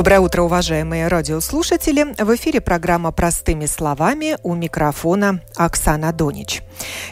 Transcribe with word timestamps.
Доброе 0.00 0.20
утро, 0.20 0.44
уважаемые 0.44 1.08
радиослушатели. 1.08 2.14
В 2.18 2.34
эфире 2.34 2.62
программа 2.62 3.12
«Простыми 3.12 3.66
словами» 3.66 4.38
у 4.42 4.54
микрофона 4.54 5.42
Оксана 5.56 6.14
Донич. 6.14 6.62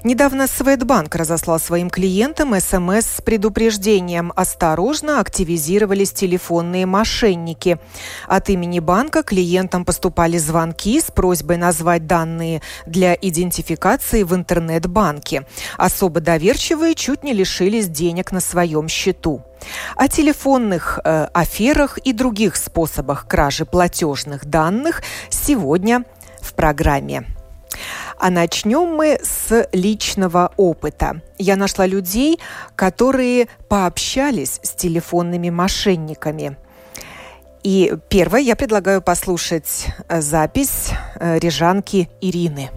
Недавно 0.05 0.47
Светбанк 0.47 1.15
разослал 1.15 1.61
своим 1.61 1.91
клиентам 1.91 2.59
СМС 2.59 3.05
с 3.05 3.21
предупреждением 3.21 4.33
«Осторожно, 4.35 5.21
активизировались 5.21 6.13
телефонные 6.13 6.87
мошенники». 6.87 7.79
От 8.27 8.49
имени 8.49 8.81
банка 8.81 9.23
клиентам 9.23 9.85
поступали 9.85 10.39
звонки 10.39 10.99
с 10.99 11.11
просьбой 11.11 11.59
назвать 11.59 12.07
данные 12.07 12.63
для 12.87 13.13
идентификации 13.13 14.23
в 14.23 14.35
интернет-банке. 14.35 15.45
Особо 15.77 16.21
доверчивые 16.21 16.95
чуть 16.95 17.23
не 17.23 17.35
лишились 17.35 17.89
денег 17.89 18.33
на 18.33 18.41
своем 18.41 18.89
счету. 18.89 19.45
О 19.97 20.09
телефонных 20.09 20.99
э, 21.05 21.29
аферах 21.33 21.99
и 21.99 22.13
других 22.13 22.57
способах 22.57 23.27
кражи 23.27 23.65
платежных 23.65 24.47
данных 24.47 25.03
сегодня 25.31 26.05
в 26.41 26.55
программе. 26.55 27.25
А 28.19 28.31
начнем 28.31 28.97
мы 28.97 29.19
с 29.23 29.69
личного 29.73 30.53
опыта. 30.57 31.21
Я 31.39 31.57
нашла 31.57 31.87
людей, 31.87 32.41
которые 32.75 33.49
пообщались 33.69 34.59
с 34.63 34.73
телефонными 34.73 35.51
мошенниками. 35.51 36.57
И 37.63 37.93
первое, 38.09 38.41
я 38.41 38.57
предлагаю 38.57 39.03
послушать 39.03 39.87
э, 40.09 40.21
запись 40.21 40.91
э, 41.21 41.39
рижанки 41.39 42.09
Ирины 42.21 42.71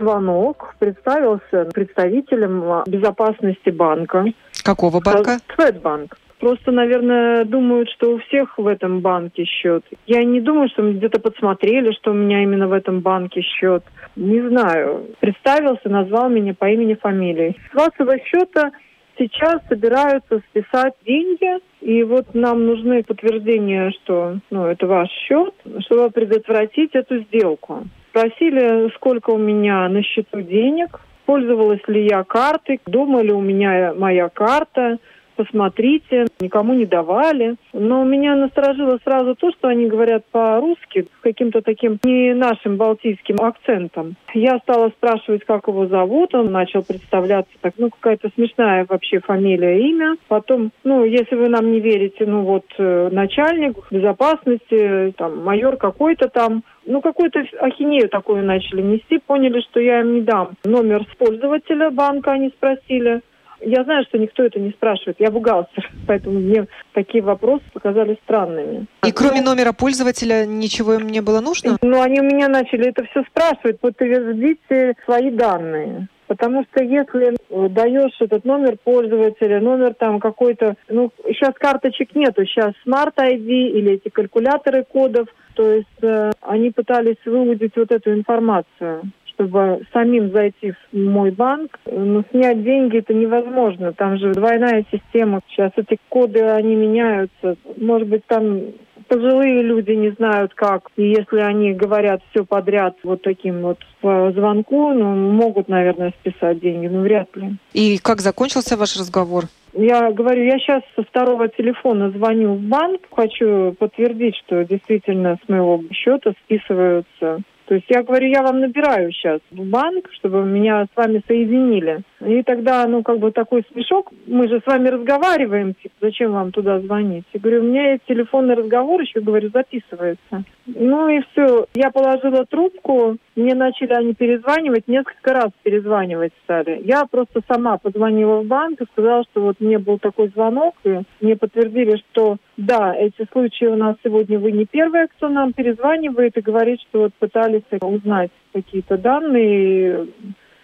звонок, 0.00 0.74
представился 0.78 1.66
представителем 1.66 2.82
безопасности 2.86 3.70
банка. 3.70 4.24
Какого 4.62 5.00
банка? 5.00 5.38
Светбанк. 5.54 6.16
Просто, 6.40 6.72
наверное, 6.72 7.44
думают, 7.44 7.90
что 7.90 8.14
у 8.14 8.18
всех 8.18 8.56
в 8.56 8.66
этом 8.66 9.00
банке 9.00 9.44
счет. 9.44 9.84
Я 10.06 10.24
не 10.24 10.40
думаю, 10.40 10.70
что 10.70 10.82
мы 10.82 10.94
где-то 10.94 11.20
подсмотрели, 11.20 11.92
что 11.92 12.12
у 12.12 12.14
меня 12.14 12.42
именно 12.42 12.66
в 12.66 12.72
этом 12.72 13.00
банке 13.00 13.42
счет. 13.42 13.84
Не 14.16 14.40
знаю. 14.48 15.08
Представился, 15.20 15.90
назвал 15.90 16.30
меня 16.30 16.54
по 16.54 16.70
имени, 16.70 16.94
фамилии. 16.94 17.56
С 17.70 17.74
вашего 17.74 18.18
счета 18.24 18.70
сейчас 19.18 19.60
собираются 19.68 20.40
списать 20.48 20.94
деньги, 21.04 21.58
и 21.82 22.02
вот 22.04 22.34
нам 22.34 22.64
нужны 22.64 23.02
подтверждения, 23.02 23.92
что 24.02 24.38
ну, 24.50 24.64
это 24.64 24.86
ваш 24.86 25.10
счет, 25.10 25.54
чтобы 25.80 26.10
предотвратить 26.10 26.94
эту 26.94 27.18
сделку. 27.24 27.84
Спросили, 28.10 28.90
сколько 28.96 29.30
у 29.30 29.38
меня 29.38 29.88
на 29.90 30.02
счету 30.02 30.40
денег, 30.40 31.00
пользовалась 31.30 31.86
ли 31.86 32.06
я 32.06 32.24
картой, 32.24 32.80
дома 32.86 33.22
ли 33.22 33.30
у 33.30 33.40
меня 33.40 33.94
моя 33.96 34.28
карта, 34.28 34.98
посмотрите, 35.40 36.26
никому 36.38 36.74
не 36.74 36.84
давали. 36.84 37.56
Но 37.72 38.04
меня 38.04 38.36
насторожило 38.36 38.98
сразу 39.02 39.34
то, 39.34 39.50
что 39.52 39.68
они 39.68 39.86
говорят 39.86 40.24
по-русски 40.30 41.06
с 41.18 41.22
каким-то 41.22 41.62
таким 41.62 41.98
не 42.04 42.34
нашим 42.34 42.76
балтийским 42.76 43.36
акцентом. 43.40 44.16
Я 44.34 44.58
стала 44.58 44.90
спрашивать, 44.90 45.44
как 45.44 45.66
его 45.68 45.86
зовут, 45.86 46.34
он 46.34 46.52
начал 46.52 46.82
представляться 46.82 47.52
так, 47.62 47.72
ну, 47.78 47.88
какая-то 47.88 48.28
смешная 48.34 48.84
вообще 48.86 49.20
фамилия, 49.20 49.80
имя. 49.88 50.16
Потом, 50.28 50.72
ну, 50.84 51.04
если 51.04 51.36
вы 51.36 51.48
нам 51.48 51.72
не 51.72 51.80
верите, 51.80 52.26
ну, 52.26 52.42
вот 52.42 52.66
э, 52.76 53.08
начальник 53.10 53.78
безопасности, 53.90 55.14
там, 55.16 55.42
майор 55.42 55.76
какой-то 55.76 56.28
там, 56.28 56.64
ну, 56.84 57.00
какую-то 57.00 57.40
ахинею 57.60 58.10
такую 58.10 58.44
начали 58.44 58.82
нести, 58.82 59.18
поняли, 59.18 59.60
что 59.70 59.80
я 59.80 60.00
им 60.00 60.14
не 60.14 60.20
дам. 60.20 60.50
Номер 60.64 61.06
пользователя 61.18 61.90
банка 61.90 62.32
они 62.32 62.50
спросили. 62.50 63.22
Я 63.62 63.84
знаю, 63.84 64.04
что 64.04 64.18
никто 64.18 64.42
это 64.42 64.58
не 64.58 64.70
спрашивает. 64.70 65.16
Я 65.18 65.30
бухгалтер, 65.30 65.90
поэтому 66.06 66.40
мне 66.40 66.66
такие 66.92 67.22
вопросы 67.22 67.64
показались 67.72 68.16
странными. 68.24 68.86
И 69.06 69.12
кроме 69.12 69.42
номера 69.42 69.72
пользователя 69.72 70.46
ничего 70.46 70.94
им 70.94 71.08
не 71.08 71.20
было 71.20 71.40
нужно? 71.40 71.76
Ну, 71.82 72.00
они 72.00 72.20
у 72.20 72.24
меня 72.24 72.48
начали 72.48 72.88
это 72.88 73.04
все 73.04 73.22
спрашивать. 73.24 73.80
Подтвердите 73.80 74.94
свои 75.04 75.30
данные. 75.30 76.08
Потому 76.30 76.64
что 76.70 76.84
если 76.84 77.34
даешь 77.70 78.16
этот 78.20 78.44
номер 78.44 78.76
пользователя, 78.84 79.60
номер 79.60 79.94
там 79.94 80.20
какой-то, 80.20 80.76
ну, 80.88 81.10
сейчас 81.26 81.54
карточек 81.54 82.14
нету, 82.14 82.44
сейчас 82.44 82.72
Smart 82.86 83.14
ID 83.16 83.48
или 83.48 83.94
эти 83.94 84.10
калькуляторы 84.10 84.84
кодов, 84.84 85.26
то 85.54 85.68
есть 85.68 85.88
э, 86.02 86.30
они 86.40 86.70
пытались 86.70 87.16
выудить 87.24 87.72
вот 87.74 87.90
эту 87.90 88.14
информацию 88.14 89.10
чтобы 89.40 89.86
самим 89.92 90.32
зайти 90.32 90.72
в 90.72 90.96
мой 90.96 91.30
банк, 91.30 91.78
но 91.90 92.22
снять 92.30 92.62
деньги 92.62 92.98
это 92.98 93.14
невозможно. 93.14 93.92
Там 93.92 94.18
же 94.18 94.32
двойная 94.32 94.84
система. 94.92 95.40
Сейчас 95.48 95.72
эти 95.76 95.98
коды, 96.08 96.42
они 96.42 96.74
меняются. 96.74 97.56
Может 97.76 98.08
быть, 98.08 98.26
там 98.26 98.60
пожилые 99.08 99.62
люди 99.62 99.92
не 99.92 100.10
знают 100.10 100.52
как. 100.54 100.88
И 100.96 101.08
если 101.08 101.38
они 101.38 101.72
говорят 101.72 102.20
все 102.30 102.44
подряд 102.44 102.96
вот 103.02 103.22
таким 103.22 103.62
вот 103.62 103.78
по 104.00 104.30
звонку, 104.32 104.92
ну, 104.92 105.14
могут, 105.14 105.68
наверное, 105.68 106.12
списать 106.20 106.60
деньги, 106.60 106.86
но 106.86 107.00
вряд 107.00 107.34
ли. 107.36 107.56
И 107.72 107.98
как 107.98 108.20
закончился 108.20 108.76
ваш 108.76 108.96
разговор? 108.96 109.44
Я 109.72 110.10
говорю, 110.10 110.44
я 110.44 110.58
сейчас 110.58 110.82
со 110.96 111.02
второго 111.04 111.48
телефона 111.48 112.10
звоню 112.10 112.54
в 112.54 112.60
банк, 112.60 113.02
хочу 113.10 113.72
подтвердить, 113.78 114.36
что 114.44 114.64
действительно 114.64 115.38
с 115.44 115.48
моего 115.48 115.82
счета 115.92 116.32
списываются 116.44 117.40
то 117.70 117.76
есть 117.76 117.86
я 117.88 118.02
говорю, 118.02 118.26
я 118.26 118.42
вам 118.42 118.58
набираю 118.58 119.12
сейчас 119.12 119.38
в 119.52 119.64
банк, 119.64 120.08
чтобы 120.14 120.44
меня 120.44 120.86
с 120.92 120.96
вами 120.96 121.22
соединили. 121.28 122.02
И 122.20 122.42
тогда, 122.42 122.84
ну, 122.88 123.04
как 123.04 123.20
бы 123.20 123.30
такой 123.30 123.64
смешок, 123.70 124.10
мы 124.26 124.48
же 124.48 124.60
с 124.60 124.66
вами 124.66 124.88
разговариваем, 124.88 125.74
типа, 125.74 125.94
зачем 126.00 126.32
вам 126.32 126.50
туда 126.50 126.80
звонить? 126.80 127.24
Я 127.32 127.38
говорю, 127.38 127.60
у 127.60 127.66
меня 127.66 127.92
есть 127.92 128.02
телефонный 128.08 128.56
разговор, 128.56 129.00
еще, 129.00 129.20
говорю, 129.20 129.50
записывается. 129.54 130.42
Ну 130.66 131.08
и 131.08 131.20
все. 131.30 131.66
Я 131.74 131.92
положила 131.92 132.44
трубку, 132.44 133.18
мне 133.36 133.54
начали 133.54 133.92
они 133.92 134.14
перезванивать, 134.14 134.88
несколько 134.88 135.32
раз 135.32 135.50
перезванивать 135.62 136.32
стали. 136.42 136.82
Я 136.84 137.04
просто 137.06 137.40
сама 137.48 137.78
позвонила 137.78 138.40
в 138.40 138.46
банк 138.46 138.80
и 138.80 138.86
сказала, 138.92 139.22
что 139.30 139.42
вот 139.42 139.60
мне 139.60 139.78
был 139.78 139.98
такой 139.98 140.28
звонок, 140.28 140.74
и 140.84 141.00
мне 141.20 141.36
подтвердили, 141.36 141.96
что 142.10 142.36
да, 142.56 142.94
эти 142.94 143.26
случаи 143.32 143.64
у 143.64 143.76
нас 143.76 143.96
сегодня 144.04 144.38
вы 144.38 144.52
не 144.52 144.66
первые, 144.66 145.08
кто 145.08 145.28
нам 145.28 145.52
перезванивает 145.52 146.36
и 146.36 146.42
говорит, 146.42 146.80
что 146.82 147.00
вот 147.00 147.14
пытались 147.14 147.59
узнать 147.80 148.30
какие-то 148.52 148.96
данные, 148.96 150.06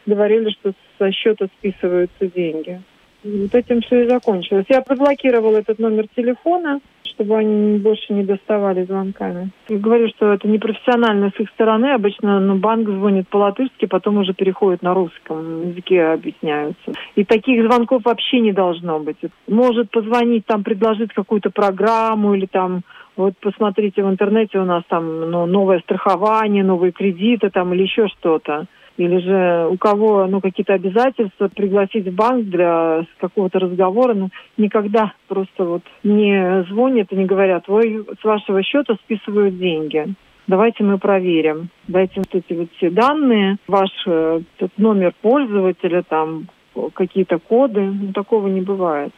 говорили, 0.07 0.51
что 0.51 0.73
со 0.99 1.13
счета 1.13 1.47
списываются 1.59 2.27
деньги. 2.27 2.81
Вот 3.25 3.55
этим 3.55 3.81
все 3.81 4.05
и 4.05 4.09
закончилось. 4.09 4.67
Я 4.69 4.85
заблокировала 4.87 5.57
этот 5.57 5.79
номер 5.79 6.07
телефона, 6.15 6.81
чтобы 7.17 7.37
они 7.39 7.79
больше 7.79 8.13
не 8.13 8.23
доставали 8.23 8.85
звонками. 8.85 9.51
Говорю, 9.69 10.09
что 10.09 10.33
это 10.33 10.47
непрофессионально 10.47 11.33
с 11.37 11.41
их 11.41 11.49
стороны. 11.51 11.87
Обычно 11.87 12.39
ну, 12.41 12.57
банк 12.57 12.89
звонит 12.89 13.29
по-латышски, 13.29 13.87
потом 13.87 14.19
уже 14.19 14.35
переходит 14.35 14.83
на 14.83 14.95
русском 14.95 15.71
языке, 15.71 16.03
объясняются. 16.05 16.93
И 17.15 17.25
таких 17.25 17.65
звонков 17.65 18.03
вообще 18.05 18.41
не 18.41 18.53
должно 18.53 18.99
быть. 19.01 19.17
Может 19.49 19.91
позвонить, 19.91 20.47
там 20.47 20.63
предложить 20.63 21.13
какую-то 21.13 21.51
программу 21.51 22.35
или 22.35 22.47
там 22.47 22.83
вот 23.17 23.35
посмотрите 23.41 24.03
в 24.03 24.11
интернете 24.11 24.59
у 24.59 24.65
нас 24.65 24.85
там 24.89 25.31
ну, 25.31 25.47
новое 25.47 25.81
страхование, 25.81 26.65
новые 26.65 26.93
кредиты 26.93 27.51
там 27.51 27.73
или 27.75 27.83
еще 27.83 28.09
что-то 28.09 28.67
или 28.97 29.19
же 29.19 29.69
у 29.71 29.77
кого 29.77 30.27
ну, 30.27 30.41
какие-то 30.41 30.75
обязательства 30.75 31.49
пригласить 31.49 32.07
в 32.07 32.15
банк 32.15 32.47
для 32.47 33.05
какого-то 33.19 33.59
разговора, 33.59 34.15
ну, 34.15 34.31
никогда 34.57 35.13
просто 35.29 35.65
вот 35.65 35.83
не 36.03 36.65
звонят 36.71 37.13
и 37.13 37.17
не 37.17 37.27
говорят, 37.27 37.65
ой, 37.69 38.07
с 38.21 38.25
вашего 38.25 38.63
счета 38.63 38.95
списывают 39.05 39.59
деньги. 39.59 40.07
Давайте 40.47 40.85
мы 40.85 40.99
проверим. 40.99 41.71
Дайте 41.89 42.15
вот 42.21 42.29
эти 42.33 42.57
вот 42.57 42.69
все 42.77 42.89
данные, 42.91 43.57
ваш 43.67 43.91
э, 44.07 44.41
номер 44.77 45.13
пользователя, 45.21 46.03
там 46.09 46.47
какие-то 46.95 47.39
коды. 47.39 47.81
Ну, 47.81 48.13
такого 48.13 48.47
не 48.47 48.61
бывает. 48.61 49.13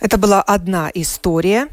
Это 0.00 0.18
была 0.18 0.42
одна 0.42 0.90
история. 0.94 1.68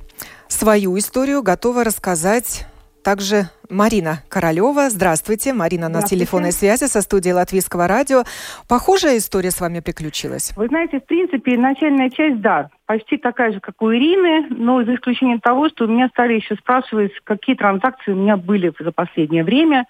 Свою 0.48 0.98
историю 0.98 1.44
готова 1.44 1.84
рассказать 1.84 2.66
также 3.04 3.50
Марина 3.70 4.20
Королева. 4.30 4.90
Здравствуйте. 4.90 5.54
Марина 5.54 5.90
на 5.90 6.02
телефонной 6.04 6.52
связи 6.52 6.86
со 6.86 7.02
студией 7.02 7.34
Латвийского 7.34 7.88
радио. 7.88 8.24
Похожая 8.68 9.18
история 9.18 9.52
с 9.52 9.60
вами 9.60 9.80
приключилась? 9.80 10.52
Вы 10.56 10.68
знаете, 10.68 11.00
в 11.00 11.06
принципе, 11.06 11.58
начальная 11.58 12.10
часть, 12.10 12.42
да, 12.42 12.70
почти 12.86 13.18
такая 13.18 13.54
же, 13.54 13.60
как 13.60 13.82
у 13.82 13.92
Ирины, 13.92 14.48
но 14.50 14.84
за 14.84 14.96
исключением 14.96 15.40
того, 15.40 15.70
что 15.70 15.86
у 15.86 15.88
меня 15.88 16.10
стали 16.10 16.34
еще 16.34 16.56
спрашивать, 16.56 17.12
какие 17.24 17.56
транзакции 17.56 18.12
у 18.12 18.16
меня 18.16 18.38
были 18.38 18.72
за 18.80 18.92
последнее 18.92 19.44
время. 19.44 19.86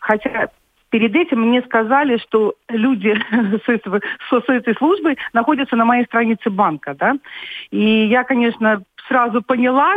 Хотя 0.00 0.48
перед 0.94 1.16
этим 1.16 1.40
мне 1.40 1.60
сказали, 1.62 2.18
что 2.18 2.54
люди 2.68 3.20
с, 3.40 3.62
этого, 3.68 4.00
с, 4.30 4.48
этой 4.48 4.76
службы 4.76 5.16
находятся 5.32 5.74
на 5.74 5.84
моей 5.84 6.04
странице 6.04 6.50
банка, 6.50 6.94
да. 6.94 7.14
И 7.72 8.06
я, 8.06 8.22
конечно, 8.22 8.80
сразу 9.08 9.42
поняла, 9.42 9.96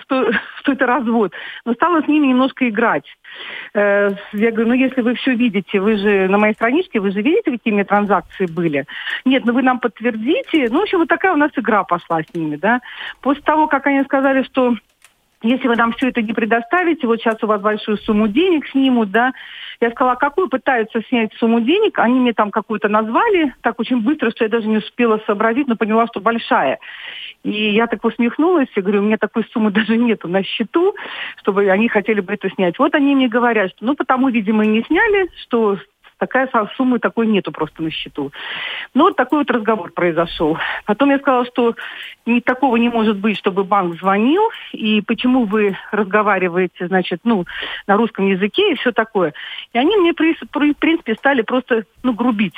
что, 0.00 0.32
что 0.60 0.72
это 0.72 0.86
развод. 0.86 1.34
Но 1.66 1.74
стала 1.74 2.00
с 2.00 2.08
ними 2.08 2.28
немножко 2.28 2.66
играть. 2.66 3.04
Э, 3.74 4.08
я 4.32 4.52
говорю, 4.52 4.68
ну 4.68 4.74
если 4.74 5.02
вы 5.02 5.16
все 5.16 5.34
видите, 5.34 5.78
вы 5.80 5.98
же 5.98 6.28
на 6.28 6.38
моей 6.38 6.54
страничке, 6.54 6.98
вы 6.98 7.10
же 7.10 7.20
видите, 7.20 7.50
какие 7.50 7.74
меня 7.74 7.84
транзакции 7.84 8.46
были? 8.46 8.86
Нет, 9.26 9.44
ну 9.44 9.52
вы 9.52 9.60
нам 9.60 9.80
подтвердите. 9.80 10.68
Ну, 10.70 10.78
в 10.78 10.82
общем, 10.84 11.00
вот 11.00 11.08
такая 11.08 11.34
у 11.34 11.36
нас 11.36 11.50
игра 11.56 11.84
пошла 11.84 12.22
с 12.22 12.34
ними, 12.34 12.56
да. 12.56 12.80
После 13.20 13.42
того, 13.42 13.66
как 13.66 13.86
они 13.86 14.02
сказали, 14.04 14.44
что 14.44 14.76
если 15.42 15.68
вы 15.68 15.76
нам 15.76 15.92
все 15.92 16.08
это 16.08 16.22
не 16.22 16.32
предоставите, 16.32 17.06
вот 17.06 17.20
сейчас 17.20 17.42
у 17.42 17.46
вас 17.46 17.60
большую 17.60 17.98
сумму 17.98 18.28
денег 18.28 18.66
снимут, 18.68 19.10
да, 19.10 19.32
я 19.80 19.90
сказала, 19.90 20.14
какую 20.14 20.48
пытаются 20.48 21.02
снять 21.08 21.32
сумму 21.34 21.60
денег, 21.60 21.98
они 21.98 22.20
мне 22.20 22.32
там 22.32 22.50
какую-то 22.50 22.88
назвали, 22.88 23.52
так 23.62 23.80
очень 23.80 24.00
быстро, 24.00 24.30
что 24.30 24.44
я 24.44 24.50
даже 24.50 24.68
не 24.68 24.78
успела 24.78 25.20
сообразить, 25.26 25.66
но 25.66 25.76
поняла, 25.76 26.06
что 26.06 26.20
большая. 26.20 26.78
И 27.42 27.70
я 27.70 27.88
так 27.88 28.04
усмехнулась 28.04 28.68
и 28.76 28.80
говорю, 28.80 29.00
у 29.00 29.04
меня 29.04 29.18
такой 29.18 29.44
суммы 29.52 29.70
даже 29.72 29.96
нету 29.96 30.28
на 30.28 30.44
счету, 30.44 30.94
чтобы 31.38 31.68
они 31.68 31.88
хотели 31.88 32.20
бы 32.20 32.34
это 32.34 32.48
снять. 32.50 32.78
Вот 32.78 32.94
они 32.94 33.14
мне 33.14 33.28
говорят, 33.28 33.72
что 33.72 33.84
ну 33.84 33.94
потому, 33.96 34.28
видимо, 34.28 34.64
и 34.64 34.68
не 34.68 34.82
сняли, 34.82 35.28
что 35.42 35.78
такая 36.22 36.48
суммы 36.76 37.00
такой 37.00 37.26
нету 37.26 37.50
просто 37.50 37.82
на 37.82 37.90
счету. 37.90 38.30
Ну, 38.94 39.04
вот 39.04 39.16
такой 39.16 39.38
вот 39.38 39.50
разговор 39.50 39.90
произошел. 39.90 40.56
Потом 40.86 41.10
я 41.10 41.18
сказала, 41.18 41.44
что 41.46 41.74
ни 42.26 42.38
такого 42.38 42.76
не 42.76 42.88
может 42.88 43.16
быть, 43.16 43.36
чтобы 43.36 43.64
банк 43.64 43.98
звонил, 43.98 44.42
и 44.70 45.00
почему 45.00 45.46
вы 45.46 45.76
разговариваете, 45.90 46.86
значит, 46.86 47.22
ну, 47.24 47.44
на 47.88 47.96
русском 47.96 48.28
языке 48.28 48.70
и 48.70 48.76
все 48.76 48.92
такое. 48.92 49.34
И 49.72 49.78
они 49.78 49.96
мне, 49.96 50.12
в 50.12 50.74
принципе, 50.78 51.14
стали 51.16 51.42
просто, 51.42 51.86
ну, 52.04 52.12
грубить. 52.12 52.54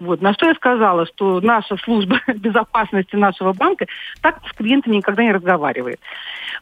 Вот. 0.00 0.20
На 0.20 0.32
что 0.32 0.48
я 0.48 0.54
сказала, 0.54 1.06
что 1.06 1.40
наша 1.40 1.76
служба 1.76 2.18
безопасности 2.34 3.14
нашего 3.14 3.52
банка 3.52 3.86
так 4.22 4.40
с 4.48 4.52
клиентами 4.54 4.96
никогда 4.96 5.22
не 5.22 5.30
разговаривает. 5.30 6.00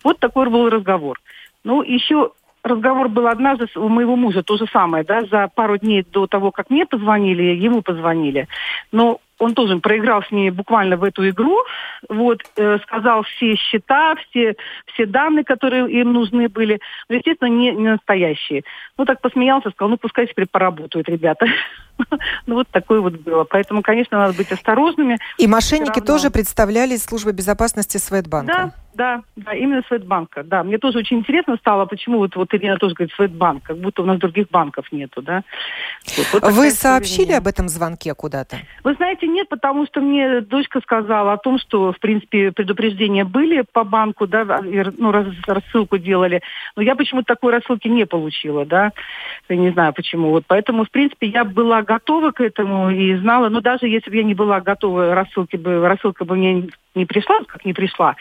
Вот 0.04 0.18
такой 0.18 0.50
был 0.50 0.68
разговор. 0.68 1.18
Ну, 1.64 1.82
еще 1.82 2.32
разговор 2.62 3.08
был 3.08 3.26
однажды 3.26 3.66
у 3.76 3.88
моего 3.88 4.16
мужа, 4.16 4.42
то 4.42 4.56
же 4.56 4.66
самое, 4.72 5.04
да, 5.04 5.22
за 5.30 5.48
пару 5.54 5.78
дней 5.78 6.04
до 6.10 6.26
того, 6.26 6.50
как 6.50 6.70
мне 6.70 6.86
позвонили, 6.86 7.42
ему 7.42 7.82
позвонили. 7.82 8.48
Но 8.92 9.20
он 9.42 9.54
тоже 9.54 9.78
проиграл 9.78 10.22
с 10.22 10.30
ней 10.30 10.50
буквально 10.50 10.96
в 10.96 11.02
эту 11.02 11.28
игру, 11.28 11.56
вот, 12.08 12.42
э, 12.56 12.78
сказал 12.84 13.24
все 13.24 13.56
счета, 13.56 14.14
все, 14.14 14.54
все 14.92 15.06
данные, 15.06 15.44
которые 15.44 15.90
им 15.90 16.12
нужны 16.12 16.48
были, 16.48 16.80
но, 17.08 17.16
естественно, 17.16 17.48
не, 17.48 17.72
не 17.72 17.90
настоящие. 17.90 18.62
Ну, 18.96 19.04
так 19.04 19.20
посмеялся, 19.20 19.70
сказал, 19.70 19.90
ну, 19.90 19.96
пускай 19.96 20.28
теперь 20.28 20.46
поработают 20.46 21.08
ребята. 21.08 21.46
ну, 22.46 22.54
вот 22.54 22.68
такое 22.68 23.00
вот 23.00 23.14
было. 23.14 23.44
Поэтому, 23.44 23.82
конечно, 23.82 24.18
надо 24.18 24.34
быть 24.34 24.52
осторожными. 24.52 25.18
И 25.38 25.48
мошенники 25.48 26.00
тоже 26.00 26.30
представляли 26.30 26.96
службы 26.96 27.32
безопасности 27.32 27.98
Светбанка? 27.98 28.52
Да, 28.52 28.72
да, 28.94 29.22
да, 29.36 29.54
именно 29.54 29.82
Светбанка. 29.88 30.42
Да, 30.42 30.62
мне 30.62 30.78
тоже 30.78 30.98
очень 30.98 31.18
интересно 31.18 31.56
стало, 31.56 31.86
почему 31.86 32.18
вот, 32.18 32.36
вот 32.36 32.52
Ирина 32.54 32.76
тоже 32.76 32.94
говорит 32.94 33.14
Светбанк, 33.14 33.62
как 33.64 33.78
будто 33.78 34.02
у 34.02 34.04
нас 34.04 34.18
других 34.18 34.48
банков 34.50 34.90
нету, 34.92 35.22
да. 35.22 35.42
Вот, 36.16 36.42
вот 36.42 36.52
Вы 36.52 36.70
сообщили 36.70 37.32
об 37.32 37.46
этом 37.46 37.68
звонке 37.68 38.14
куда-то? 38.14 38.56
Вы 38.84 38.94
знаете, 38.94 39.26
нет, 39.26 39.48
потому 39.48 39.86
что 39.86 40.00
мне 40.00 40.40
дочка 40.40 40.80
сказала 40.80 41.32
о 41.32 41.38
том, 41.38 41.58
что, 41.58 41.92
в 41.92 41.98
принципе, 42.00 42.52
предупреждения 42.52 43.24
были 43.24 43.64
по 43.72 43.84
банку, 43.84 44.26
да, 44.26 44.60
ну, 44.62 45.10
раз, 45.10 45.26
рассылку 45.46 45.98
делали, 45.98 46.42
но 46.76 46.82
я 46.82 46.94
почему-то 46.94 47.34
такой 47.34 47.52
рассылки 47.52 47.88
не 47.88 48.04
получила, 48.04 48.66
да, 48.66 48.92
я 49.48 49.56
не 49.56 49.70
знаю 49.70 49.92
почему. 49.92 50.30
Вот 50.30 50.44
поэтому, 50.46 50.84
в 50.84 50.90
принципе, 50.90 51.28
я 51.28 51.44
была 51.44 51.82
готова 51.82 52.32
к 52.32 52.40
этому 52.40 52.90
и 52.90 53.16
знала, 53.16 53.48
но 53.48 53.60
даже 53.60 53.86
если 53.86 54.10
бы 54.10 54.16
я 54.16 54.24
не 54.24 54.34
была 54.34 54.60
готова, 54.60 55.14
рассылки 55.14 55.56
бы, 55.56 55.86
рассылка 55.86 56.24
бы 56.24 56.36
мне 56.36 56.68
не 56.94 57.06
пришла, 57.06 57.38
как 57.46 57.64
не 57.64 57.72
пришла, 57.72 58.16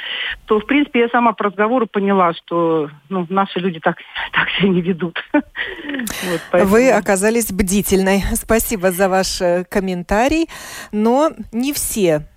то, 0.46 0.60
в 0.60 0.66
принципе, 0.66 1.02
я 1.02 1.10
сама 1.10 1.34
по 1.34 1.46
разговору 1.46 1.88
поняла, 1.88 2.34
что 2.34 2.90
ну, 3.10 3.26
наши 3.30 3.60
люди 3.60 3.80
так, 3.80 3.98
так 4.32 4.50
себя 4.52 4.70
не 4.70 4.82
ведут. 4.82 5.24
вот, 5.34 6.42
поэтому... 6.52 6.72
Вы 6.72 6.92
оказались 6.92 7.52
бдительной. 7.52 8.24
Спасибо 8.34 8.92
за 8.92 9.10
ваш 9.10 9.42
э, 9.42 9.66
комментарий. 9.70 10.48
Но 10.92 11.32
не 11.52 11.74
все 11.74 12.28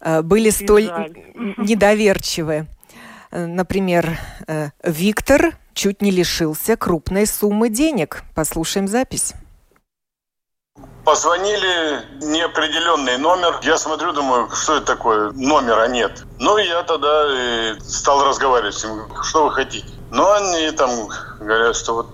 э, 0.00 0.22
были 0.22 0.50
столь 0.50 0.90
недоверчивы. 1.56 2.66
Э, 3.30 3.46
например, 3.46 4.18
Виктор 4.84 5.52
чуть 5.74 6.00
не 6.00 6.10
лишился 6.10 6.76
крупной 6.76 7.26
суммы 7.26 7.68
денег. 7.68 8.22
Послушаем 8.34 8.88
запись. 8.88 9.34
Позвонили 11.06 12.02
неопределенный 12.20 13.16
номер. 13.16 13.60
Я 13.62 13.78
смотрю, 13.78 14.12
думаю, 14.12 14.50
что 14.50 14.78
это 14.78 14.86
такое? 14.86 15.30
Номера 15.34 15.86
нет. 15.86 16.24
Ну, 16.40 16.58
я 16.58 16.82
тогда 16.82 17.28
стал 17.78 18.24
разговаривать 18.24 18.74
с 18.74 18.82
ним. 18.82 19.06
Что 19.22 19.44
вы 19.44 19.52
хотите? 19.52 19.86
Ну, 20.10 20.32
они 20.32 20.70
там 20.70 21.08
говорят, 21.40 21.76
что 21.76 21.94
вот 21.94 22.08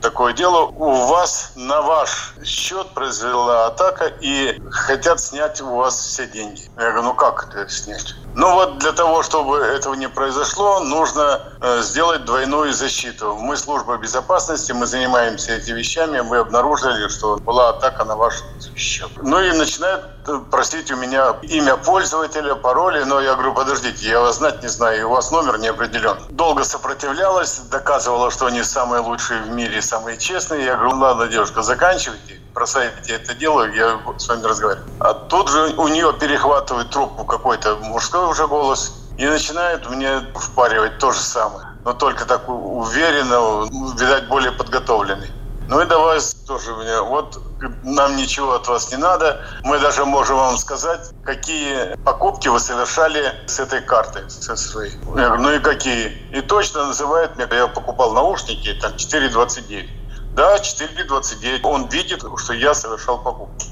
такое 0.00 0.32
дело. 0.32 0.66
У 0.66 1.06
вас 1.06 1.52
на 1.56 1.82
ваш 1.82 2.34
счет 2.44 2.88
произвела 2.94 3.66
атака 3.66 4.12
и 4.20 4.60
хотят 4.70 5.20
снять 5.20 5.60
у 5.60 5.76
вас 5.76 5.98
все 5.98 6.26
деньги. 6.26 6.70
Я 6.76 6.90
говорю, 6.90 7.02
ну 7.02 7.14
как 7.14 7.48
это 7.48 7.68
снять? 7.70 8.14
Ну 8.34 8.52
вот 8.54 8.78
для 8.78 8.92
того, 8.92 9.22
чтобы 9.22 9.58
этого 9.58 9.94
не 9.94 10.08
произошло, 10.08 10.80
нужно 10.80 11.42
э, 11.60 11.82
сделать 11.82 12.24
двойную 12.24 12.72
защиту. 12.72 13.34
Мы 13.34 13.56
служба 13.56 13.96
безопасности, 13.96 14.72
мы 14.72 14.86
занимаемся 14.86 15.52
этими 15.52 15.78
вещами, 15.78 16.20
мы 16.20 16.38
обнаружили, 16.38 17.08
что 17.08 17.36
была 17.38 17.70
атака 17.70 18.04
на 18.04 18.16
ваш 18.16 18.34
счет. 18.76 19.10
Ну 19.16 19.40
и 19.40 19.52
начинают 19.52 20.17
просить 20.50 20.90
у 20.90 20.96
меня 20.96 21.36
имя 21.42 21.76
пользователя, 21.76 22.54
пароли, 22.54 23.02
но 23.04 23.20
я 23.20 23.34
говорю, 23.34 23.54
подождите, 23.54 24.08
я 24.08 24.20
вас 24.20 24.36
знать 24.36 24.62
не 24.62 24.68
знаю, 24.68 25.00
и 25.00 25.02
у 25.02 25.10
вас 25.10 25.30
номер 25.30 25.58
не 25.58 25.68
определен. 25.68 26.16
Долго 26.30 26.64
сопротивлялась, 26.64 27.58
доказывала, 27.70 28.30
что 28.30 28.46
они 28.46 28.62
самые 28.62 29.00
лучшие 29.00 29.42
в 29.42 29.50
мире, 29.50 29.82
самые 29.82 30.18
честные. 30.18 30.64
Я 30.64 30.76
говорю, 30.76 30.98
ладно, 30.98 31.28
девушка, 31.28 31.62
заканчивайте 31.62 32.38
бросаете 32.58 33.14
это 33.14 33.34
дело, 33.34 33.70
я 33.70 34.00
с 34.16 34.28
вами 34.28 34.42
разговариваю. 34.42 34.88
А 34.98 35.14
тут 35.14 35.48
же 35.48 35.74
у 35.76 35.86
нее 35.86 36.12
перехватывает 36.12 36.90
трубку 36.90 37.24
какой-то 37.24 37.76
мужской 37.76 38.26
уже 38.26 38.48
голос 38.48 39.12
и 39.16 39.26
начинает 39.26 39.88
мне 39.88 40.26
впаривать 40.34 40.98
то 40.98 41.12
же 41.12 41.20
самое. 41.20 41.66
Но 41.84 41.92
только 41.92 42.24
так 42.24 42.48
уверенно, 42.48 43.68
видать, 43.96 44.26
более 44.28 44.50
подготовленный. 44.50 45.30
Ну 45.68 45.82
и 45.82 45.84
давай 45.84 46.18
тоже 46.46 46.74
мне, 46.74 47.00
вот 47.02 47.38
нам 47.82 48.16
ничего 48.16 48.54
от 48.54 48.66
вас 48.68 48.90
не 48.90 48.96
надо. 48.96 49.38
Мы 49.64 49.78
даже 49.78 50.06
можем 50.06 50.36
вам 50.36 50.56
сказать, 50.56 51.10
какие 51.22 51.94
покупки 52.04 52.48
вы 52.48 52.58
совершали 52.58 53.34
с 53.46 53.60
этой 53.60 53.82
картой, 53.82 54.22
со 54.28 54.56
своей. 54.56 54.92
Я 55.14 55.26
говорю, 55.26 55.42
ну 55.42 55.50
и 55.52 55.58
какие? 55.58 56.08
И 56.32 56.40
точно 56.40 56.86
называет 56.86 57.36
мне, 57.36 57.46
я 57.50 57.66
покупал 57.66 58.12
наушники, 58.12 58.72
там 58.80 58.92
4,29. 58.92 59.86
Да, 60.32 60.56
4,29. 60.56 61.60
Он 61.64 61.86
видит, 61.88 62.24
что 62.38 62.54
я 62.54 62.72
совершал 62.72 63.18
покупку. 63.18 63.64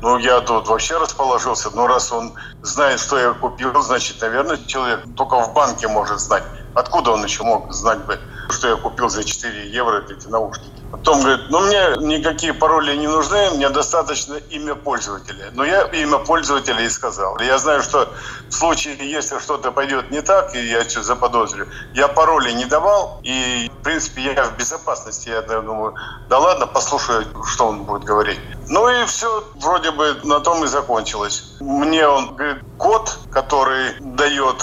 Ну, 0.00 0.18
я 0.18 0.40
тут 0.40 0.68
вообще 0.68 0.96
расположился. 0.96 1.70
Ну, 1.74 1.86
раз 1.86 2.10
он 2.12 2.34
знает, 2.62 2.98
что 2.98 3.18
я 3.18 3.34
купил, 3.34 3.78
значит, 3.82 4.20
наверное, 4.20 4.56
человек 4.56 5.00
только 5.16 5.36
в 5.40 5.52
банке 5.52 5.86
может 5.86 6.18
знать. 6.18 6.44
Откуда 6.74 7.10
он 7.10 7.22
еще 7.24 7.44
мог 7.44 7.70
знать 7.72 8.04
бы, 8.06 8.18
что 8.50 8.68
я 8.68 8.76
купил 8.76 9.10
за 9.10 9.22
4 9.22 9.68
евро 9.68 10.02
эти 10.08 10.28
наушники? 10.28 10.81
Потом 10.92 11.22
говорит, 11.22 11.46
ну 11.48 11.60
мне 11.60 11.96
никакие 12.16 12.52
пароли 12.52 12.94
не 12.96 13.08
нужны, 13.08 13.50
мне 13.52 13.70
достаточно 13.70 14.34
имя 14.50 14.74
пользователя. 14.74 15.50
Но 15.54 15.64
я 15.64 15.82
имя 15.84 16.18
пользователя 16.18 16.82
и 16.82 16.88
сказал. 16.90 17.38
Я 17.40 17.56
знаю, 17.56 17.82
что 17.82 18.12
в 18.48 18.52
случае, 18.52 18.96
если 18.98 19.38
что-то 19.38 19.72
пойдет 19.72 20.10
не 20.10 20.20
так, 20.20 20.54
и 20.54 20.60
я 20.60 20.84
что 20.84 21.02
заподозрю, 21.02 21.66
я 21.94 22.08
пароли 22.08 22.52
не 22.52 22.66
давал, 22.66 23.20
и 23.22 23.70
в 23.80 23.82
принципе 23.82 24.34
я 24.34 24.44
в 24.44 24.56
безопасности. 24.58 25.30
Я 25.30 25.40
думаю, 25.40 25.94
да 26.28 26.38
ладно, 26.38 26.66
послушаю, 26.66 27.24
что 27.46 27.68
он 27.68 27.84
будет 27.84 28.04
говорить. 28.04 28.38
Ну 28.68 28.86
и 28.90 29.06
все 29.06 29.42
вроде 29.54 29.92
бы 29.92 30.18
на 30.24 30.40
том 30.40 30.62
и 30.62 30.66
закончилось. 30.66 31.56
Мне 31.60 32.06
он 32.06 32.36
говорит, 32.36 32.62
код, 32.76 33.18
который 33.30 33.94
дает 34.00 34.62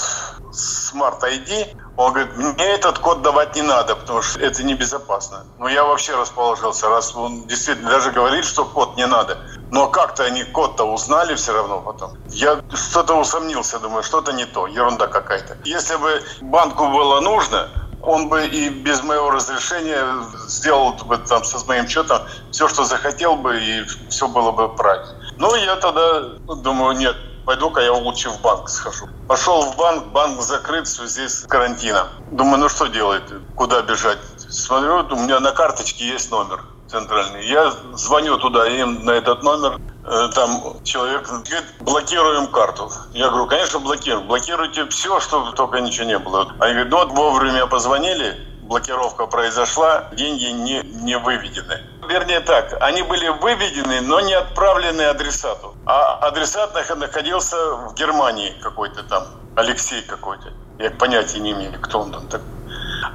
Smart 0.51 1.21
ID, 1.21 1.75
он 1.99 2.13
говорит, 2.13 2.37
мне 2.37 2.65
этот 2.65 2.99
код 2.99 3.21
давать 3.21 3.55
не 3.55 3.61
надо, 3.61 3.93
потому 3.93 4.21
что 4.21 4.39
это 4.39 4.63
небезопасно. 4.63 5.45
Но 5.57 5.67
я 5.67 5.83
вообще 5.83 6.15
расположился, 6.15 6.87
раз 6.87 7.13
он 7.13 7.45
действительно 7.45 7.89
даже 7.89 8.11
говорит, 8.11 8.45
что 8.45 8.63
код 8.63 8.95
не 8.95 9.05
надо. 9.05 9.37
Но 9.69 9.87
как-то 9.87 10.23
они 10.23 10.45
код-то 10.45 10.85
узнали 10.85 11.35
все 11.35 11.51
равно 11.51 11.81
потом. 11.81 12.13
Я 12.29 12.61
что-то 12.73 13.15
усомнился, 13.15 13.79
думаю, 13.79 14.03
что-то 14.03 14.31
не 14.31 14.45
то, 14.45 14.65
ерунда 14.65 15.07
какая-то. 15.07 15.57
Если 15.65 15.97
бы 15.97 16.23
банку 16.39 16.87
было 16.87 17.19
нужно, 17.19 17.69
он 18.01 18.29
бы 18.29 18.47
и 18.47 18.69
без 18.69 19.03
моего 19.03 19.31
разрешения 19.31 20.05
сделал 20.47 20.93
бы 20.93 21.17
там 21.17 21.43
со 21.43 21.65
моим 21.67 21.85
счетом 21.85 22.21
все, 22.49 22.69
что 22.69 22.85
захотел 22.85 23.35
бы, 23.35 23.59
и 23.59 23.83
все 24.09 24.29
было 24.29 24.51
бы 24.51 24.73
правильно. 24.73 25.15
Ну, 25.35 25.53
я 25.55 25.75
тогда 25.75 26.21
думаю, 26.47 26.95
нет, 26.95 27.17
пойду-ка 27.49 27.81
я 27.81 27.93
лучше 27.93 28.29
в 28.29 28.41
банк 28.41 28.69
схожу. 28.69 29.07
Пошел 29.27 29.63
в 29.63 29.75
банк, 29.75 30.05
банк 30.11 30.39
закрыт 30.39 30.85
в 30.85 30.91
связи 30.91 31.27
с 31.27 31.47
карантином. 31.47 32.07
Думаю, 32.29 32.59
ну 32.59 32.69
что 32.69 32.85
делать, 32.85 33.23
куда 33.55 33.81
бежать? 33.81 34.19
Смотрю, 34.49 35.07
у 35.09 35.15
меня 35.15 35.39
на 35.39 35.51
карточке 35.51 36.05
есть 36.05 36.29
номер 36.29 36.63
центральный. 36.87 37.47
Я 37.47 37.73
звоню 37.93 38.37
туда 38.37 38.67
им 38.67 39.03
на 39.03 39.11
этот 39.11 39.41
номер, 39.41 39.79
э, 40.05 40.29
там 40.35 40.83
человек 40.83 41.27
говорит, 41.27 41.63
блокируем 41.79 42.45
карту. 42.47 42.91
Я 43.13 43.29
говорю, 43.29 43.47
конечно, 43.47 43.79
блокируем. 43.79 44.27
Блокируйте 44.27 44.85
все, 44.89 45.19
чтобы 45.19 45.51
только 45.53 45.81
ничего 45.81 46.05
не 46.05 46.19
было. 46.19 46.53
Они 46.59 46.73
говорят, 46.73 46.91
ну 46.91 46.97
вот 46.97 47.11
вовремя 47.13 47.65
позвонили, 47.65 48.37
блокировка 48.69 49.25
произошла, 49.25 50.05
деньги 50.11 50.45
не, 50.45 50.81
не 50.83 51.17
выведены. 51.17 51.81
Вернее 52.07 52.39
так, 52.39 52.77
они 52.81 53.01
были 53.01 53.27
выведены, 53.27 54.01
но 54.01 54.21
не 54.21 54.33
отправлены 54.33 55.01
адресату. 55.01 55.75
А 55.85 56.27
адресат 56.27 56.73
находился 56.95 57.57
в 57.75 57.95
Германии 57.95 58.53
какой-то 58.61 59.03
там, 59.03 59.23
Алексей 59.55 60.03
какой-то. 60.03 60.53
Я 60.77 60.91
понятия 60.91 61.39
не 61.39 61.51
имею, 61.51 61.73
кто 61.81 62.01
он 62.01 62.11
там 62.11 62.27
такой. 62.27 62.47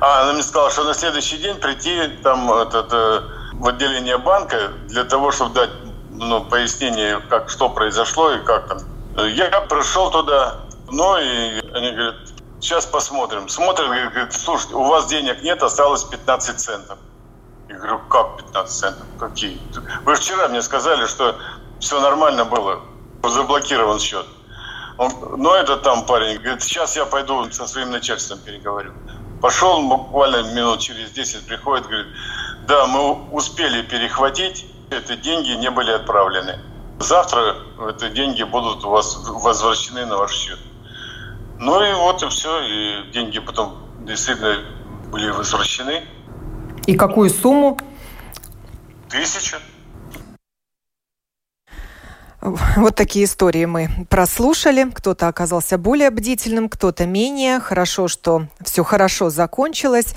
А 0.00 0.22
она 0.22 0.32
мне 0.32 0.42
сказала, 0.42 0.70
что 0.70 0.82
на 0.84 0.94
следующий 0.94 1.38
день 1.38 1.56
прийти 1.56 2.08
там 2.22 2.52
этот, 2.52 2.92
э, 2.92 3.20
в 3.52 3.68
отделение 3.68 4.18
банка 4.18 4.72
для 4.88 5.04
того, 5.04 5.30
чтобы 5.30 5.54
дать 5.54 5.70
ну, 6.10 6.44
пояснение, 6.44 7.20
как, 7.30 7.48
что 7.48 7.68
произошло 7.68 8.32
и 8.32 8.44
как 8.44 8.66
там. 8.66 8.78
Я 9.28 9.48
пришел 9.60 10.10
туда, 10.10 10.62
ну 10.90 11.16
и 11.16 11.60
они 11.72 11.92
говорят, 11.92 12.16
сейчас 12.64 12.86
посмотрим. 12.86 13.48
Смотрят, 13.48 13.88
говорят, 13.88 14.32
слушайте, 14.32 14.74
у 14.74 14.84
вас 14.84 15.06
денег 15.06 15.42
нет, 15.42 15.62
осталось 15.62 16.02
15 16.04 16.58
центов. 16.58 16.98
Я 17.68 17.76
говорю, 17.76 17.98
как 18.08 18.38
15 18.38 18.74
центов? 18.74 19.06
Какие? 19.20 19.60
Вы 20.04 20.14
вчера 20.14 20.48
мне 20.48 20.62
сказали, 20.62 21.06
что 21.06 21.36
все 21.78 22.00
нормально 22.00 22.44
было, 22.44 22.80
заблокирован 23.22 23.98
счет. 23.98 24.26
Он, 24.96 25.12
ну, 25.36 25.52
это 25.52 25.76
там 25.76 26.06
парень 26.06 26.38
говорит, 26.38 26.62
сейчас 26.62 26.96
я 26.96 27.04
пойду 27.04 27.50
со 27.52 27.66
своим 27.66 27.90
начальством 27.90 28.38
переговорю. 28.38 28.92
Пошел 29.42 29.82
буквально 29.82 30.54
минут 30.54 30.80
через 30.80 31.10
10, 31.10 31.46
приходит, 31.46 31.86
говорит, 31.86 32.06
да, 32.66 32.86
мы 32.86 33.30
успели 33.30 33.82
перехватить, 33.82 34.66
эти 34.90 35.16
деньги 35.16 35.50
не 35.50 35.70
были 35.70 35.90
отправлены. 35.90 36.60
Завтра 36.98 37.56
эти 37.90 38.08
деньги 38.08 38.44
будут 38.44 38.84
у 38.84 38.90
вас 38.90 39.18
возвращены 39.26 40.06
на 40.06 40.16
ваш 40.16 40.32
счет. 40.32 40.58
Ну 41.58 41.82
и 41.82 41.94
вот 41.94 42.22
и 42.22 42.28
все, 42.28 42.60
и 42.60 43.12
деньги 43.12 43.38
потом 43.38 43.88
действительно 44.04 44.58
были 45.10 45.30
возвращены. 45.30 46.02
И 46.86 46.94
какую 46.96 47.30
сумму? 47.30 47.78
Тысяча. 49.08 49.58
Вот 52.76 52.94
такие 52.94 53.24
истории 53.24 53.64
мы 53.64 53.88
прослушали. 54.10 54.90
Кто-то 54.92 55.28
оказался 55.28 55.78
более 55.78 56.10
бдительным, 56.10 56.68
кто-то 56.68 57.06
менее. 57.06 57.58
Хорошо, 57.58 58.06
что 58.06 58.48
все 58.62 58.84
хорошо 58.84 59.30
закончилось. 59.30 60.14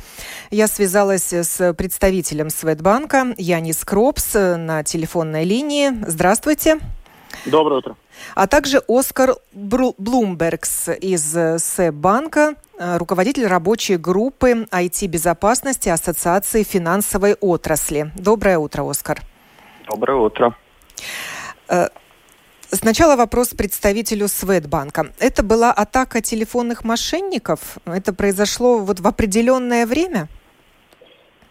Я 0.52 0.68
связалась 0.68 1.32
с 1.32 1.74
представителем 1.74 2.50
Светбанка 2.50 3.34
Янис 3.38 3.86
Кропс 3.86 4.34
на 4.34 4.84
телефонной 4.84 5.46
линии. 5.46 5.92
Здравствуйте. 6.06 6.80
Доброе 7.46 7.80
утро. 7.80 7.96
А 8.36 8.48
также 8.48 8.82
Оскар 8.88 9.36
Блумбергс 9.54 10.90
из 11.02 11.38
Сбанка, 11.58 12.56
руководитель 12.78 13.48
рабочей 13.48 13.98
группы 13.98 14.68
IT-безопасности 14.72 15.90
Ассоциации 15.90 16.64
финансовой 16.64 17.34
отрасли. 17.34 18.12
Доброе 18.16 18.58
утро, 18.60 18.90
Оскар. 18.90 19.22
Доброе 19.90 20.18
утро. 20.18 20.56
Э, 21.70 21.88
Сначала 22.70 23.16
вопрос 23.16 23.54
представителю 23.54 24.28
Светбанка. 24.28 25.14
Это 25.20 25.42
была 25.42 25.72
атака 25.72 26.20
телефонных 26.20 26.84
мошенников? 26.84 27.78
Это 27.86 28.12
произошло 28.12 28.80
вот 28.80 29.00
в 29.00 29.08
определенное 29.08 29.86
время? 29.86 30.28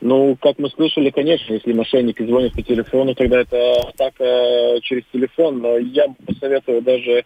Ну, 0.00 0.36
как 0.40 0.58
мы 0.58 0.68
слышали, 0.70 1.10
конечно, 1.10 1.54
если 1.54 1.72
мошенники 1.72 2.24
звонят 2.24 2.52
по 2.52 2.62
телефону, 2.62 3.14
тогда 3.14 3.40
это 3.40 3.80
атака 3.88 4.78
через 4.82 5.04
телефон. 5.12 5.60
Но 5.60 5.78
я 5.78 6.08
бы 6.08 6.14
посоветую 6.26 6.82
даже 6.82 7.24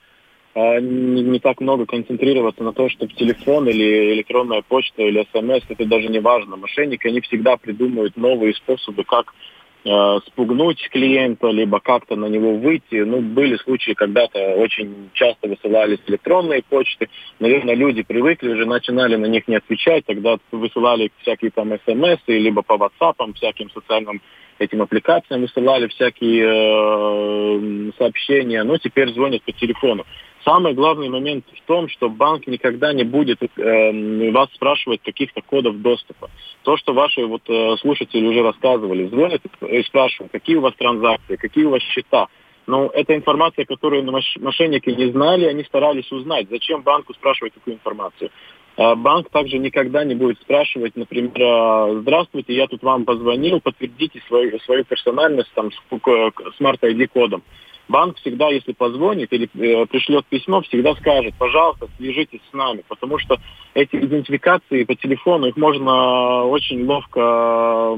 а, 0.55 0.81
не, 0.81 1.23
не 1.23 1.39
так 1.41 1.61
много 1.61 1.87
концентрироваться 1.87 2.63
на 2.63 2.73
том, 2.73 2.89
что 2.89 3.07
телефон 3.09 3.69
или 3.69 4.15
электронная 4.15 4.63
почта 4.63 5.03
или 5.03 5.27
смс, 5.33 5.65
это 5.69 5.85
даже 5.85 6.09
не 6.09 6.21
важно. 6.21 6.57
Мошенники, 6.57 7.07
они 7.09 7.21
всегда 7.21 7.57
придумывают 7.57 8.17
новые 8.17 8.55
способы, 8.55 9.05
как 9.05 9.35
Э, 9.35 9.60
спугнуть 9.83 10.89
клиента, 10.91 11.49
либо 11.49 11.81
как-то 11.81 12.17
на 12.17 12.27
него 12.27 12.57
выйти. 12.57 12.97
Ну, 12.97 13.21
были 13.21 13.57
случаи, 13.57 13.93
когда-то 13.93 14.57
очень 14.57 15.11
часто 15.15 15.49
высылались 15.49 16.01
электронные 16.07 16.63
почты. 16.63 17.09
Наверное, 17.39 17.75
люди 17.75 18.03
привыкли, 18.03 18.51
уже 18.51 18.67
начинали 18.67 19.17
на 19.17 19.27
них 19.27 19.49
не 19.49 19.57
отвечать, 19.57 20.05
тогда 20.05 20.37
высылали 20.53 21.11
всякие 21.23 21.51
там 21.51 21.73
смс, 21.87 22.21
либо 22.27 22.63
по 22.63 22.75
WhatsApp, 22.75 23.35
всяким 23.35 23.71
социальным 23.71 24.21
этим 24.61 24.83
аппликациям 24.83 25.41
высылали 25.41 25.89
всякие 25.89 26.45
э, 26.45 27.91
сообщения, 27.99 28.63
но 28.63 28.77
теперь 28.77 29.13
звонят 29.13 29.43
по 29.43 29.53
телефону. 29.53 30.05
Самый 30.45 30.73
главный 30.73 31.09
момент 31.09 31.45
в 31.55 31.67
том, 31.67 31.89
что 31.89 32.09
банк 32.09 32.47
никогда 32.47 32.93
не 32.93 33.05
будет 33.05 33.43
э, 33.43 34.31
вас 34.31 34.49
спрашивать 34.55 35.03
каких-то 35.03 35.43
кодов 35.43 35.81
доступа. 35.81 36.31
То, 36.63 36.77
что 36.77 36.93
ваши 36.93 37.25
вот, 37.25 37.43
э, 37.49 37.77
слушатели 37.81 38.27
уже 38.27 38.43
рассказывали, 38.43 39.09
звонят 39.09 39.43
и 39.67 39.83
спрашивают, 39.83 40.33
какие 40.33 40.57
у 40.57 40.61
вас 40.61 40.75
транзакции, 40.77 41.37
какие 41.37 41.65
у 41.65 41.71
вас 41.71 41.83
счета. 41.83 42.29
Но 42.67 42.91
это 42.95 43.17
информация, 43.17 43.65
которую 43.65 44.05
мошенники 44.05 44.91
не 44.91 45.11
знали, 45.11 45.47
они 45.47 45.65
старались 45.65 46.11
узнать. 46.13 46.49
Зачем 46.51 46.83
банку 46.83 47.15
спрашивать 47.15 47.55
такую 47.55 47.77
информацию? 47.77 48.31
А 48.77 48.95
банк 48.95 49.31
также 49.31 49.59
никогда 49.59 50.05
не 50.05 50.15
будет 50.15 50.41
спрашивать, 50.41 50.97
например, 50.97 51.33
«А, 51.43 52.01
здравствуйте, 52.01 52.55
я 52.55 52.67
тут 52.67 52.83
вам 52.83 53.05
позвонил, 53.05 53.61
подтвердите 53.61 54.21
свою, 54.29 54.59
свою 54.61 54.85
персональность 54.85 55.53
там, 55.55 55.71
с 55.71 55.77
Smart 55.91 56.81
ID 56.81 57.09
кодом 57.09 57.43
банк 57.91 58.17
всегда, 58.19 58.49
если 58.49 58.73
позвонит 58.73 59.33
или 59.33 59.51
э, 59.55 59.87
пришлет 59.87 60.25
письмо, 60.27 60.63
всегда 60.63 60.95
скажет, 60.95 61.35
пожалуйста, 61.39 61.89
свяжитесь 61.97 62.41
с 62.51 62.55
нами, 62.55 62.85
потому 62.89 63.19
что 63.19 63.39
эти 63.75 63.97
идентификации 63.97 64.85
по 64.85 64.95
телефону, 64.95 65.49
их 65.49 65.57
можно 65.57 66.45
очень 66.45 66.87
ловко 66.87 67.97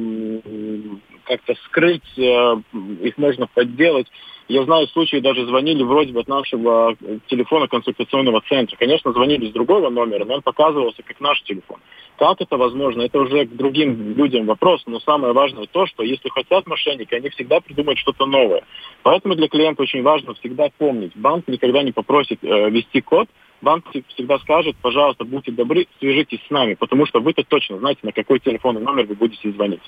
как-то 1.25 1.55
скрыть, 1.67 2.19
э, 2.19 2.57
их 3.02 3.19
можно 3.19 3.47
подделать. 3.47 4.07
Я 4.49 4.64
знаю 4.64 4.87
случаи, 4.88 5.19
даже 5.19 5.47
звонили 5.47 5.83
вроде 5.83 6.12
бы 6.12 6.21
от 6.21 6.29
нашего 6.29 6.95
телефона 7.29 7.69
консультационного 7.69 8.43
центра. 8.49 8.76
Конечно, 8.76 9.12
звонили 9.12 9.49
с 9.49 9.52
другого 9.52 9.88
номера, 9.88 10.25
но 10.25 10.35
он 10.35 10.43
показывался 10.43 11.02
как 11.02 11.21
наш 11.21 11.43
телефон. 11.43 11.79
Как 12.19 12.41
это 12.41 12.57
возможно, 12.57 13.02
это 13.02 13.19
уже 13.19 13.47
к 13.47 13.57
другим 13.57 14.14
людям 14.17 14.47
вопрос, 14.47 14.83
но 14.87 15.00
самое 15.00 15.33
важное 15.33 15.67
то, 15.71 15.87
что 15.87 16.02
если 16.02 16.29
хотят 16.29 16.67
мошенники, 16.67 17.14
они 17.14 17.31
всегда 17.31 17.61
придумают 17.61 17.99
что-то 17.99 18.26
новое. 18.26 18.64
Поэтому 19.02 19.35
для 19.35 19.49
клиента 19.49 19.83
очень 19.83 20.02
важно 20.02 20.35
всегда 20.35 20.69
помнить, 20.76 21.12
банк 21.17 21.49
никогда 21.49 21.83
не 21.83 21.93
попросит 21.93 22.38
э, 22.43 22.71
ввести 22.71 23.00
код, 23.00 23.29
банк 23.62 23.87
всегда 24.09 24.38
скажет, 24.41 24.76
пожалуйста, 24.83 25.25
будьте 25.25 25.52
добры, 25.52 25.87
свяжитесь 25.99 26.41
с 26.47 26.50
нами, 26.50 26.75
потому 26.75 27.07
что 27.07 27.21
вы-то 27.21 27.43
точно 27.45 27.79
знаете, 27.79 28.00
на 28.02 28.12
какой 28.12 28.41
телефонный 28.41 28.83
номер 28.83 29.07
вы 29.07 29.14
будете 29.14 29.50
звонить. 29.50 29.83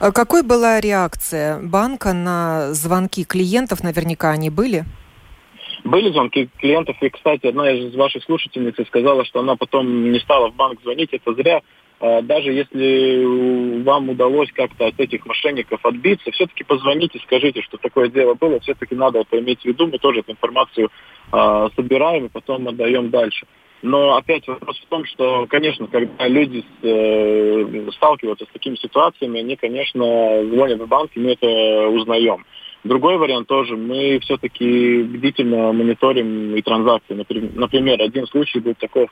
А 0.00 0.12
какой 0.12 0.42
была 0.42 0.80
реакция 0.80 1.60
банка 1.60 2.12
на 2.12 2.72
звонки 2.72 3.24
клиентов? 3.24 3.82
Наверняка 3.82 4.30
они 4.30 4.50
были? 4.50 4.84
Были 5.84 6.10
звонки 6.10 6.48
клиентов, 6.58 6.96
и, 7.02 7.10
кстати, 7.10 7.46
одна 7.46 7.70
из 7.70 7.94
ваших 7.94 8.24
слушательниц 8.24 8.74
сказала, 8.86 9.24
что 9.24 9.40
она 9.40 9.54
потом 9.56 10.12
не 10.12 10.18
стала 10.18 10.50
в 10.50 10.54
банк 10.54 10.80
звонить, 10.82 11.10
это 11.12 11.34
зря. 11.34 11.60
А 12.00 12.22
даже 12.22 12.52
если 12.52 13.82
вам 13.82 14.10
удалось 14.10 14.50
как-то 14.52 14.86
от 14.86 14.98
этих 14.98 15.26
мошенников 15.26 15.84
отбиться, 15.84 16.30
все-таки 16.32 16.64
позвоните, 16.64 17.20
скажите, 17.24 17.62
что 17.62 17.76
такое 17.76 18.08
дело 18.08 18.34
было, 18.34 18.60
все-таки 18.60 18.94
надо 18.94 19.20
это 19.20 19.38
иметь 19.38 19.60
в 19.62 19.64
виду, 19.64 19.86
мы 19.86 19.98
тоже 19.98 20.20
эту 20.20 20.32
информацию 20.32 20.90
э, 21.32 21.68
собираем 21.76 22.26
и 22.26 22.28
потом 22.30 22.68
отдаем 22.68 23.10
дальше. 23.10 23.46
Но 23.82 24.16
опять 24.16 24.46
вопрос 24.48 24.78
в 24.78 24.86
том, 24.86 25.04
что, 25.04 25.46
конечно, 25.46 25.86
когда 25.86 26.26
люди 26.26 26.60
с, 26.60 26.84
э, 26.84 27.90
сталкиваются 27.92 28.46
с 28.46 28.52
такими 28.52 28.76
ситуациями, 28.76 29.40
они, 29.40 29.56
конечно, 29.56 30.44
звонят 30.46 30.80
в 30.80 30.86
банк, 30.86 31.10
и 31.14 31.20
мы 31.20 31.32
это 31.32 31.88
узнаем. 31.88 32.44
Другой 32.84 33.16
вариант 33.16 33.48
тоже, 33.48 33.76
мы 33.76 34.18
все-таки 34.20 35.02
бдительно 35.02 35.72
мониторим 35.72 36.54
и 36.54 36.60
транзакции. 36.60 37.14
Например, 37.14 38.00
один 38.00 38.26
случай 38.26 38.60
был 38.60 38.74
такой, 38.74 39.08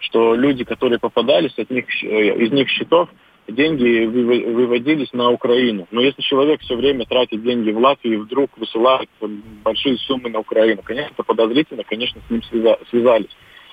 что 0.00 0.34
люди, 0.34 0.64
которые 0.64 0.98
попадались, 0.98 1.56
от 1.56 1.70
них, 1.70 1.86
э, 2.02 2.44
из 2.44 2.50
них 2.50 2.68
счетов 2.68 3.08
деньги 3.48 4.04
выводились 4.06 5.12
на 5.12 5.30
Украину. 5.30 5.86
Но 5.90 6.00
если 6.00 6.22
человек 6.22 6.60
все 6.60 6.76
время 6.76 7.06
тратит 7.06 7.42
деньги 7.42 7.70
в 7.70 7.78
Латвию 7.78 8.14
и 8.14 8.18
вдруг 8.18 8.50
высылает 8.56 9.08
большие 9.64 9.98
суммы 9.98 10.30
на 10.30 10.40
Украину, 10.40 10.82
конечно, 10.82 11.12
это 11.12 11.22
подозрительно, 11.22 11.84
конечно, 11.84 12.20
с 12.26 12.30
ним 12.30 12.42
связались. 12.90 13.30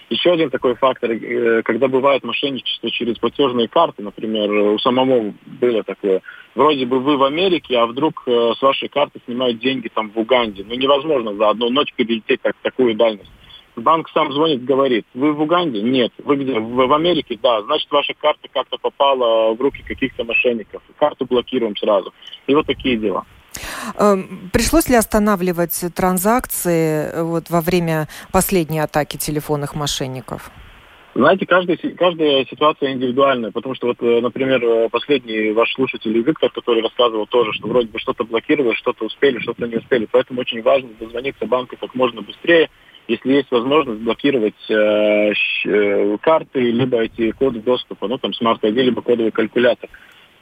Еще 0.09 0.31
один 0.31 0.49
такой 0.49 0.75
фактор, 0.75 1.11
э, 1.11 1.61
когда 1.63 1.87
бывает 1.87 2.23
мошенничество 2.23 2.89
через 2.89 3.19
платежные 3.19 3.67
карты, 3.67 4.01
например, 4.01 4.51
у 4.51 4.79
самого 4.79 5.33
было 5.45 5.83
такое. 5.83 6.21
Вроде 6.55 6.87
бы 6.87 6.99
вы 6.99 7.17
в 7.17 7.23
Америке, 7.23 7.77
а 7.77 7.85
вдруг 7.85 8.23
э, 8.25 8.53
с 8.57 8.61
вашей 8.61 8.89
карты 8.89 9.19
снимают 9.25 9.59
деньги 9.59 9.87
там 9.87 10.09
в 10.09 10.17
Уганде. 10.17 10.65
Ну 10.67 10.73
невозможно 10.73 11.35
за 11.35 11.49
одну 11.49 11.69
ночь 11.69 11.93
перелететь 11.95 12.41
так, 12.41 12.55
такую 12.63 12.95
дальность. 12.95 13.29
Банк 13.75 14.09
сам 14.09 14.31
звонит, 14.33 14.65
говорит, 14.65 15.05
вы 15.13 15.31
в 15.31 15.41
Уганде? 15.41 15.81
Нет. 15.81 16.11
Вы 16.17 16.37
где? 16.37 16.59
В, 16.59 16.87
в 16.87 16.93
Америке? 16.93 17.37
Да. 17.41 17.61
Значит, 17.61 17.89
ваша 17.91 18.13
карта 18.15 18.47
как-то 18.51 18.77
попала 18.77 19.53
в 19.53 19.61
руки 19.61 19.83
каких-то 19.83 20.23
мошенников. 20.23 20.81
Карту 20.97 21.25
блокируем 21.25 21.75
сразу. 21.77 22.13
И 22.47 22.55
вот 22.55 22.65
такие 22.65 22.97
дела. 22.97 23.25
Эм, 23.97 24.49
пришлось 24.51 24.89
ли 24.89 24.95
останавливать 24.95 25.83
транзакции 25.95 27.11
э, 27.11 27.23
вот, 27.23 27.49
во 27.49 27.61
время 27.61 28.07
последней 28.31 28.79
атаки 28.79 29.17
телефонных 29.17 29.75
мошенников? 29.75 30.51
Знаете, 31.15 31.45
каждая, 31.45 31.77
каждая 31.97 32.45
ситуация 32.45 32.93
индивидуальная, 32.93 33.51
потому 33.51 33.73
что, 33.75 33.87
вот, 33.87 33.97
э, 34.01 34.21
например, 34.21 34.63
э, 34.63 34.89
последний 34.89 35.51
ваш 35.51 35.73
слушатель 35.73 36.17
Виктор, 36.21 36.49
который 36.51 36.83
рассказывал 36.83 37.25
тоже, 37.25 37.51
что 37.53 37.67
вроде 37.67 37.87
бы 37.87 37.99
что-то 37.99 38.23
блокировали, 38.23 38.75
что-то 38.75 39.05
успели, 39.05 39.39
что-то 39.39 39.65
не 39.65 39.77
успели. 39.77 40.07
Поэтому 40.09 40.41
очень 40.41 40.61
важно 40.61 40.89
дозвониться 40.99 41.45
банку 41.45 41.75
как 41.79 41.95
можно 41.95 42.21
быстрее, 42.21 42.69
если 43.07 43.33
есть 43.33 43.49
возможность 43.49 44.01
блокировать 44.01 44.69
э, 44.69 46.17
карты, 46.21 46.59
либо 46.59 47.01
эти 47.01 47.31
коды 47.31 47.59
доступа, 47.59 48.07
ну 48.07 48.19
там 48.19 48.33
Smart-ID, 48.33 48.81
либо 48.81 49.01
кодовый 49.01 49.31
калькулятор. 49.31 49.89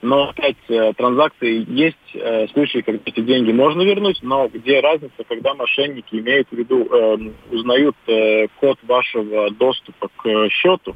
Но 0.02 0.30
опять 0.30 0.58
э, 0.70 0.94
транзакции 0.94 1.66
есть 1.68 1.98
э, 2.14 2.48
случаи, 2.50 2.80
когда 2.80 3.02
эти 3.06 3.22
деньги 3.22 3.52
можно 3.52 3.82
вернуть, 3.82 4.20
но 4.22 4.48
где 4.48 4.80
разница, 4.80 5.24
когда 5.28 5.56
мошенники 5.56 6.16
имеют 6.16 6.48
в 6.50 6.56
виду, 6.56 6.86
э, 6.86 7.18
узнают 7.52 7.96
э, 8.06 8.48
код 8.60 8.78
вашего 8.84 9.50
доступа 9.52 10.10
к 10.16 10.50
счету, 10.50 10.96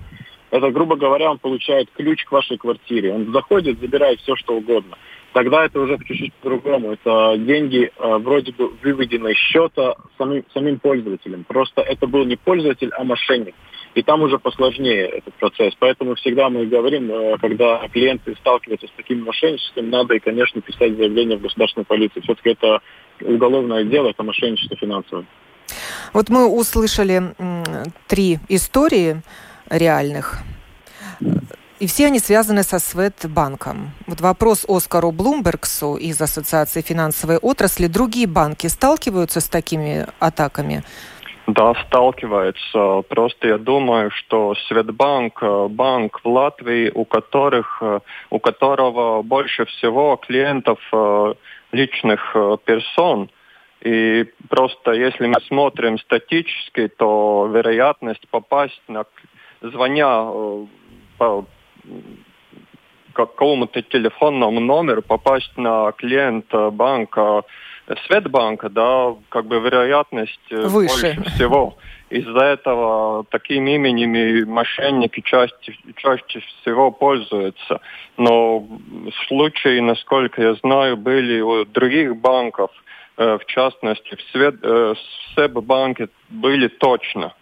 это, 0.52 0.70
грубо 0.70 0.98
говоря, 0.98 1.32
он 1.32 1.40
получает 1.40 1.90
ключ 1.92 2.26
к 2.26 2.32
вашей 2.32 2.58
квартире. 2.58 3.14
Он 3.14 3.32
заходит, 3.32 3.80
забирает 3.80 4.20
все, 4.20 4.36
что 4.36 4.56
угодно 4.56 4.98
тогда 5.34 5.66
это 5.66 5.80
уже 5.80 5.98
чуть-чуть 5.98 6.34
по-другому. 6.36 6.92
Это 6.94 7.36
деньги 7.38 7.92
э, 7.96 8.18
вроде 8.18 8.52
бы 8.52 8.70
выведены 8.82 9.32
из 9.32 9.38
счета 9.38 9.96
самим, 10.18 10.44
самим 10.54 10.80
пользователем. 10.80 11.44
Просто 11.44 11.82
это 11.82 12.08
был 12.08 12.26
не 12.26 12.36
пользователь, 12.36 12.92
а 12.98 13.04
мошенник. 13.04 13.56
И 13.94 14.04
там 14.04 14.22
уже 14.22 14.40
посложнее 14.40 15.08
этот 15.08 15.34
процесс. 15.36 15.74
Поэтому 15.80 16.16
всегда 16.16 16.50
мы 16.50 16.66
говорим, 16.66 17.12
э, 17.12 17.38
когда 17.40 17.88
клиенты 17.90 18.36
сталкиваются 18.36 18.88
с 18.88 18.92
таким 18.96 19.24
мошенничеством, 19.24 19.90
надо 19.90 20.16
и, 20.16 20.20
конечно, 20.20 20.62
писать 20.62 20.96
заявление 20.96 21.38
в 21.38 21.42
государственную 21.42 21.86
полицию. 21.86 22.24
Все-таки 22.24 22.50
это 22.52 22.82
уголовное 23.22 23.84
дело, 23.84 24.10
это 24.10 24.24
мошенничество 24.24 24.78
финансовое. 24.78 25.26
Вот 26.14 26.30
мы 26.30 26.48
услышали 26.48 27.22
три 28.08 28.40
истории 28.50 29.22
реальных 29.70 30.40
и 31.82 31.88
все 31.88 32.06
они 32.06 32.20
связаны 32.20 32.62
со 32.62 32.78
Светбанком. 32.78 33.90
Вот 34.06 34.22
вопрос 34.22 34.66
Оскару 34.70 35.12
Блумбергсу 35.12 35.96
из 35.96 36.22
Ассоциации 36.22 36.82
финансовой 36.82 37.38
отрасли. 37.38 37.88
Другие 37.88 38.28
банки 38.28 38.68
сталкиваются 38.68 39.42
с 39.42 39.50
такими 39.50 40.06
атаками? 40.20 40.84
Да, 41.48 41.74
сталкиваются. 41.88 43.02
Просто 43.10 43.48
я 43.48 43.58
думаю, 43.58 44.12
что 44.12 44.54
Светбанк, 44.68 45.42
э, 45.42 45.68
банк 45.70 46.22
в 46.24 46.28
Латвии, 46.30 46.92
у 46.94 47.04
которых, 47.04 47.80
э, 47.82 48.00
у 48.30 48.40
которого 48.40 49.24
больше 49.24 49.66
всего 49.66 50.18
клиентов 50.18 50.78
э, 50.94 51.34
личных 51.72 52.36
персон, 52.64 53.32
и 53.82 54.26
просто 54.50 54.92
если 54.92 55.26
мы 55.26 55.42
смотрим 55.48 55.98
статически, 55.98 56.90
то 56.90 57.50
вероятность 57.52 58.28
попасть 58.30 58.84
на 58.88 59.06
звоня 59.62 60.30
какому-то 63.14 63.82
телефонному 63.82 64.60
номеру 64.60 65.02
попасть 65.02 65.58
на 65.58 65.92
клиента 65.92 66.70
банка 66.70 67.44
Светбанка, 68.08 68.70
да, 68.70 69.14
как 69.30 69.46
бы 69.46 69.60
вероятность 69.60 70.40
Выше. 70.50 70.72
больше 70.72 71.24
всего. 71.32 71.78
Из-за 72.10 72.44
этого 72.44 73.26
такими 73.30 73.76
именами 73.76 74.44
мошенники 74.44 75.22
чаще, 75.22 75.54
чаще 75.96 76.40
всего 76.40 76.92
пользуются. 76.92 77.82
Но 78.18 78.66
случаи, 79.28 79.80
насколько 79.80 80.42
я 80.42 80.54
знаю, 80.56 80.98
были 80.98 81.42
у 81.42 81.66
других 81.66 82.16
банков, 82.18 82.72
в 83.18 83.42
частности 83.48 84.16
в, 84.16 84.22
Свет, 84.32 84.56
в 84.62 84.98
Себбанке 85.36 86.10
были 86.30 86.68
точно. 86.68 87.34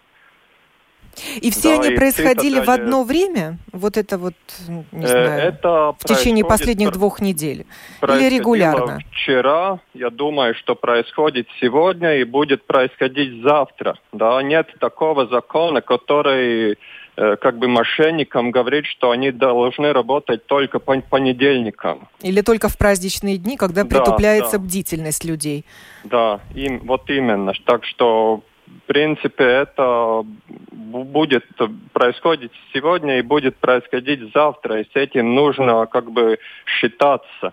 И 1.40 1.50
все 1.50 1.76
да, 1.76 1.82
они 1.82 1.96
происходили 1.96 2.60
в 2.60 2.70
одно 2.70 3.04
время? 3.04 3.58
Вот 3.72 3.96
это 3.96 4.18
вот, 4.18 4.34
не 4.68 5.04
э, 5.04 5.06
знаю, 5.06 5.40
это 5.40 5.94
в 5.98 6.04
течение 6.04 6.44
последних 6.44 6.92
двух 6.92 7.20
недель? 7.20 7.66
Или 8.02 8.36
регулярно? 8.36 9.00
Вчера, 9.12 9.80
я 9.94 10.10
думаю, 10.10 10.54
что 10.54 10.74
происходит 10.74 11.48
сегодня 11.60 12.16
и 12.16 12.24
будет 12.24 12.66
происходить 12.66 13.42
завтра. 13.42 13.98
Да, 14.12 14.42
нет 14.42 14.68
такого 14.78 15.26
закона, 15.26 15.80
который 15.80 16.78
э, 17.16 17.36
как 17.36 17.58
бы 17.58 17.68
мошенникам 17.68 18.50
говорит, 18.50 18.86
что 18.86 19.10
они 19.10 19.30
должны 19.30 19.92
работать 19.92 20.46
только 20.46 20.78
по 20.78 21.00
понедельникам. 21.00 22.08
Или 22.22 22.40
только 22.40 22.68
в 22.68 22.78
праздничные 22.78 23.36
дни, 23.36 23.56
когда 23.56 23.84
притупляется 23.84 24.58
да. 24.58 24.64
бдительность 24.64 25.24
людей. 25.24 25.64
Да, 26.04 26.40
им, 26.54 26.80
вот 26.84 27.10
именно. 27.10 27.52
Так 27.66 27.84
что 27.84 28.42
принципе, 28.90 29.44
это 29.44 30.24
будет 30.24 31.44
происходить 31.92 32.50
сегодня 32.74 33.20
и 33.20 33.22
будет 33.22 33.56
происходить 33.56 34.32
завтра, 34.34 34.80
и 34.80 34.84
с 34.84 34.96
этим 34.96 35.32
нужно 35.36 35.86
как 35.86 36.10
бы 36.10 36.40
считаться. 36.66 37.52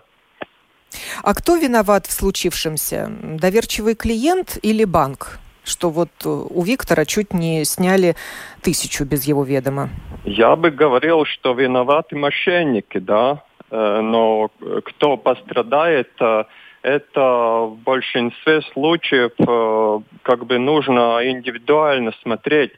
А 1.22 1.34
кто 1.34 1.54
виноват 1.54 2.06
в 2.06 2.12
случившемся? 2.12 3.08
Доверчивый 3.40 3.94
клиент 3.94 4.58
или 4.62 4.84
банк? 4.84 5.38
Что 5.62 5.90
вот 5.90 6.10
у 6.24 6.62
Виктора 6.64 7.04
чуть 7.04 7.32
не 7.32 7.64
сняли 7.64 8.16
тысячу 8.62 9.04
без 9.04 9.22
его 9.24 9.44
ведома. 9.44 9.90
Я 10.24 10.56
бы 10.56 10.72
говорил, 10.72 11.24
что 11.24 11.52
виноваты 11.52 12.16
мошенники, 12.16 12.98
да. 12.98 13.44
Э, 13.70 14.00
но 14.00 14.50
кто 14.84 15.16
пострадает, 15.16 16.10
э, 16.20 16.44
это 16.88 17.20
в 17.66 17.76
большинстве 17.84 18.62
случаев 18.72 19.32
э, 19.38 20.00
как 20.22 20.46
бы 20.46 20.58
нужно 20.58 21.20
индивидуально 21.22 22.12
смотреть. 22.22 22.72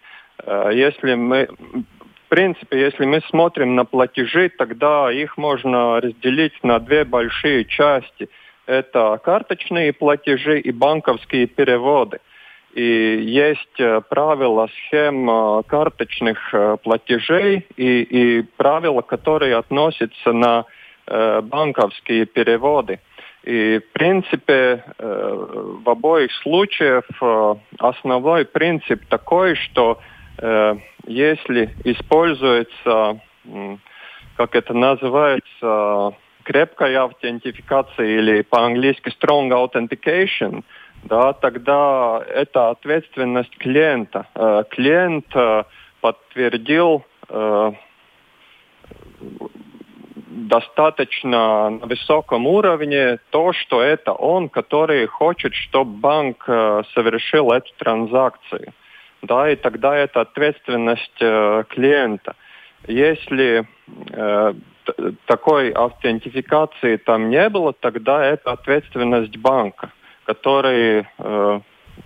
Э, 0.45 0.71
если 0.75 1.15
мы, 1.15 1.47
в 1.47 2.29
принципе, 2.29 2.81
если 2.81 3.07
мы 3.07 3.21
смотрим 3.29 3.77
на 3.77 3.85
платежи, 3.85 4.49
тогда 4.49 5.13
их 5.13 5.37
можно 5.37 6.01
разделить 6.01 6.65
на 6.65 6.81
две 6.81 7.05
большие 7.05 7.65
части. 7.65 8.29
Это 8.67 9.21
карточные 9.23 9.93
платежи 9.93 10.59
и 10.59 10.73
банковские 10.73 11.47
переводы. 11.47 12.19
И 12.75 12.83
есть 12.83 13.79
э, 13.79 14.01
правила 14.09 14.69
схем 14.77 15.63
карточных 15.69 16.53
платежей 16.83 17.65
и, 17.77 18.03
и 18.03 18.43
правила, 18.57 19.03
которые 19.03 19.57
относятся 19.57 20.33
на 20.33 20.65
банковские 21.07 22.25
переводы. 22.25 23.01
И, 23.45 23.79
в 23.79 23.93
принципе, 23.93 24.85
э, 24.99 25.35
в 25.83 25.89
обоих 25.89 26.31
случаях 26.43 27.05
э, 27.21 27.55
основной 27.79 28.45
принцип 28.45 29.07
такой, 29.07 29.55
что 29.55 29.99
э, 30.39 30.75
если 31.07 31.75
используется, 31.85 33.21
как 34.37 34.55
это 34.55 34.75
называется, 34.75 36.15
крепкая 36.43 37.01
аутентификация 37.01 38.07
или 38.07 38.43
по-английски 38.43 39.09
strong 39.09 39.51
authentication, 39.51 40.63
да, 41.05 41.33
тогда 41.33 42.23
это 42.29 42.71
ответственность 42.71 43.57
клиента. 43.57 44.27
Клиент 44.71 45.27
подтвердил 46.03 47.05
достаточно 50.31 51.71
на 51.71 51.87
высоком 51.87 52.47
уровне 52.47 53.19
то, 53.31 53.53
что 53.53 53.83
это 53.83 54.13
он, 54.13 54.49
который 54.49 55.07
хочет, 55.07 55.55
чтобы 55.55 55.99
банк 55.99 56.45
э, 56.47 56.83
совершил 56.95 57.51
эту 57.53 57.71
транзакцию. 57.77 58.73
Да, 59.23 59.51
и 59.51 59.57
тогда 59.57 59.97
это 59.97 60.23
ответственность 60.23 61.21
э, 61.21 61.65
клиента. 61.69 62.37
Если 62.87 63.67
э, 64.13 64.55
такой 65.27 65.71
аутентификации 65.71 66.97
там 66.97 67.29
не 67.29 67.49
было, 67.49 67.73
тогда 67.73 68.25
это 68.25 68.53
ответственность 68.53 69.37
банка, 69.37 69.91
который 70.25 71.07
э, 71.19 71.61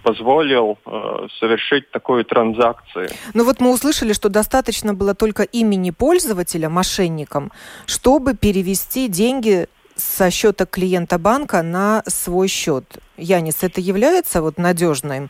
позволил 0.05 0.79
э, 0.87 1.27
совершить 1.41 1.91
такую 1.91 2.25
транзакцию. 2.25 3.09
Ну 3.33 3.45
вот 3.45 3.61
мы 3.61 3.73
услышали, 3.73 4.13
что 4.13 4.29
достаточно 4.29 4.95
было 4.95 5.15
только 5.15 5.43
имени 5.43 5.91
пользователя 5.91 6.69
мошенникам, 6.69 7.51
чтобы 7.87 8.37
перевести 8.37 9.09
деньги 9.09 9.67
со 9.97 10.31
счета 10.31 10.67
клиента 10.67 11.19
банка 11.19 11.63
на 11.63 12.03
свой 12.07 12.49
счет. 12.49 12.85
Янис, 13.17 13.63
это 13.63 13.81
является 13.81 14.43
вот 14.43 14.59
надежным 14.59 15.29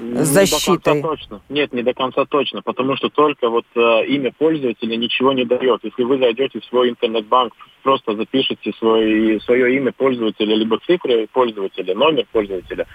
защитой? 0.00 0.70
Не 0.70 0.76
до 0.76 1.02
конца 1.02 1.08
точно. 1.08 1.40
Нет, 1.48 1.72
не 1.72 1.82
до 1.82 1.94
конца 1.94 2.24
точно, 2.24 2.62
потому 2.62 2.96
что 2.96 3.08
только 3.08 3.48
вот 3.48 3.66
э, 3.74 4.06
имя 4.06 4.32
пользователя 4.36 4.96
ничего 4.96 5.32
не 5.32 5.44
дает. 5.44 5.80
Если 5.82 6.02
вы 6.04 6.18
зайдете 6.18 6.60
в 6.60 6.64
свой 6.64 6.90
интернет-банк, 6.90 7.52
просто 7.82 8.14
запишите 8.14 8.72
свой, 8.78 9.40
свое 9.44 9.76
имя 9.76 9.92
пользователя, 9.92 10.54
либо 10.54 10.78
цифры 10.86 11.26
пользователя, 11.32 11.94
номер 11.94 12.24
пользователя, 12.32 12.86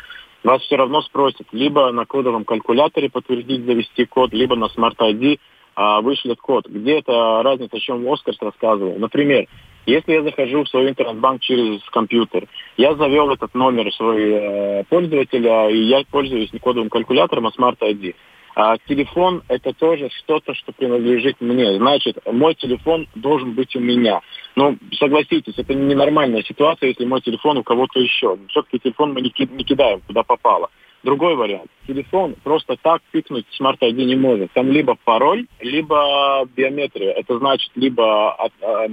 вас 0.44 0.62
все 0.62 0.76
равно 0.76 1.02
спросят 1.02 1.48
либо 1.52 1.92
на 1.92 2.06
кодовом 2.06 2.46
калькуляторе 2.46 3.10
подтвердить, 3.10 3.66
завести 3.66 4.06
код, 4.06 4.34
либо 4.34 4.56
на 4.56 4.66
Smart 4.66 4.98
ID 4.98 5.40
а, 5.76 6.02
вышлет 6.02 6.40
код. 6.40 6.68
Где 6.68 7.00
это 7.00 7.42
разница, 7.44 7.78
о 7.78 7.80
чем 7.80 8.12
Оскар 8.12 8.34
рассказывал? 8.40 8.98
Например, 8.98 9.48
если 9.86 10.14
я 10.14 10.24
захожу 10.24 10.64
в 10.64 10.70
свой 10.70 10.90
интернет-банк 10.90 11.42
через 11.42 11.82
компьютер, 11.90 12.48
я 12.78 12.96
завел 12.96 13.32
этот 13.32 13.54
номер 13.56 13.92
свой 13.94 14.22
э, 14.22 14.84
пользователя, 14.90 15.70
и 15.70 15.78
я 15.78 16.04
пользуюсь 16.12 16.54
не 16.54 16.60
кодовым 16.60 16.90
калькулятором, 16.90 17.48
а 17.48 17.52
Smart 17.52 17.80
ID. 17.80 18.16
А 18.62 18.78
телефон 18.90 19.42
это 19.48 19.72
тоже 19.72 20.10
что-то, 20.10 20.54
что 20.54 20.74
принадлежит 20.74 21.40
мне. 21.40 21.78
Значит, 21.78 22.18
мой 22.30 22.56
телефон 22.56 23.08
должен 23.16 23.54
быть 23.54 23.74
у 23.78 23.80
меня. 23.80 24.20
Ну, 24.58 24.78
согласитесь, 25.00 25.54
это 25.56 25.74
ненормальная 25.74 26.44
ситуация, 26.44 26.90
если 26.90 27.06
мой 27.06 27.22
телефон 27.22 27.60
у 27.60 27.64
кого-то 27.64 28.02
еще. 28.02 28.38
Все-таки 28.50 28.80
телефон 28.80 29.14
мы 29.14 29.22
не 29.22 29.30
кидаем, 29.30 30.02
куда 30.06 30.24
попало. 30.24 30.70
Другой 31.04 31.36
вариант. 31.36 31.72
Телефон 31.88 32.36
просто 32.44 32.76
так 32.82 33.02
пикнуть 33.12 33.46
Smart 33.58 33.80
ID 33.80 34.04
не 34.04 34.18
может. 34.18 34.52
Там 34.52 34.70
либо 34.70 34.98
пароль, 35.06 35.48
либо 35.62 36.46
биометрия. 36.54 37.14
Это 37.14 37.40
значит, 37.40 37.72
либо 37.76 38.34
от, 38.34 38.52
э, 38.60 38.90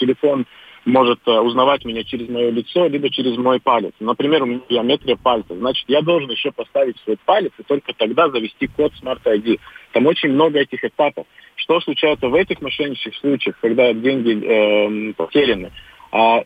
телефон 0.00 0.44
может 0.88 1.20
э, 1.26 1.38
узнавать 1.38 1.84
меня 1.84 2.02
через 2.02 2.28
мое 2.28 2.50
лицо, 2.50 2.86
либо 2.86 3.10
через 3.10 3.36
мой 3.36 3.60
палец. 3.60 3.92
Например, 4.00 4.42
у 4.42 4.46
меня 4.46 4.60
биометрия 4.68 5.16
пальца. 5.16 5.54
Значит, 5.54 5.84
я 5.88 6.02
должен 6.02 6.30
еще 6.30 6.50
поставить 6.50 6.96
свой 7.04 7.16
палец 7.24 7.52
и 7.58 7.62
только 7.62 7.92
тогда 7.94 8.28
завести 8.30 8.66
код 8.66 8.92
Smart 9.02 9.22
ID. 9.24 9.60
Там 9.92 10.06
очень 10.06 10.30
много 10.30 10.58
этих 10.58 10.82
этапов. 10.84 11.26
Что 11.56 11.80
случается 11.80 12.28
в 12.28 12.34
этих 12.34 12.60
мошеннических 12.60 13.14
случаях, 13.16 13.56
когда 13.60 13.92
деньги 13.92 15.10
э, 15.10 15.12
потеряны? 15.14 15.72
А 16.10 16.42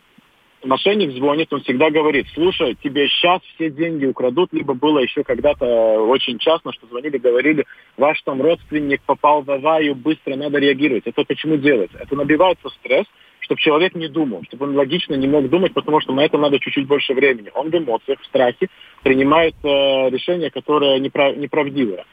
мошенник 0.65 1.11
звонит, 1.11 1.51
он 1.53 1.61
всегда 1.61 1.89
говорит, 1.89 2.27
слушай, 2.33 2.75
тебе 2.83 3.07
сейчас 3.07 3.41
все 3.55 3.69
деньги 3.69 4.05
украдут, 4.05 4.51
либо 4.51 4.73
было 4.73 4.99
еще 4.99 5.23
когда-то 5.23 5.65
очень 6.01 6.37
часто, 6.39 6.71
что 6.73 6.87
звонили, 6.87 7.17
говорили, 7.17 7.65
ваш 7.97 8.21
там 8.23 8.41
родственник 8.41 9.01
попал 9.03 9.41
в 9.41 9.51
аварию, 9.51 9.95
быстро 9.95 10.35
надо 10.35 10.59
реагировать. 10.59 11.03
Это 11.05 11.23
почему 11.23 11.57
делается? 11.57 11.97
Это 11.99 12.15
набивается 12.15 12.69
стресс, 12.69 13.05
чтобы 13.43 13.59
человек 13.59 13.93
не 13.95 14.07
думал, 14.07 14.43
чтобы 14.47 14.65
он 14.65 14.75
логично 14.75 15.15
не 15.15 15.27
мог 15.27 15.49
думать, 15.49 15.73
потому 15.73 15.99
что 16.01 16.13
на 16.13 16.21
это 16.21 16.37
надо 16.37 16.59
чуть-чуть 16.59 16.87
больше 16.87 17.13
времени. 17.13 17.51
Он 17.53 17.69
в 17.69 17.75
эмоциях, 17.75 18.19
в 18.21 18.25
страхе 18.25 18.69
принимает 19.03 19.55
э, 19.63 19.67
решение, 20.09 20.49
которое 20.49 20.99
неправ- 20.99 21.35
неправдивое. 21.35 22.05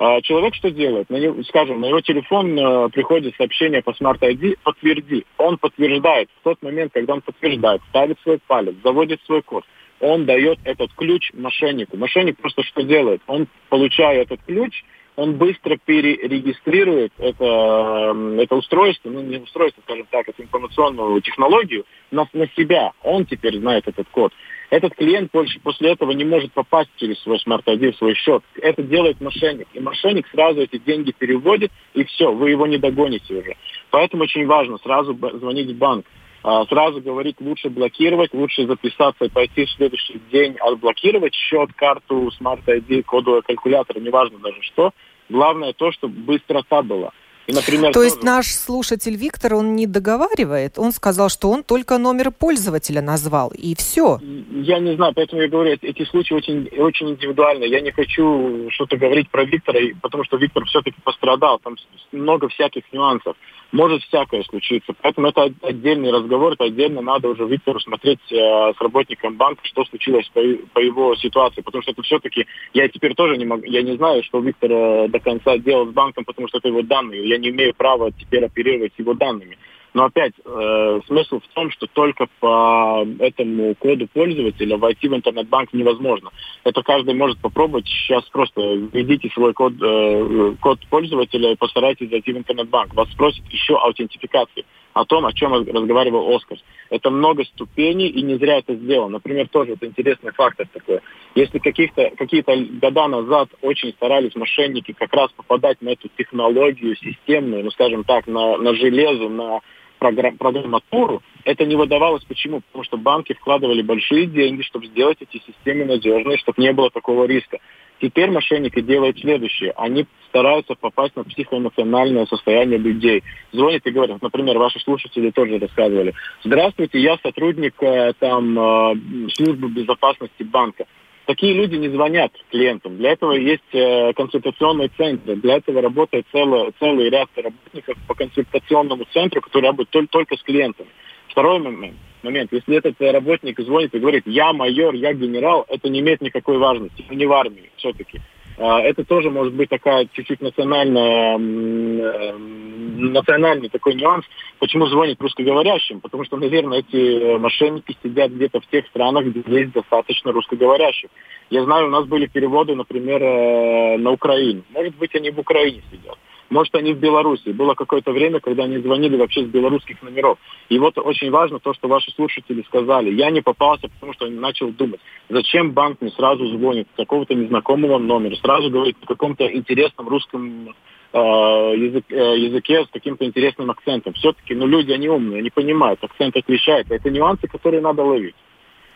А 0.00 0.20
человек 0.22 0.54
что 0.54 0.70
делает? 0.70 1.10
На 1.10 1.16
него, 1.16 1.42
скажем, 1.42 1.80
на 1.80 1.86
его 1.86 2.00
телефон 2.00 2.58
э, 2.58 2.88
приходит 2.90 3.34
сообщение 3.36 3.82
по 3.82 3.90
Smart 3.90 4.20
ID 4.20 4.56
«Подтверди». 4.62 5.26
Он 5.36 5.58
подтверждает 5.58 6.28
в 6.40 6.44
тот 6.44 6.62
момент, 6.62 6.92
когда 6.94 7.14
он 7.14 7.20
подтверждает, 7.20 7.82
ставит 7.90 8.18
свой 8.20 8.38
палец, 8.46 8.74
заводит 8.82 9.20
свой 9.26 9.42
код. 9.42 9.64
Он 10.00 10.24
дает 10.24 10.58
этот 10.64 10.92
ключ 10.94 11.32
мошеннику. 11.34 11.96
Мошенник 11.96 12.38
просто 12.38 12.62
что 12.62 12.82
делает? 12.82 13.20
Он, 13.26 13.48
получая 13.68 14.22
этот 14.22 14.40
ключ, 14.46 14.84
он 15.18 15.34
быстро 15.34 15.76
перерегистрирует 15.84 17.12
это, 17.18 18.16
это 18.38 18.54
устройство, 18.54 19.10
ну 19.10 19.20
не 19.20 19.38
устройство, 19.38 19.82
скажем 19.82 20.06
так, 20.12 20.28
эту 20.28 20.44
информационную 20.44 21.20
технологию 21.22 21.84
на, 22.12 22.28
на 22.32 22.46
себя. 22.56 22.92
Он 23.02 23.26
теперь 23.26 23.58
знает 23.58 23.88
этот 23.88 24.06
код. 24.10 24.32
Этот 24.70 24.94
клиент 24.94 25.32
больше 25.32 25.58
после 25.58 25.90
этого 25.90 26.12
не 26.12 26.24
может 26.24 26.52
попасть 26.52 26.90
через 26.98 27.18
свой 27.22 27.42
Smart 27.44 27.64
ID 27.64 27.94
в 27.94 27.96
свой 27.96 28.14
счет. 28.14 28.44
Это 28.62 28.84
делает 28.84 29.20
мошенник. 29.20 29.66
И 29.72 29.80
мошенник 29.80 30.28
сразу 30.28 30.60
эти 30.60 30.78
деньги 30.78 31.10
переводит, 31.10 31.72
и 31.94 32.04
все, 32.04 32.32
вы 32.32 32.50
его 32.50 32.68
не 32.68 32.78
догоните 32.78 33.34
уже. 33.34 33.56
Поэтому 33.90 34.22
очень 34.22 34.46
важно 34.46 34.78
сразу 34.78 35.14
звонить 35.14 35.70
в 35.70 35.78
банк. 35.78 36.06
А, 36.44 36.64
сразу 36.66 37.00
говорить, 37.00 37.36
лучше 37.40 37.68
блокировать, 37.68 38.32
лучше 38.32 38.66
записаться 38.66 39.24
и 39.24 39.28
пойти 39.28 39.64
в 39.64 39.70
следующий 39.72 40.20
день 40.30 40.56
отблокировать 40.60 41.34
счет, 41.34 41.72
карту, 41.74 42.30
Smart 42.40 42.64
ID, 42.64 43.02
кодовый 43.02 43.42
калькулятор, 43.42 44.00
неважно 44.00 44.38
даже 44.38 44.62
что. 44.62 44.92
Главное 45.28 45.72
то, 45.72 45.92
чтобы 45.92 46.14
быстрота 46.14 46.82
была. 46.82 47.12
И, 47.48 47.52
например, 47.52 47.92
То 47.92 48.00
тоже... 48.00 48.08
есть 48.08 48.22
наш 48.22 48.48
слушатель 48.48 49.16
Виктор, 49.16 49.54
он 49.54 49.74
не 49.74 49.86
договаривает, 49.86 50.78
он 50.78 50.92
сказал, 50.92 51.30
что 51.30 51.50
он 51.50 51.64
только 51.64 51.96
номер 51.96 52.30
пользователя 52.30 53.00
назвал, 53.00 53.50
и 53.56 53.74
все. 53.74 54.20
Я 54.52 54.78
не 54.80 54.94
знаю, 54.96 55.14
поэтому 55.14 55.40
я 55.40 55.48
говорю, 55.48 55.78
эти 55.80 56.04
случаи 56.04 56.34
очень, 56.34 56.68
очень 56.76 57.08
индивидуальны. 57.08 57.64
Я 57.64 57.80
не 57.80 57.90
хочу 57.90 58.68
что-то 58.70 58.98
говорить 58.98 59.30
про 59.30 59.44
Виктора, 59.44 59.80
потому 60.02 60.24
что 60.24 60.36
Виктор 60.36 60.66
все-таки 60.66 61.00
пострадал, 61.02 61.58
там 61.58 61.76
много 62.12 62.48
всяких 62.48 62.82
нюансов 62.92 63.34
может 63.72 64.02
всякое 64.04 64.42
случиться. 64.44 64.94
Поэтому 65.02 65.28
это 65.28 65.52
отдельный 65.62 66.10
разговор, 66.10 66.52
это 66.52 66.64
отдельно 66.64 67.02
надо 67.02 67.28
уже 67.28 67.46
Виктору 67.46 67.80
смотреть 67.80 68.20
э, 68.30 68.34
с 68.34 68.80
работником 68.80 69.36
банка, 69.36 69.60
что 69.64 69.84
случилось 69.84 70.28
по, 70.32 70.40
по 70.72 70.80
его 70.80 71.14
ситуации. 71.16 71.60
Потому 71.60 71.82
что 71.82 71.92
это 71.92 72.02
все-таки, 72.02 72.46
я 72.74 72.88
теперь 72.88 73.14
тоже 73.14 73.36
не 73.36 73.44
могу, 73.44 73.64
я 73.64 73.82
не 73.82 73.96
знаю, 73.96 74.22
что 74.24 74.40
Виктор 74.40 74.70
э, 74.70 75.08
до 75.08 75.20
конца 75.20 75.58
делал 75.58 75.86
с 75.86 75.92
банком, 75.92 76.24
потому 76.24 76.48
что 76.48 76.58
это 76.58 76.68
его 76.68 76.82
данные. 76.82 77.28
Я 77.28 77.38
не 77.38 77.50
имею 77.50 77.74
права 77.74 78.10
теперь 78.12 78.44
оперировать 78.44 78.92
его 78.96 79.14
данными. 79.14 79.58
Но 79.94 80.04
опять, 80.04 80.32
э, 80.44 81.00
смысл 81.06 81.40
в 81.40 81.54
том, 81.54 81.70
что 81.70 81.86
только 81.86 82.26
по 82.40 83.06
этому 83.18 83.74
коду 83.74 84.06
пользователя 84.06 84.76
войти 84.76 85.08
в 85.08 85.14
интернет-банк 85.14 85.72
невозможно. 85.72 86.30
Это 86.64 86.82
каждый 86.82 87.14
может 87.14 87.38
попробовать. 87.38 87.86
Сейчас 87.86 88.24
просто 88.24 88.60
введите 88.60 89.30
свой 89.30 89.54
код, 89.54 89.74
э, 89.80 90.54
код 90.60 90.80
пользователя 90.90 91.52
и 91.52 91.56
постарайтесь 91.56 92.10
зайти 92.10 92.32
в 92.32 92.38
интернет-банк. 92.38 92.94
Вас 92.94 93.10
спросят 93.12 93.44
еще 93.50 93.76
аутентификации 93.76 94.64
о 94.92 95.04
том, 95.04 95.26
о 95.26 95.32
чем 95.32 95.52
разговаривал 95.52 96.34
Оскар. 96.34 96.58
Это 96.90 97.10
много 97.10 97.44
ступеней, 97.44 98.08
и 98.08 98.22
не 98.22 98.36
зря 98.36 98.58
это 98.58 98.74
сделано. 98.74 99.14
Например, 99.14 99.48
тоже 99.48 99.72
вот 99.72 99.82
интересный 99.82 100.32
фактор 100.32 100.66
такой. 100.72 101.00
Если 101.34 101.58
каких-то, 101.58 102.10
какие-то 102.16 102.56
года 102.56 103.06
назад 103.06 103.50
очень 103.62 103.92
старались 103.92 104.34
мошенники 104.34 104.92
как 104.92 105.12
раз 105.12 105.30
попадать 105.32 105.80
на 105.82 105.90
эту 105.90 106.08
технологию 106.16 106.96
системную, 106.96 107.64
ну, 107.64 107.70
скажем 107.70 108.04
так, 108.04 108.26
на, 108.26 108.56
на 108.56 108.74
железо, 108.74 109.28
на 109.28 109.60
программатуру, 109.98 111.22
это 111.44 111.66
не 111.66 111.76
выдавалось. 111.76 112.24
Почему? 112.24 112.60
Потому 112.60 112.84
что 112.84 112.96
банки 112.96 113.34
вкладывали 113.34 113.82
большие 113.82 114.26
деньги, 114.26 114.62
чтобы 114.62 114.86
сделать 114.86 115.18
эти 115.20 115.42
системы 115.44 115.84
надежные, 115.84 116.38
чтобы 116.38 116.62
не 116.62 116.72
было 116.72 116.90
такого 116.90 117.24
риска. 117.24 117.58
Теперь 118.00 118.30
мошенники 118.30 118.80
делают 118.80 119.18
следующее. 119.18 119.72
Они 119.76 120.06
стараются 120.28 120.74
попасть 120.74 121.16
на 121.16 121.24
психоэмоциональное 121.24 122.26
состояние 122.26 122.78
людей. 122.78 123.24
Звонят 123.52 123.84
и 123.86 123.90
говорят, 123.90 124.22
например, 124.22 124.58
ваши 124.58 124.78
слушатели 124.80 125.30
тоже 125.30 125.58
рассказывали. 125.58 126.14
Здравствуйте, 126.44 127.00
я 127.00 127.18
сотрудник 127.22 127.74
э, 127.82 128.12
там 128.18 128.58
э, 128.58 128.94
службы 129.34 129.68
безопасности 129.68 130.42
банка. 130.42 130.86
Такие 131.26 131.52
люди 131.52 131.74
не 131.76 131.88
звонят 131.88 132.32
клиентам. 132.50 132.96
Для 132.96 133.12
этого 133.12 133.32
есть 133.32 133.62
э, 133.72 134.12
консультационные 134.14 134.88
центры. 134.96 135.36
Для 135.36 135.56
этого 135.56 135.82
работает 135.82 136.26
целый, 136.32 136.72
целый 136.78 137.10
ряд 137.10 137.28
работников 137.36 137.98
по 138.06 138.14
консультационному 138.14 139.04
центру, 139.12 139.40
который 139.40 139.66
работает 139.66 139.90
только, 139.90 140.10
только 140.10 140.36
с 140.36 140.42
клиентами. 140.42 140.88
Второй 141.28 141.58
момент. 141.58 141.96
Момент. 142.22 142.52
Если 142.52 142.76
этот 142.76 143.00
работник 143.00 143.60
звонит 143.60 143.94
и 143.94 143.98
говорит, 143.98 144.24
я 144.26 144.52
майор, 144.52 144.94
я 144.94 145.12
генерал, 145.12 145.64
это 145.68 145.88
не 145.88 146.00
имеет 146.00 146.20
никакой 146.20 146.58
важности. 146.58 147.04
Не 147.10 147.26
в 147.26 147.32
армии 147.32 147.70
все-таки. 147.76 148.20
А, 148.58 148.80
это 148.80 149.04
тоже 149.04 149.30
может 149.30 149.54
быть 149.54 149.68
такая 149.68 150.08
чуть-чуть 150.12 150.40
национальная, 150.40 151.38
э, 151.38 152.36
национальный 152.36 153.68
такой 153.68 153.94
нюанс. 153.94 154.24
Почему 154.58 154.86
звонит 154.88 155.20
русскоговорящим? 155.20 156.00
Потому 156.00 156.24
что, 156.24 156.36
наверное, 156.36 156.80
эти 156.80 157.38
мошенники 157.38 157.96
сидят 158.02 158.32
где-то 158.32 158.60
в 158.60 158.66
тех 158.66 158.84
странах, 158.88 159.26
где 159.26 159.60
есть 159.60 159.72
достаточно 159.72 160.32
русскоговорящих. 160.32 161.08
Я 161.50 161.62
знаю, 161.64 161.86
у 161.86 161.90
нас 161.90 162.06
были 162.06 162.26
переводы, 162.26 162.74
например, 162.74 163.22
э, 163.22 163.96
на 163.98 164.10
Украину. 164.10 164.64
Может 164.70 164.96
быть, 164.96 165.14
они 165.14 165.30
в 165.30 165.38
Украине 165.38 165.82
сидят. 165.92 166.18
Может, 166.50 166.74
они 166.74 166.94
в 166.94 166.98
Беларуси. 166.98 167.50
Было 167.50 167.74
какое-то 167.74 168.12
время, 168.12 168.40
когда 168.40 168.64
они 168.64 168.78
звонили 168.78 169.16
вообще 169.16 169.44
с 169.44 169.48
белорусских 169.48 170.02
номеров. 170.02 170.38
И 170.68 170.78
вот 170.78 170.96
очень 170.98 171.30
важно 171.30 171.58
то, 171.58 171.74
что 171.74 171.88
ваши 171.88 172.10
слушатели 172.12 172.62
сказали. 172.62 173.10
Я 173.10 173.30
не 173.30 173.42
попался, 173.42 173.88
потому 173.88 174.14
что 174.14 174.28
начал 174.28 174.70
думать, 174.70 175.00
зачем 175.28 175.72
банк 175.72 176.00
мне 176.00 176.10
сразу 176.10 176.46
звонит 176.46 176.88
с 176.94 176.96
какого-то 176.96 177.34
незнакомого 177.34 177.98
номера, 177.98 178.34
сразу 178.36 178.70
говорит 178.70 178.96
о 179.02 179.06
каком-то 179.06 179.46
интересном 179.54 180.08
русском 180.08 180.74
э, 181.12 181.18
э, 181.18 182.38
языке 182.38 182.84
с 182.84 182.88
каким-то 182.90 183.26
интересным 183.26 183.70
акцентом. 183.70 184.14
Все-таки, 184.14 184.54
ну, 184.54 184.66
люди, 184.66 184.92
они 184.92 185.08
умные, 185.08 185.40
они 185.40 185.50
понимают, 185.50 186.02
акцент 186.02 186.36
отличается. 186.36 186.94
Это 186.94 187.10
нюансы, 187.10 187.46
которые 187.46 187.82
надо 187.82 188.02
ловить. 188.02 188.34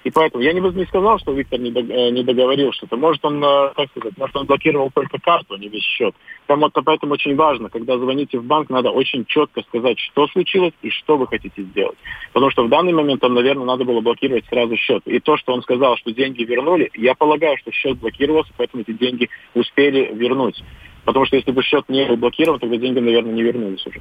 И 0.04 0.10
поэтому 0.10 0.42
я 0.42 0.52
не, 0.52 0.60
не 0.60 0.86
сказал, 0.86 1.18
что 1.18 1.32
Виктор 1.32 1.60
не, 1.60 1.70
э, 1.70 2.22
договорил 2.22 2.72
что-то. 2.72 2.96
Может, 2.96 3.24
он, 3.24 3.42
э, 3.42 3.72
как 3.76 3.88
сказать, 3.90 4.16
может, 4.18 4.36
он 4.36 4.46
блокировал 4.46 4.90
только 4.92 5.18
карту, 5.18 5.54
а 5.54 5.58
не 5.58 5.68
весь 5.68 5.84
счет. 5.84 6.14
Там 6.46 6.60
вот 6.60 6.72
поэтому 6.84 7.14
очень 7.14 7.36
важно, 7.36 7.68
когда 7.68 7.96
звоните 7.98 8.38
в 8.38 8.44
банк, 8.44 8.68
надо 8.70 8.90
очень 8.90 9.24
четко 9.26 9.62
сказать, 9.62 9.98
что 9.98 10.26
случилось 10.28 10.74
и 10.82 10.90
что 10.90 11.16
вы 11.16 11.26
хотите 11.26 11.62
сделать. 11.62 11.96
Потому 12.32 12.50
что 12.50 12.64
в 12.64 12.68
данный 12.68 12.92
момент 12.92 13.20
там, 13.20 13.34
наверное, 13.34 13.64
надо 13.64 13.84
было 13.84 14.00
блокировать 14.00 14.44
сразу 14.46 14.76
счет. 14.76 15.02
И 15.06 15.20
то, 15.20 15.36
что 15.36 15.52
он 15.52 15.62
сказал, 15.62 15.96
что 15.96 16.12
деньги 16.12 16.42
вернули, 16.42 16.90
я 16.94 17.14
полагаю, 17.14 17.56
что 17.58 17.70
счет 17.70 17.98
блокировался, 17.98 18.52
поэтому 18.56 18.82
эти 18.82 18.92
деньги 18.92 19.28
успели 19.54 20.12
вернуть. 20.12 20.62
Потому 21.04 21.26
что 21.26 21.36
если 21.36 21.52
бы 21.52 21.62
счет 21.62 21.88
не 21.88 22.06
был 22.06 22.16
блокирован, 22.16 22.58
тогда 22.58 22.76
деньги, 22.76 22.98
наверное, 22.98 23.32
не 23.32 23.42
вернулись 23.42 23.86
уже. 23.86 24.00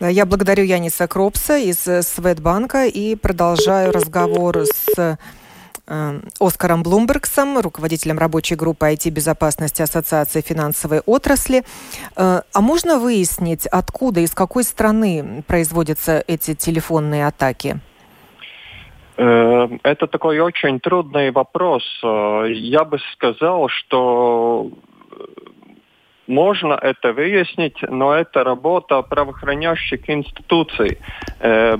Я 0.00 0.26
благодарю 0.26 0.64
Яниса 0.64 1.06
Кропса 1.06 1.56
из 1.56 1.86
э, 1.86 2.02
Светбанка 2.02 2.86
и 2.86 3.14
продолжаю 3.14 3.92
разговор 3.92 4.64
с 4.64 5.18
э, 5.86 6.20
Оскаром 6.40 6.82
Блумбергсом, 6.82 7.58
руководителем 7.58 8.18
рабочей 8.18 8.56
группы 8.56 8.86
IT-безопасности 8.92 9.82
Ассоциации 9.82 10.40
финансовой 10.40 11.00
отрасли. 11.00 11.62
Э, 12.16 12.42
а 12.52 12.60
можно 12.60 12.98
выяснить, 12.98 13.66
откуда, 13.66 14.20
из 14.20 14.34
какой 14.34 14.64
страны 14.64 15.44
производятся 15.46 16.22
эти 16.26 16.54
телефонные 16.54 17.26
атаки? 17.26 17.78
Это 19.16 20.08
такой 20.08 20.40
очень 20.40 20.80
трудный 20.80 21.30
вопрос. 21.30 21.84
Я 22.02 22.82
бы 22.84 22.98
сказал, 23.12 23.68
что 23.68 24.72
можно 26.26 26.78
это 26.80 27.12
выяснить, 27.12 27.76
но 27.82 28.14
это 28.14 28.44
работа 28.44 29.02
правоохраняющих 29.02 30.08
институций. 30.08 30.98
Э, 31.40 31.76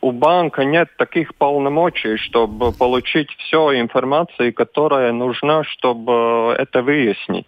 у 0.00 0.10
банка 0.10 0.64
нет 0.64 0.88
таких 0.98 1.34
полномочий, 1.36 2.16
чтобы 2.16 2.72
получить 2.72 3.30
всю 3.38 3.72
информацию, 3.72 4.52
которая 4.52 5.12
нужна, 5.12 5.64
чтобы 5.64 6.54
это 6.58 6.82
выяснить. 6.82 7.46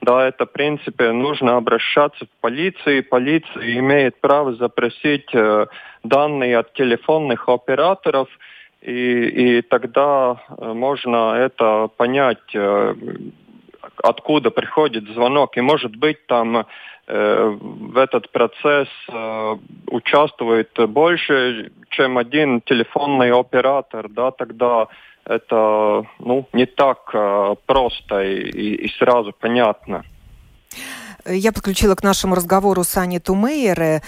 Да, 0.00 0.28
это, 0.28 0.44
в 0.44 0.52
принципе, 0.52 1.12
нужно 1.12 1.56
обращаться 1.56 2.26
в 2.26 2.40
полицию. 2.42 3.04
Полиция 3.04 3.78
имеет 3.78 4.20
право 4.20 4.52
запросить 4.54 5.34
э, 5.34 5.66
данные 6.02 6.58
от 6.58 6.74
телефонных 6.74 7.48
операторов, 7.48 8.28
и, 8.82 8.90
и 8.92 9.62
тогда 9.62 10.36
э, 10.46 10.72
можно 10.74 11.34
это 11.36 11.88
понять, 11.96 12.54
э, 12.54 12.94
откуда 14.02 14.50
приходит 14.50 15.08
звонок. 15.08 15.56
И 15.56 15.60
может 15.60 15.96
быть 15.96 16.26
там 16.26 16.66
э, 17.06 17.56
в 17.60 17.96
этот 17.96 18.30
процесс 18.32 18.88
э, 19.08 19.56
участвует 19.88 20.70
больше, 20.88 21.72
чем 21.90 22.18
один 22.18 22.60
телефонный 22.60 23.32
оператор, 23.32 24.08
да, 24.08 24.30
тогда 24.30 24.88
это 25.24 26.04
ну, 26.18 26.46
не 26.52 26.66
так 26.66 27.10
э, 27.14 27.54
просто 27.66 28.22
и, 28.22 28.86
и 28.86 28.88
сразу 28.98 29.32
понятно. 29.32 30.04
Я 31.26 31.52
подключила 31.52 31.94
к 31.94 32.02
нашему 32.02 32.34
разговору 32.34 32.84
Сани 32.84 33.18
Тумейер 33.18 33.80
э, 33.80 34.00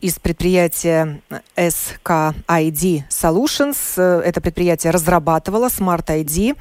из 0.00 0.18
предприятия 0.18 1.22
SKID 1.56 3.04
Solutions. 3.08 4.00
Это 4.00 4.40
предприятие 4.42 4.92
разрабатывало 4.92 5.68
Smart 5.68 6.06
ID, 6.06 6.56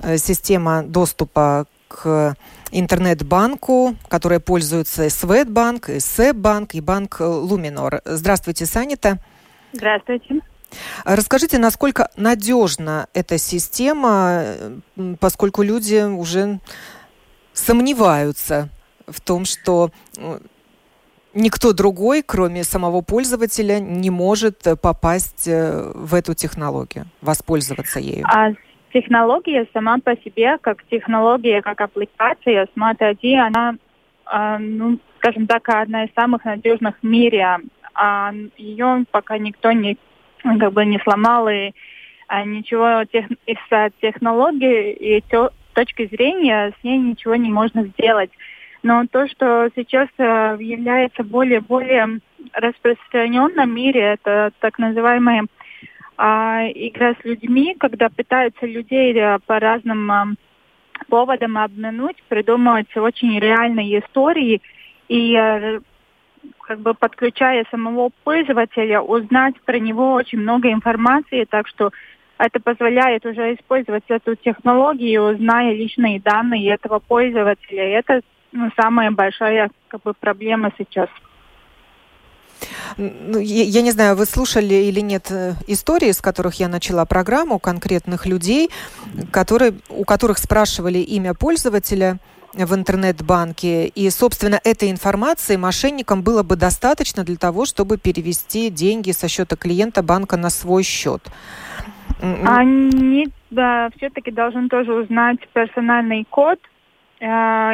э, 0.00 0.16
система 0.16 0.82
доступа 0.82 1.66
к 1.88 2.34
интернет-банку, 2.70 3.96
которой 4.08 4.40
пользуются 4.40 5.08
Светбанк, 5.08 5.88
и 5.88 6.00
Сэббанк, 6.00 6.74
и 6.74 6.80
банк 6.80 7.20
Луминор. 7.20 8.02
Здравствуйте, 8.04 8.66
Санита. 8.66 9.18
Здравствуйте. 9.72 10.40
Расскажите, 11.04 11.58
насколько 11.58 12.10
надежна 12.16 13.06
эта 13.14 13.38
система, 13.38 14.44
поскольку 15.20 15.62
люди 15.62 16.02
уже 16.02 16.60
сомневаются 17.52 18.68
в 19.06 19.20
том, 19.20 19.44
что 19.44 19.90
э, 20.16 20.40
никто 21.34 21.72
другой, 21.72 22.22
кроме 22.22 22.64
самого 22.64 23.00
пользователя, 23.00 23.78
не 23.78 24.10
может 24.10 24.64
попасть 24.82 25.46
э, 25.46 25.92
в 25.94 26.14
эту 26.14 26.34
технологию, 26.34 27.06
воспользоваться 27.20 28.00
ею. 28.00 28.26
А 28.26 28.50
технология 28.96 29.66
сама 29.74 29.98
по 29.98 30.16
себе, 30.16 30.56
как 30.58 30.82
технология, 30.84 31.60
как 31.60 31.80
аппликация 31.82 32.66
Smart 32.74 32.98
ID, 32.98 33.36
она, 33.36 33.74
э, 34.32 34.58
ну, 34.58 34.98
скажем 35.18 35.46
так, 35.46 35.68
одна 35.68 36.04
из 36.04 36.14
самых 36.14 36.44
надежных 36.44 36.94
в 37.02 37.06
мире. 37.06 37.58
А 37.94 38.32
ее 38.56 39.04
пока 39.10 39.36
никто 39.36 39.72
не, 39.72 39.98
как 40.42 40.72
бы 40.72 40.86
не 40.86 40.98
сломал 41.00 41.48
и 41.48 41.72
а, 42.28 42.44
ничего 42.44 43.04
тех, 43.04 43.26
из 43.46 43.92
технологии 44.00 44.92
и 44.92 45.22
те, 45.30 45.48
точки 45.74 46.06
зрения 46.06 46.72
с 46.80 46.84
ней 46.84 46.98
ничего 46.98 47.36
не 47.36 47.50
можно 47.50 47.84
сделать. 47.84 48.30
Но 48.82 49.04
то, 49.10 49.28
что 49.28 49.68
сейчас 49.76 50.08
э, 50.16 50.56
является 50.58 51.22
более-более 51.22 52.20
распространенным 52.52 53.68
в 53.68 53.74
мире, 53.74 54.00
это 54.00 54.52
так 54.60 54.78
называемые 54.78 55.42
а, 56.16 56.66
игра 56.74 57.14
с 57.14 57.24
людьми, 57.24 57.76
когда 57.78 58.08
пытаются 58.08 58.66
людей 58.66 59.14
э, 59.14 59.38
по 59.46 59.58
разным 59.58 60.10
а, 60.10 60.26
поводам 61.08 61.58
обмануть, 61.58 62.22
придумывать 62.28 62.94
очень 62.96 63.38
реальные 63.38 64.00
истории 64.00 64.62
и 65.08 65.36
а, 65.36 65.80
как 66.62 66.80
бы 66.80 66.94
подключая 66.94 67.66
самого 67.70 68.10
пользователя, 68.24 69.00
узнать 69.00 69.60
про 69.62 69.78
него 69.78 70.14
очень 70.14 70.40
много 70.40 70.72
информации, 70.72 71.44
так 71.44 71.68
что 71.68 71.90
это 72.38 72.60
позволяет 72.60 73.24
уже 73.24 73.54
использовать 73.54 74.04
эту 74.08 74.36
технологию, 74.36 75.36
зная 75.36 75.74
личные 75.74 76.20
данные 76.20 76.74
этого 76.74 76.98
пользователя. 76.98 77.88
И 77.88 77.92
это 77.92 78.20
ну, 78.52 78.70
самая 78.80 79.10
большая 79.10 79.70
как 79.88 80.02
бы, 80.02 80.12
проблема 80.14 80.72
сейчас. 80.78 81.08
Ну, 82.96 83.38
я 83.38 83.82
не 83.82 83.90
знаю, 83.90 84.16
вы 84.16 84.26
слушали 84.26 84.74
или 84.74 85.00
нет 85.00 85.30
э, 85.30 85.54
истории, 85.66 86.12
с 86.12 86.20
которых 86.20 86.54
я 86.54 86.68
начала 86.68 87.04
программу, 87.04 87.58
конкретных 87.58 88.26
людей, 88.26 88.70
которые, 89.30 89.74
у 89.90 90.04
которых 90.04 90.38
спрашивали 90.38 90.98
имя 90.98 91.34
пользователя 91.34 92.18
в 92.54 92.74
интернет-банке. 92.74 93.88
И, 93.88 94.08
собственно, 94.10 94.58
этой 94.64 94.90
информации 94.90 95.56
мошенникам 95.56 96.22
было 96.22 96.42
бы 96.42 96.56
достаточно 96.56 97.22
для 97.22 97.36
того, 97.36 97.66
чтобы 97.66 97.98
перевести 97.98 98.70
деньги 98.70 99.10
со 99.10 99.28
счета 99.28 99.56
клиента 99.56 100.02
банка 100.02 100.36
на 100.36 100.48
свой 100.48 100.82
счет. 100.82 101.22
Они 102.20 103.28
да, 103.50 103.90
все-таки 103.96 104.30
должны 104.30 104.68
тоже 104.68 104.94
узнать 104.94 105.38
персональный 105.52 106.24
код. 106.30 106.58
Э, 107.20 107.26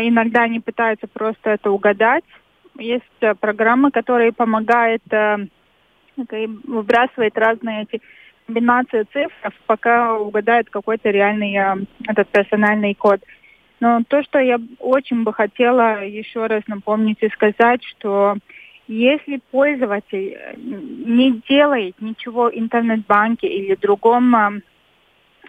иногда 0.03 0.43
они 0.43 0.59
пытаются 0.59 1.07
просто 1.07 1.51
это 1.51 1.71
угадать 1.71 2.25
есть 2.79 3.05
э, 3.21 3.35
программы, 3.35 3.91
которые 3.91 4.33
помогают 4.33 5.03
э, 5.11 5.47
выбрасывать 6.17 7.37
разные 7.37 7.83
эти 7.83 8.03
комбинации 8.47 9.07
цифр, 9.13 9.55
пока 9.67 10.15
угадает 10.19 10.69
какой-то 10.71 11.11
реальный 11.11 11.55
э, 11.57 11.77
этот 12.09 12.29
персональный 12.29 12.95
код. 12.95 13.21
Но 13.81 14.03
то, 14.07 14.23
что 14.23 14.39
я 14.39 14.59
очень 14.79 15.25
бы 15.25 15.33
хотела 15.33 16.05
еще 16.05 16.47
раз 16.47 16.63
напомнить 16.69 17.19
и 17.21 17.29
сказать, 17.31 17.83
что 17.85 18.37
если 18.87 19.41
пользователь 19.51 20.39
не 20.57 21.43
делает 21.49 22.01
ничего 22.01 22.51
в 22.51 22.55
интернет-банке 22.55 23.49
или 23.49 23.75
другом 23.75 24.63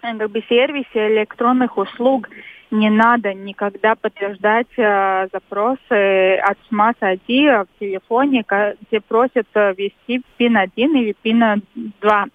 как 0.01 0.31
бы, 0.31 0.43
сервисе 0.49 1.13
электронных 1.13 1.77
услуг, 1.77 2.29
не 2.73 2.89
надо 2.89 3.33
никогда 3.33 3.93
подтверждать 3.95 4.67
э, 4.77 5.27
запросы 5.31 6.37
от 6.37 6.57
Smart 6.71 6.97
ID 6.99 7.65
в 7.65 7.79
телефоне, 7.79 8.43
где 8.81 8.99
просят 8.99 9.47
э, 9.53 9.73
ввести 9.77 10.23
PIN 10.39 10.57
1 10.57 10.97
или 10.97 11.15
PIN 11.23 11.61
2. 12.01 12.25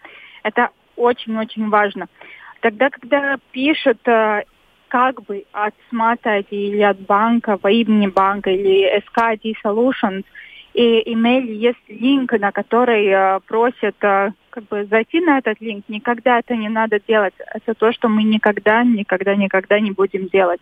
Это 0.44 0.70
очень-очень 0.96 1.68
важно. 1.68 2.06
Тогда, 2.60 2.88
когда 2.88 3.36
пишут 3.50 3.98
э, 4.06 4.44
как 4.86 5.22
бы 5.24 5.44
от 5.52 5.74
Smart 5.90 6.22
ID 6.22 6.46
или 6.50 6.82
от 6.82 7.00
банка 7.00 7.58
во 7.60 7.70
имени 7.72 8.06
банка 8.06 8.50
или 8.50 9.02
SKID 9.08 9.54
Solutions, 9.64 10.24
и 10.78 11.12
имейл 11.12 11.44
есть 11.44 11.88
линк, 11.88 12.30
на 12.38 12.52
который 12.52 13.06
э, 13.08 13.40
просят 13.48 13.96
э, 14.00 14.30
как 14.50 14.64
бы 14.68 14.84
зайти 14.84 15.20
на 15.20 15.38
этот 15.38 15.60
линк, 15.60 15.84
никогда 15.88 16.38
это 16.38 16.54
не 16.54 16.68
надо 16.68 17.00
делать. 17.00 17.34
Это 17.52 17.74
то, 17.74 17.90
что 17.90 18.08
мы 18.08 18.22
никогда, 18.22 18.84
никогда, 18.84 19.34
никогда 19.34 19.80
не 19.80 19.90
будем 19.90 20.28
делать. 20.28 20.60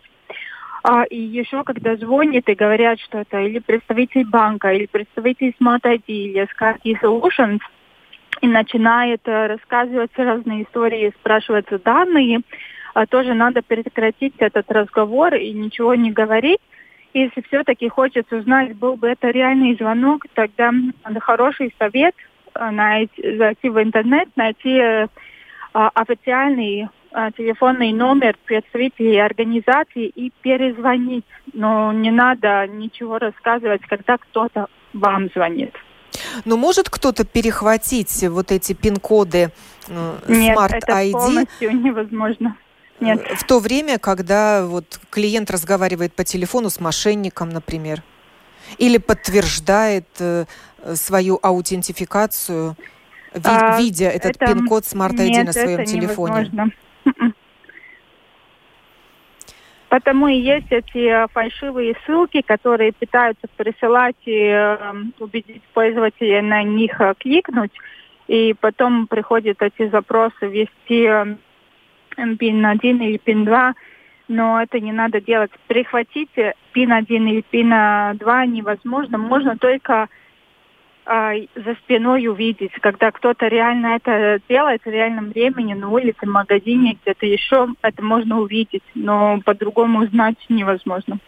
А, 0.81 1.03
и 1.03 1.19
еще, 1.19 1.63
когда 1.63 1.95
звонят 1.97 2.49
и 2.49 2.55
говорят, 2.55 2.99
что 2.99 3.19
это 3.19 3.41
или 3.41 3.59
представитель 3.59 4.25
банка, 4.25 4.73
или 4.73 4.87
представитель 4.87 5.53
Smart 5.61 5.83
ID, 5.83 6.05
или 6.07 6.47
SKT 6.49 6.99
Solutions, 6.99 7.59
и 8.41 8.47
начинает 8.47 9.21
э, 9.25 9.45
рассказывать 9.45 10.17
разные 10.17 10.63
истории, 10.63 11.13
спрашиваться 11.19 11.77
данные, 11.77 12.41
а 12.95 13.05
тоже 13.05 13.35
надо 13.35 13.61
прекратить 13.61 14.33
этот 14.39 14.71
разговор 14.71 15.35
и 15.35 15.51
ничего 15.53 15.93
не 15.93 16.11
говорить, 16.11 16.61
если 17.25 17.41
все-таки 17.41 17.89
хочется 17.89 18.37
узнать, 18.37 18.75
был 18.75 18.95
бы 18.95 19.07
это 19.07 19.29
реальный 19.29 19.75
звонок, 19.75 20.25
тогда 20.33 20.71
хороший 21.19 21.73
совет 21.79 22.15
э, 22.55 22.69
найти, 22.69 23.37
зайти 23.37 23.69
в 23.69 23.81
интернет, 23.81 24.29
найти 24.35 24.77
э, 24.77 25.07
официальный 25.73 26.89
телефонный 27.35 27.93
номер 27.93 28.35
представителей 28.45 29.19
организации 29.19 30.07
и 30.07 30.31
перезвонить. 30.41 31.25
Но 31.53 31.91
не 31.93 32.11
надо 32.11 32.67
ничего 32.67 33.17
рассказывать, 33.17 33.81
когда 33.87 34.17
кто-то 34.17 34.67
вам 34.93 35.29
звонит. 35.33 35.73
Но 36.45 36.57
может 36.57 36.89
кто-то 36.89 37.25
перехватить 37.25 38.23
вот 38.29 38.51
эти 38.51 38.73
пин-коды 38.73 39.51
э, 39.87 40.15
Нет, 40.27 40.57
Smart 40.57 40.75
это 40.75 40.91
ID? 40.91 41.11
полностью 41.11 41.75
невозможно 41.75 42.55
нет. 42.99 43.21
В 43.35 43.43
то 43.45 43.59
время, 43.59 43.99
когда 43.99 44.65
вот 44.65 44.99
клиент 45.09 45.51
разговаривает 45.51 46.13
по 46.13 46.23
телефону 46.23 46.69
с 46.69 46.79
мошенником, 46.79 47.49
например, 47.49 48.03
или 48.77 48.97
подтверждает 48.97 50.07
э, 50.19 50.45
свою 50.95 51.39
аутентификацию, 51.41 52.75
ви- 53.33 53.41
а, 53.43 53.79
видя 53.79 54.09
этот 54.09 54.35
это... 54.35 54.45
пин-код 54.47 54.85
смарт 54.85 55.15
ID 55.15 55.43
на 55.43 55.53
своем 55.53 55.79
это 55.79 55.91
телефоне. 55.91 56.33
Невозможно. 56.33 56.71
М-м. 57.05 57.33
Потому 59.89 60.27
и 60.27 60.35
есть 60.35 60.67
эти 60.69 61.27
фальшивые 61.31 61.95
ссылки, 62.05 62.41
которые 62.41 62.91
пытаются 62.91 63.47
присылать 63.55 64.17
и 64.25 64.35
э, 64.35 64.93
убедить 65.19 65.63
пользователя 65.73 66.41
на 66.41 66.61
них 66.63 66.99
э, 66.99 67.13
кликнуть. 67.17 67.71
И 68.27 68.53
потом 68.59 69.07
приходят 69.07 69.61
эти 69.61 69.89
запросы 69.89 70.47
вести 70.47 71.03
эм, 71.03 71.39
PIN-1 72.17 72.81
или 72.81 73.17
пин 73.17 73.45
два, 73.45 73.73
но 74.27 74.61
это 74.61 74.79
не 74.79 74.91
надо 74.91 75.21
делать. 75.21 75.51
Прихватить 75.67 76.31
пин 76.73 76.91
один 76.91 77.27
или 77.27 77.41
пин 77.41 77.69
два 78.17 78.45
невозможно, 78.45 79.17
можно 79.17 79.57
только 79.57 80.09
а, 81.09 81.33
за 81.55 81.75
спиной 81.75 82.27
увидеть, 82.27 82.73
когда 82.81 83.11
кто-то 83.11 83.47
реально 83.47 83.95
это 83.95 84.41
делает 84.49 84.81
в 84.83 84.89
реальном 84.89 85.29
времени 85.29 85.73
на 85.73 85.89
улице, 85.89 86.19
в 86.25 86.29
магазине, 86.29 86.97
где-то 87.01 87.25
еще, 87.25 87.69
это 87.81 88.03
можно 88.03 88.41
увидеть, 88.41 88.83
но 88.93 89.39
по-другому 89.45 89.99
узнать 89.99 90.35
невозможно. 90.49 91.19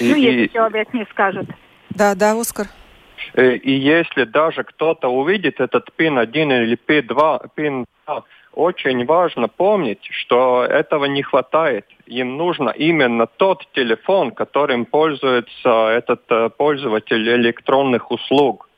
И, 0.00 0.10
ну, 0.10 0.16
если 0.16 0.46
и... 0.46 0.52
человек 0.52 0.92
не 0.92 1.04
скажет. 1.12 1.46
Да, 1.90 2.16
да, 2.16 2.32
Оскар. 2.32 2.66
И, 3.36 3.40
и 3.40 3.70
если 3.70 4.24
даже 4.24 4.64
кто-то 4.64 5.08
увидит 5.08 5.60
этот 5.60 5.92
пин 5.94 6.18
1 6.18 6.52
или 6.52 6.74
пин 6.74 7.06
2, 7.06 7.38
пин 7.54 7.86
2 8.06 8.24
очень 8.58 9.06
важно 9.06 9.46
помнить, 9.46 10.04
что 10.10 10.64
этого 10.64 11.04
не 11.04 11.22
хватает. 11.22 11.86
Им 12.06 12.36
нужно 12.36 12.70
именно 12.70 13.26
тот 13.26 13.64
телефон, 13.72 14.32
которым 14.32 14.84
пользуется 14.84 15.90
этот 15.90 16.22
э, 16.28 16.50
пользователь 16.56 17.28
электронных 17.28 18.10
услуг 18.10 18.68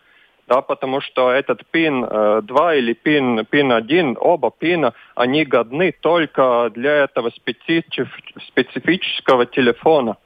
да, 0.50 0.62
потому 0.62 1.00
что 1.00 1.30
этот 1.30 1.64
пин 1.70 2.00
2 2.00 2.42
э, 2.74 2.78
или 2.78 2.92
пин, 2.92 3.46
пин 3.46 3.70
1, 3.70 4.16
оба 4.20 4.50
пина, 4.50 4.94
они 5.14 5.44
годны 5.44 5.92
только 5.92 6.70
для 6.74 7.04
этого 7.04 7.30
специфич, 7.30 8.00
специфического 8.48 9.46
телефона. 9.46 10.16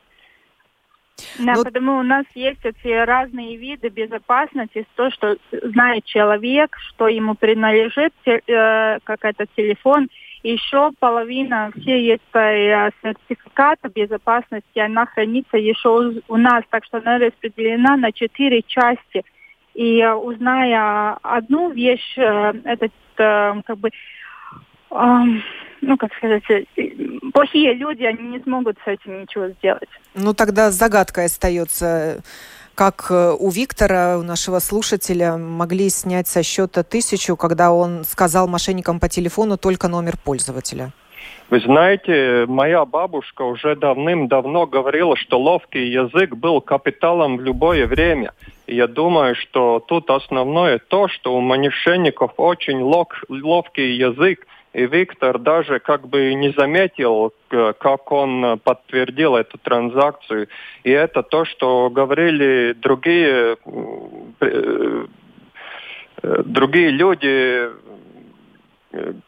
Да, 1.38 1.44
Но... 1.44 1.54
Ну, 1.54 1.64
потому 1.64 1.98
у 1.98 2.02
нас 2.02 2.24
есть 2.34 2.64
эти 2.64 2.88
разные 2.88 3.56
виды 3.56 3.88
безопасности, 3.88 4.86
то, 4.96 5.10
что 5.10 5.36
знает 5.50 6.04
человек, 6.04 6.76
что 6.88 7.08
ему 7.08 7.34
принадлежит, 7.34 8.12
э, 8.26 8.98
как 9.04 9.24
этот 9.24 9.48
телефон. 9.56 10.08
Еще 10.42 10.90
половина 10.98 11.70
все 11.76 12.04
есть 12.04 12.22
э, 12.34 12.90
сертификата 13.02 13.88
безопасности, 13.88 14.78
она 14.78 15.06
хранится 15.06 15.56
еще 15.56 16.20
у 16.28 16.36
нас, 16.36 16.64
так 16.70 16.84
что 16.84 16.98
она 16.98 17.18
распределена 17.18 17.96
на 17.96 18.12
четыре 18.12 18.62
части– 18.62 19.24
и 19.74 20.04
узная 20.04 21.18
одну 21.22 21.70
вещь, 21.70 22.16
э, 22.16 22.52
этот 22.64 22.92
э, 23.18 23.62
как 23.66 23.78
бы 23.78 23.90
ну, 25.86 25.96
как 25.96 26.14
сказать, 26.14 26.42
плохие 27.32 27.74
люди, 27.74 28.04
они 28.04 28.22
не 28.28 28.40
смогут 28.40 28.76
с 28.84 28.88
этим 28.88 29.22
ничего 29.22 29.48
сделать. 29.48 29.88
Ну, 30.14 30.34
тогда 30.34 30.70
загадкой 30.70 31.26
остается, 31.26 32.22
как 32.74 33.10
у 33.10 33.50
Виктора, 33.50 34.18
у 34.18 34.22
нашего 34.22 34.58
слушателя, 34.58 35.36
могли 35.36 35.88
снять 35.90 36.28
со 36.28 36.42
счета 36.42 36.82
тысячу, 36.82 37.36
когда 37.36 37.72
он 37.72 38.04
сказал 38.04 38.48
мошенникам 38.48 39.00
по 39.00 39.08
телефону 39.08 39.56
только 39.56 39.88
номер 39.88 40.14
пользователя. 40.24 40.92
Вы 41.50 41.60
знаете, 41.60 42.46
моя 42.48 42.84
бабушка 42.84 43.42
уже 43.42 43.76
давным-давно 43.76 44.66
говорила, 44.66 45.14
что 45.16 45.38
ловкий 45.38 45.88
язык 45.88 46.34
был 46.34 46.60
капиталом 46.60 47.36
в 47.36 47.42
любое 47.42 47.86
время. 47.86 48.32
И 48.66 48.74
я 48.74 48.86
думаю, 48.86 49.34
что 49.34 49.78
тут 49.78 50.10
основное 50.10 50.78
то, 50.78 51.06
что 51.08 51.36
у 51.36 51.40
мошенников 51.40 52.32
очень 52.38 52.80
лов, 52.80 53.08
ловкий 53.28 53.94
язык, 53.94 54.46
и 54.74 54.86
Виктор 54.86 55.38
даже 55.38 55.78
как 55.78 56.08
бы 56.08 56.34
не 56.34 56.50
заметил, 56.50 57.32
как 57.48 58.10
он 58.10 58.58
подтвердил 58.58 59.36
эту 59.36 59.56
транзакцию. 59.58 60.48
И 60.82 60.90
это 60.90 61.22
то, 61.22 61.44
что 61.44 61.88
говорили 61.90 62.72
другие, 62.72 63.56
э, 64.40 65.06
другие 66.44 66.90
люди, 66.90 67.70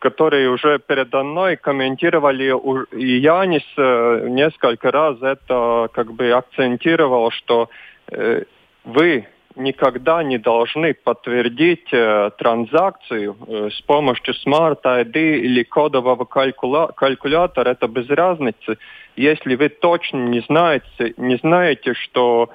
которые 0.00 0.50
уже 0.50 0.78
передо 0.80 1.22
мной 1.22 1.56
комментировали, 1.56 2.52
и 2.96 3.18
Янис 3.18 3.64
э, 3.76 4.26
несколько 4.28 4.90
раз 4.90 5.16
это 5.22 5.88
как 5.92 6.12
бы 6.12 6.30
акцентировал, 6.30 7.30
что 7.30 7.68
э, 8.10 8.42
вы 8.84 9.26
никогда 9.56 10.22
не 10.22 10.38
должны 10.38 10.94
подтвердить 10.94 11.88
э, 11.92 12.30
транзакцию 12.38 13.36
э, 13.46 13.70
с 13.70 13.80
помощью 13.82 14.34
Smart 14.34 14.82
ID 14.82 15.38
или 15.38 15.62
кодового 15.62 16.24
калькула 16.24 16.92
калькулятора. 16.94 17.70
Это 17.70 17.88
без 17.88 18.08
разницы. 18.08 18.78
Если 19.16 19.56
вы 19.56 19.68
точно 19.68 20.18
не 20.28 20.40
знаете, 20.40 21.14
не 21.16 21.36
знаете, 21.36 21.94
что 21.94 22.50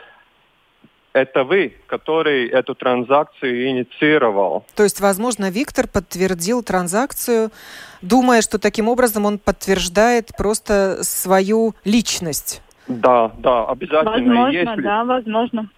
это 1.14 1.44
вы, 1.44 1.74
который 1.88 2.48
эту 2.48 2.76
транзакцию 2.76 3.70
инициировал. 3.70 4.66
То 4.76 4.84
есть, 4.84 5.02
возможно, 5.02 5.50
Виктор 5.50 5.88
подтвердил 5.88 6.64
транзакцию, 6.64 7.52
думая, 8.02 8.42
что 8.42 8.60
таким 8.60 8.88
образом 8.88 9.26
он 9.26 9.38
подтверждает 9.38 10.30
просто 10.38 11.04
свою 11.04 11.74
личность. 11.84 12.62
Да, 12.88 13.32
да, 13.38 13.66
обязательно. 13.66 14.12
Возможно, 14.12 14.52
Если... 14.52 14.82
да, 14.82 15.04
возможно. 15.04 15.70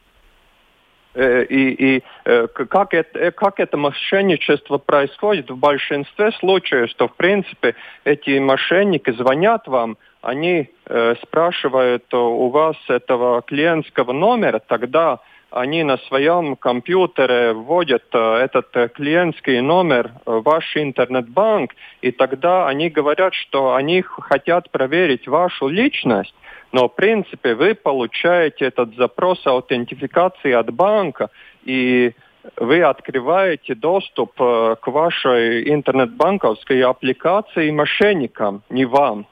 Э, 1.16 1.44
и, 1.44 1.96
и 1.98 2.04
э, 2.26 2.48
как, 2.48 2.94
это, 2.94 3.20
э, 3.20 3.32
как 3.32 3.60
это 3.60 3.78
мошенничество 3.78 4.80
происходит 4.80 5.52
в 5.52 5.58
большинстве 5.58 6.32
случаев, 6.40 6.90
что 6.90 7.08
в 7.08 7.16
принципе 7.16 7.76
эти 8.04 8.40
мошенники 8.40 9.12
звонят 9.12 9.68
вам, 9.68 9.98
они 10.22 10.70
э, 10.86 11.16
спрашивают 11.22 12.12
у 12.14 12.50
вас 12.50 12.78
этого 12.88 13.42
клиентского 13.44 14.12
номера, 14.12 14.60
тогда 14.60 15.20
они 15.54 15.84
на 15.84 15.98
своем 15.98 16.56
компьютере 16.56 17.54
вводят 17.54 18.04
э, 18.12 18.18
этот 18.18 18.76
э, 18.76 18.90
клиентский 18.90 19.62
номер 19.62 20.12
в 20.26 20.42
ваш 20.42 20.76
интернет-банк, 20.76 21.76
и 22.02 22.12
тогда 22.12 22.68
они 22.68 22.90
говорят, 22.90 23.34
что 23.36 23.76
они 23.76 24.02
хотят 24.02 24.72
проверить 24.72 25.28
вашу 25.28 25.68
личность, 25.68 26.34
но 26.72 26.90
в 26.90 26.96
принципе 26.96 27.54
вы 27.54 27.76
получаете 27.76 28.66
этот 28.66 28.96
запрос 28.96 29.46
аутентификации 29.46 30.54
от 30.54 30.74
банка, 30.74 31.30
и 31.64 32.14
вы 32.58 32.82
открываете 32.82 33.76
доступ 33.76 34.32
э, 34.40 34.76
к 34.82 34.88
вашей 34.88 35.72
интернет-банковской 35.72 36.82
аппликации 36.82 37.70
мошенникам, 37.70 38.64
не 38.70 38.86
вам. 38.86 39.28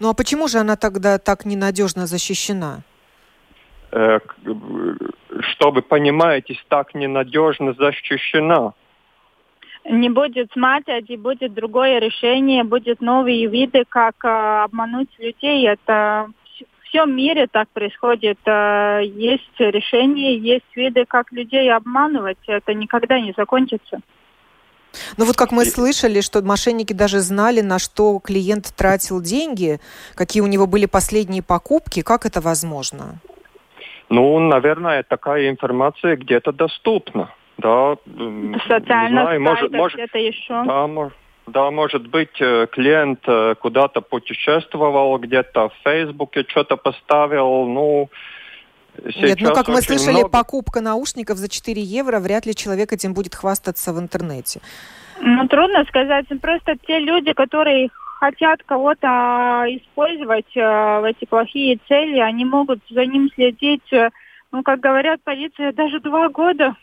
Ну 0.00 0.10
а 0.10 0.14
почему 0.14 0.48
же 0.48 0.58
она 0.58 0.76
тогда 0.76 1.18
так 1.18 1.46
ненадежно 1.46 2.06
защищена? 2.06 2.82
Э, 3.96 4.18
чтобы, 5.40 5.82
понимаете, 5.82 6.56
так 6.68 6.94
ненадежно 6.94 7.74
защищена 7.74 8.72
не 9.84 10.08
будет 10.08 10.50
смарт 10.52 10.88
ID, 10.88 11.18
будет 11.18 11.52
другое 11.52 11.98
решение, 11.98 12.64
будет 12.64 13.02
новые 13.02 13.46
виды, 13.46 13.84
как 13.86 14.14
э, 14.24 14.28
обмануть 14.64 15.10
людей. 15.18 15.68
Это 15.68 16.28
в 16.56 16.88
всем 16.88 17.14
мире 17.14 17.46
так 17.46 17.68
происходит. 17.68 18.38
Э, 18.46 19.02
есть 19.04 19.58
решения, 19.58 20.38
есть 20.38 20.74
виды, 20.74 21.04
как 21.04 21.32
людей 21.32 21.70
обманывать. 21.70 22.38
Это 22.46 22.72
никогда 22.72 23.20
не 23.20 23.34
закончится. 23.36 24.00
Ну 25.18 25.26
вот 25.26 25.36
как 25.36 25.52
мы 25.52 25.66
слышали, 25.66 26.22
что 26.22 26.40
мошенники 26.40 26.94
даже 26.94 27.20
знали, 27.20 27.60
на 27.60 27.78
что 27.78 28.18
клиент 28.20 28.72
тратил 28.74 29.20
деньги, 29.20 29.80
какие 30.14 30.42
у 30.42 30.46
него 30.46 30.66
были 30.66 30.86
последние 30.86 31.42
покупки. 31.42 32.00
Как 32.00 32.24
это 32.24 32.40
возможно? 32.40 33.20
Ну, 34.14 34.38
наверное, 34.38 35.02
такая 35.02 35.50
информация 35.50 36.16
где-то 36.16 36.52
доступна. 36.52 37.30
Да, 37.58 37.96
Социально 38.68 39.22
знаю, 39.22 39.40
может, 39.40 39.72
может, 39.72 39.96
где-то 39.96 40.18
еще. 40.18 40.64
Да, 40.64 40.86
может, 40.86 41.14
да, 41.46 41.70
может 41.70 42.06
быть, 42.08 42.40
э, 42.40 42.66
клиент 42.70 43.20
э, 43.26 43.54
куда-то 43.60 44.00
путешествовал, 44.00 45.18
где-то 45.18 45.68
в 45.68 45.74
Фейсбуке 45.82 46.44
что-то 46.48 46.76
поставил, 46.76 47.66
ну... 47.66 48.08
Нет, 49.16 49.38
ну 49.40 49.52
как 49.52 49.66
мы 49.66 49.82
слышали, 49.82 50.18
много... 50.18 50.28
покупка 50.28 50.80
наушников 50.80 51.36
за 51.36 51.48
4 51.48 51.82
евро, 51.82 52.20
вряд 52.20 52.46
ли 52.46 52.54
человек 52.54 52.92
этим 52.92 53.14
будет 53.14 53.34
хвастаться 53.34 53.92
в 53.92 53.98
интернете. 53.98 54.60
Ну, 55.20 55.48
трудно 55.48 55.84
сказать. 55.86 56.26
Просто 56.40 56.76
те 56.86 57.00
люди, 57.00 57.32
которые 57.32 57.90
хотят 58.18 58.62
кого-то 58.64 59.64
использовать 59.68 60.56
э, 60.56 60.60
в 60.60 61.04
эти 61.04 61.24
плохие 61.24 61.78
цели, 61.88 62.18
они 62.18 62.44
могут 62.44 62.80
за 62.88 63.04
ним 63.06 63.30
следить, 63.34 63.92
э, 63.92 64.10
ну, 64.52 64.62
как 64.62 64.80
говорят 64.80 65.20
полиция, 65.22 65.72
даже 65.72 66.00
два 66.00 66.28
года. 66.28 66.76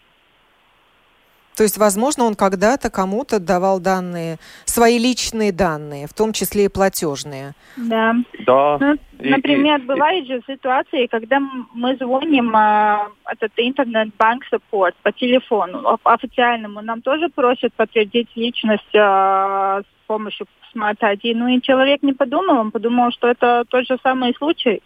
То 1.62 1.66
есть, 1.66 1.78
возможно, 1.78 2.24
он 2.24 2.34
когда-то 2.34 2.90
кому-то 2.90 3.40
давал 3.40 3.80
данные, 3.80 4.38
свои 4.66 4.98
личные 4.98 5.52
данные, 5.52 6.08
в 6.08 6.14
том 6.16 6.34
числе 6.34 6.66
и 6.66 6.70
платежные. 6.70 7.52
Да. 7.78 8.16
Да. 8.48 8.80
Ну, 8.80 8.98
например, 9.20 9.80
и, 9.80 9.84
бывают 9.84 10.26
же 10.26 10.42
ситуации, 10.48 11.06
когда 11.06 11.40
мы 11.76 11.96
звоним 11.98 12.52
а, 12.56 13.10
этот 13.32 13.52
интернет-банк 13.58 14.42
support 14.52 14.94
по 15.04 15.12
телефону 15.12 16.00
официальному, 16.04 16.82
нам 16.82 17.04
тоже 17.04 17.30
просят 17.30 17.76
подтвердить 17.76 18.30
личность 18.36 18.96
а, 18.96 19.82
с 19.82 20.08
помощью 20.08 20.48
Smart 20.76 20.98
ID. 21.00 21.34
Ну 21.36 21.48
и 21.48 21.62
человек 21.62 22.02
не 22.02 22.14
подумал, 22.14 22.58
он 22.58 22.72
подумал, 22.72 23.12
что 23.12 23.28
это 23.28 23.66
тот 23.70 23.86
же 23.86 24.00
самый 24.02 24.34
случай. 24.34 24.82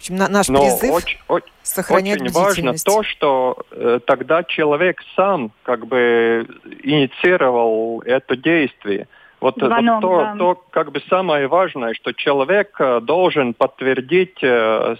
В 0.00 0.02
общем, 0.02 0.16
наш 0.16 0.48
Но 0.48 0.62
призыв 0.62 0.94
очень, 0.94 1.18
очень, 1.28 1.52
сохранять 1.62 2.22
очень 2.22 2.32
важно 2.32 2.72
то, 2.72 3.02
что 3.02 3.58
э, 3.70 4.00
тогда 4.06 4.44
человек 4.44 5.02
сам 5.14 5.50
как 5.62 5.86
бы 5.86 6.46
инициировал 6.82 8.00
это 8.06 8.34
действие. 8.34 9.08
Вот, 9.40 9.56
Звонок, 9.58 10.02
вот 10.02 10.08
то, 10.08 10.24
да. 10.24 10.34
то 10.38 10.64
как 10.70 10.92
бы 10.92 11.02
самое 11.10 11.48
важное, 11.48 11.92
что 11.92 12.12
человек 12.12 12.74
э, 12.78 13.00
должен 13.02 13.52
подтвердить 13.52 14.42
э, 14.42 14.96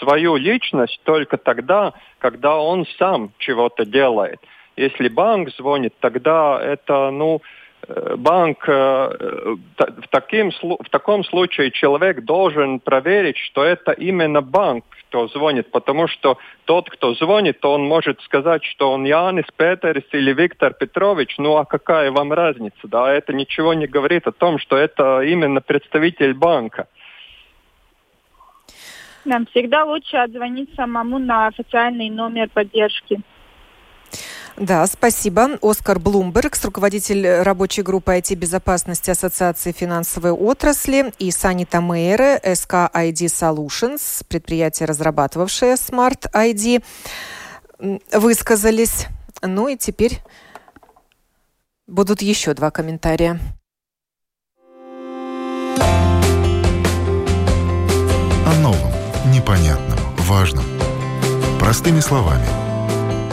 свою 0.00 0.34
личность 0.34 1.00
только 1.04 1.36
тогда, 1.36 1.92
когда 2.18 2.56
он 2.58 2.86
сам 2.98 3.30
чего-то 3.38 3.84
делает. 3.84 4.40
Если 4.76 5.06
банк 5.06 5.50
звонит, 5.56 5.94
тогда 6.00 6.60
это, 6.60 7.12
ну, 7.12 7.36
э, 7.36 7.59
банк 8.16 8.68
э, 8.68 8.72
в, 8.72 10.08
таким, 10.10 10.50
в 10.50 10.88
таком 10.90 11.24
случае 11.24 11.70
человек 11.70 12.24
должен 12.24 12.80
проверить, 12.80 13.36
что 13.36 13.64
это 13.64 13.92
именно 13.92 14.40
банк, 14.40 14.84
кто 15.08 15.28
звонит, 15.28 15.70
потому 15.70 16.06
что 16.06 16.38
тот, 16.64 16.88
кто 16.88 17.14
звонит, 17.14 17.64
он 17.64 17.82
может 17.84 18.20
сказать, 18.22 18.64
что 18.64 18.92
он 18.92 19.04
Янис 19.04 19.46
Петерс 19.56 20.04
или 20.12 20.32
Виктор 20.32 20.72
Петрович, 20.74 21.36
ну 21.38 21.56
а 21.56 21.64
какая 21.64 22.10
вам 22.12 22.32
разница, 22.32 22.78
да, 22.84 23.12
это 23.12 23.32
ничего 23.32 23.74
не 23.74 23.86
говорит 23.86 24.26
о 24.26 24.32
том, 24.32 24.58
что 24.58 24.76
это 24.76 25.22
именно 25.22 25.60
представитель 25.60 26.34
банка. 26.34 26.86
Нам 29.24 29.46
всегда 29.46 29.84
лучше 29.84 30.16
отзвонить 30.16 30.74
самому 30.74 31.18
на 31.18 31.48
официальный 31.48 32.08
номер 32.08 32.48
поддержки. 32.48 33.20
Да, 34.60 34.86
спасибо. 34.86 35.58
Оскар 35.62 35.98
Блумберг, 35.98 36.54
руководитель 36.62 37.26
рабочей 37.40 37.80
группы 37.80 38.18
IT-безопасности 38.18 39.08
Ассоциации 39.08 39.72
финансовой 39.72 40.32
отрасли, 40.32 41.14
и 41.18 41.30
Санита 41.30 41.80
Мейре, 41.80 42.38
SK 42.44 42.92
ID 42.92 43.24
Solutions, 43.28 44.22
предприятие, 44.28 44.86
разрабатывавшее 44.86 45.76
Smart 45.76 46.30
ID, 46.34 46.84
высказались. 48.12 49.06
Ну 49.40 49.68
и 49.68 49.78
теперь 49.78 50.20
будут 51.86 52.20
еще 52.20 52.52
два 52.52 52.70
комментария. 52.70 53.40
О 58.46 58.54
новом, 58.60 58.92
непонятном, 59.32 59.98
важном. 60.18 60.64
Простыми 61.58 62.00
словами– 62.00 62.44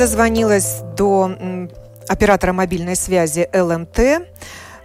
Дозвонилась 0.00 0.80
до 0.96 1.30
оператора 2.08 2.54
мобильной 2.54 2.96
связи 2.96 3.46
ЛМТ. 3.52 3.98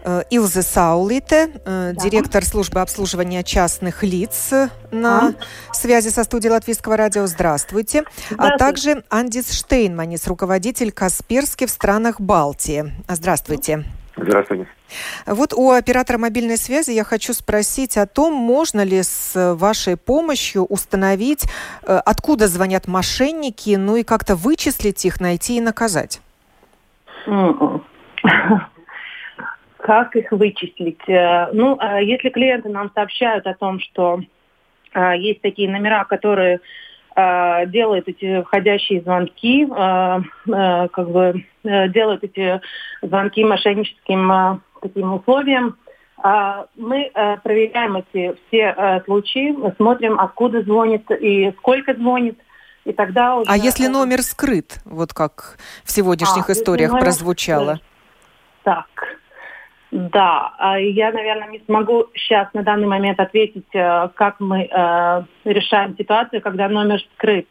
Э, 0.04 0.24
Илзы 0.30 0.62
Саулите, 0.62 1.52
э, 1.64 1.94
да. 1.96 2.04
директор 2.04 2.44
службы 2.44 2.82
обслуживания 2.82 3.42
частных 3.42 4.04
лиц 4.04 4.52
на 4.92 5.30
а? 5.30 5.34
связи 5.74 6.10
со 6.10 6.26
студией 6.26 6.52
Латвийского 6.52 6.98
радио. 6.98 7.28
Здравствуйте. 7.28 8.04
Здравствуйте. 8.30 8.56
А 8.56 8.58
также 8.58 9.04
Андис 9.10 9.54
Штейнманис, 9.54 10.28
руководитель 10.28 10.92
Касперски 10.92 11.66
в 11.66 11.70
странах 11.70 12.20
Балтии. 12.20 12.94
Здравствуйте. 13.08 13.86
Здравствуйте. 14.18 14.68
Вот 15.26 15.54
у 15.54 15.72
оператора 15.72 16.18
мобильной 16.18 16.58
связи 16.58 16.92
я 16.92 17.04
хочу 17.04 17.34
спросить 17.34 17.98
о 17.98 18.08
том, 18.08 18.34
можно 18.34 18.82
ли 18.84 19.04
с 19.04 19.56
вашей 19.56 19.98
помощью 19.98 20.64
установить, 20.64 21.44
э, 21.84 22.00
откуда 22.06 22.48
звонят 22.48 22.88
мошенники, 22.88 23.76
ну 23.76 23.98
и 23.98 24.04
как-то 24.04 24.36
вычислить 24.36 25.06
их, 25.06 25.20
найти 25.20 25.58
и 25.58 25.62
наказать. 25.62 26.22
Как 29.78 30.16
их 30.16 30.32
вычислить? 30.32 31.10
Э, 31.10 31.50
ну, 31.52 31.78
э, 31.78 32.06
если 32.06 32.30
клиенты 32.30 32.70
нам 32.70 32.92
сообщают 32.96 33.46
о 33.48 33.54
том, 33.54 33.80
что 33.80 34.22
есть 35.18 35.42
такие 35.42 35.70
номера, 35.70 36.06
которые 36.06 36.62
э, 37.16 37.66
делают 37.68 38.08
эти 38.08 38.42
входящие 38.44 39.02
звонки, 39.02 39.66
э, 39.66 40.20
э, 40.48 40.88
как 40.90 41.10
бы 41.10 41.46
делают 41.64 42.24
эти 42.24 42.62
звонки 43.02 43.44
мошенническим 43.44 44.62
таким 44.82 45.14
условиям. 45.14 45.78
Э, 46.24 46.66
мы 46.76 47.12
проверяем 47.44 47.98
эти 47.98 48.36
все 48.48 49.02
случаи, 49.06 49.56
смотрим, 49.78 50.20
откуда 50.20 50.62
звонит 50.62 51.10
и 51.12 51.54
сколько 51.58 51.94
звонит. 51.94 52.40
И 52.86 52.94
тогда 52.94 53.38
уже... 53.38 53.50
А 53.50 53.58
если 53.58 53.88
номер 53.88 54.22
скрыт, 54.22 54.80
вот 54.86 55.12
как 55.12 55.58
в 55.84 55.92
сегодняшних 55.92 56.50
а, 56.50 56.54
историях 56.54 56.92
прозвучало? 56.92 57.76
Скрыт. 57.76 57.84
Так, 58.64 58.88
да, 59.96 60.54
а 60.58 60.78
я, 60.78 61.14
наверное, 61.14 61.48
не 61.48 61.62
смогу 61.66 62.08
сейчас 62.16 62.50
на 62.54 62.64
данный 62.64 62.86
момент 62.86 63.18
ответить, 63.18 63.74
э, 63.74 64.10
как 64.14 64.42
мы 64.42 64.64
э, 64.64 65.24
решаем 65.46 65.96
ситуацию, 65.98 66.42
когда 66.42 66.68
номер 66.68 67.00
скрыт. 67.16 67.48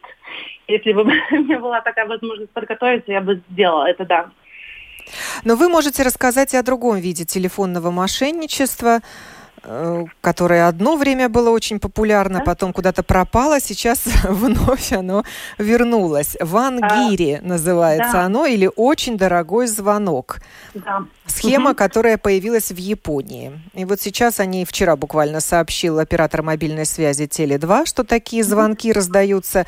Если 0.67 0.93
бы 0.93 1.01
у 1.31 1.35
меня 1.35 1.59
была 1.59 1.81
такая 1.81 2.05
возможность 2.05 2.51
подготовиться, 2.51 3.11
я 3.11 3.21
бы 3.21 3.41
сделала 3.49 3.87
это, 3.87 4.05
да. 4.05 4.29
Но 5.43 5.55
вы 5.55 5.69
можете 5.69 6.03
рассказать 6.03 6.53
и 6.53 6.57
о 6.57 6.61
другом 6.61 6.97
виде 6.97 7.25
телефонного 7.25 7.89
мошенничества, 7.89 8.99
которое 10.21 10.67
одно 10.67 10.95
время 10.95 11.29
было 11.29 11.49
очень 11.49 11.79
популярно, 11.79 12.41
потом 12.41 12.73
куда-то 12.73 13.03
пропало, 13.03 13.59
сейчас 13.59 14.03
вновь 14.23 14.91
оно 14.91 15.23
вернулось. 15.57 16.37
Вангири 16.39 17.33
а, 17.33 17.41
называется 17.41 18.13
да. 18.13 18.25
оно, 18.25 18.45
или 18.45 18.69
очень 18.75 19.17
дорогой 19.17 19.67
звонок. 19.67 20.37
Да. 20.73 21.05
Схема, 21.25 21.71
угу. 21.71 21.77
которая 21.77 22.17
появилась 22.17 22.71
в 22.71 22.77
Японии. 22.77 23.59
И 23.73 23.85
вот 23.85 23.99
сейчас 24.01 24.39
они, 24.39 24.65
вчера 24.65 24.95
буквально 24.95 25.39
сообщил 25.39 25.99
оператор 25.99 26.43
мобильной 26.43 26.85
связи 26.85 27.23
Теле2, 27.23 27.85
что 27.85 28.03
такие 28.03 28.43
звонки 28.43 28.91
угу. 28.91 28.97
раздаются 28.97 29.65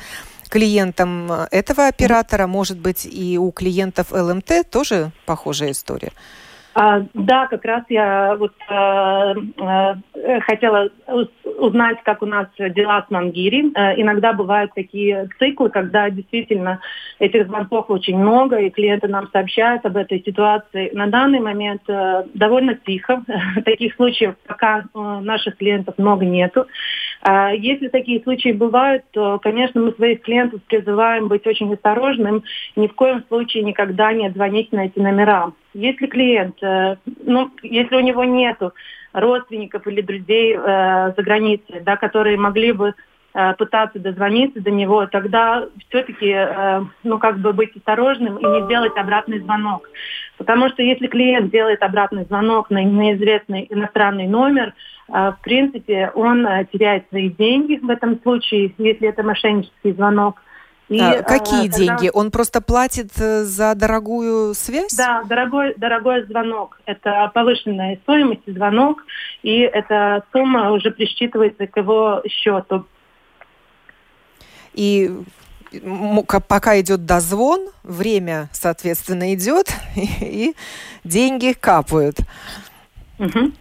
клиентам 0.48 1.30
этого 1.50 1.88
оператора, 1.88 2.46
может 2.46 2.78
быть, 2.78 3.06
и 3.10 3.38
у 3.38 3.50
клиентов 3.50 4.12
ЛМТ 4.12 4.70
тоже 4.70 5.12
похожая 5.26 5.72
история. 5.72 6.12
А, 6.80 7.02
да, 7.12 7.48
как 7.48 7.64
раз 7.64 7.82
я 7.88 8.36
вот 8.36 8.52
э, 8.70 9.34
э, 10.14 10.40
хотела 10.42 10.88
узнать, 11.58 11.98
как 12.04 12.22
у 12.22 12.26
нас 12.26 12.46
дела 12.56 13.04
с 13.04 13.10
Мангири. 13.10 13.72
Э, 13.74 14.00
иногда 14.00 14.32
бывают 14.32 14.72
такие 14.74 15.28
циклы, 15.40 15.70
когда 15.70 16.08
действительно 16.08 16.78
этих 17.18 17.48
звонков 17.48 17.90
очень 17.90 18.16
много, 18.16 18.58
и 18.58 18.70
клиенты 18.70 19.08
нам 19.08 19.28
сообщают 19.32 19.84
об 19.86 19.96
этой 19.96 20.22
ситуации. 20.22 20.90
На 20.92 21.08
данный 21.08 21.40
момент 21.40 21.82
э, 21.88 22.22
довольно 22.34 22.76
тихо. 22.76 23.24
Таких 23.64 23.96
случаев 23.96 24.36
пока 24.46 24.78
э, 24.82 24.98
наших 25.22 25.56
клиентов 25.56 25.98
много 25.98 26.26
нету. 26.26 26.68
Э, 27.22 27.50
если 27.56 27.88
такие 27.88 28.22
случаи 28.22 28.52
бывают, 28.52 29.04
то, 29.10 29.38
конечно, 29.38 29.80
мы 29.80 29.92
своих 29.92 30.22
клиентов 30.22 30.60
призываем 30.66 31.28
быть 31.28 31.46
очень 31.46 31.72
осторожным, 31.72 32.44
ни 32.76 32.86
в 32.86 32.94
коем 32.94 33.24
случае 33.28 33.62
никогда 33.64 34.12
не 34.12 34.30
звонить 34.30 34.72
на 34.72 34.86
эти 34.86 34.98
номера. 34.98 35.52
Если 35.74 36.06
клиент, 36.06 36.62
э, 36.62 36.96
ну, 37.24 37.50
если 37.62 37.96
у 37.96 38.00
него 38.00 38.24
нету 38.24 38.72
родственников 39.12 39.86
или 39.86 40.00
друзей 40.00 40.54
э, 40.54 41.12
за 41.16 41.22
границей, 41.22 41.80
да, 41.80 41.96
которые 41.96 42.36
могли 42.36 42.72
бы 42.72 42.94
Э, 43.34 43.54
пытаться 43.54 43.98
дозвониться 43.98 44.60
до 44.60 44.70
него, 44.70 45.06
тогда 45.06 45.66
все-таки, 45.88 46.30
э, 46.30 46.82
ну, 47.04 47.18
как 47.18 47.38
бы 47.38 47.52
быть 47.52 47.76
осторожным 47.76 48.38
и 48.38 48.44
не 48.44 48.66
делать 48.68 48.96
обратный 48.96 49.38
звонок. 49.38 49.88
Потому 50.38 50.68
что 50.68 50.82
если 50.82 51.08
клиент 51.08 51.50
делает 51.50 51.82
обратный 51.82 52.24
звонок 52.24 52.70
на 52.70 52.82
неизвестный 52.82 53.66
иностранный 53.68 54.26
номер, 54.26 54.72
э, 55.08 55.12
в 55.12 55.38
принципе, 55.42 56.10
он 56.14 56.46
теряет 56.72 57.08
свои 57.08 57.28
деньги 57.28 57.78
в 57.82 57.90
этом 57.90 58.20
случае, 58.22 58.72
если 58.78 59.08
это 59.08 59.22
мошеннический 59.22 59.92
звонок. 59.92 60.40
И, 60.88 61.00
а, 61.00 61.22
какие 61.22 61.68
когда... 61.68 61.76
деньги? 61.76 62.10
Он 62.14 62.30
просто 62.30 62.62
платит 62.62 63.12
за 63.12 63.74
дорогую 63.74 64.54
связь? 64.54 64.94
Да, 64.96 65.22
дорогой, 65.24 65.74
дорогой 65.76 66.24
звонок. 66.24 66.80
Это 66.86 67.30
повышенная 67.34 67.98
стоимость 68.04 68.46
звонок, 68.46 69.04
и 69.42 69.58
эта 69.58 70.24
сумма 70.32 70.72
уже 70.72 70.90
присчитывается 70.90 71.66
к 71.66 71.76
его 71.76 72.22
счету. 72.26 72.86
И 74.72 75.10
пока 76.48 76.80
идет 76.80 77.04
дозвон, 77.06 77.68
время, 77.82 78.48
соответственно, 78.52 79.34
идет, 79.34 79.72
и, 79.96 80.54
деньги 81.04 81.52
капают. 81.58 82.18
Угу. 83.18 83.52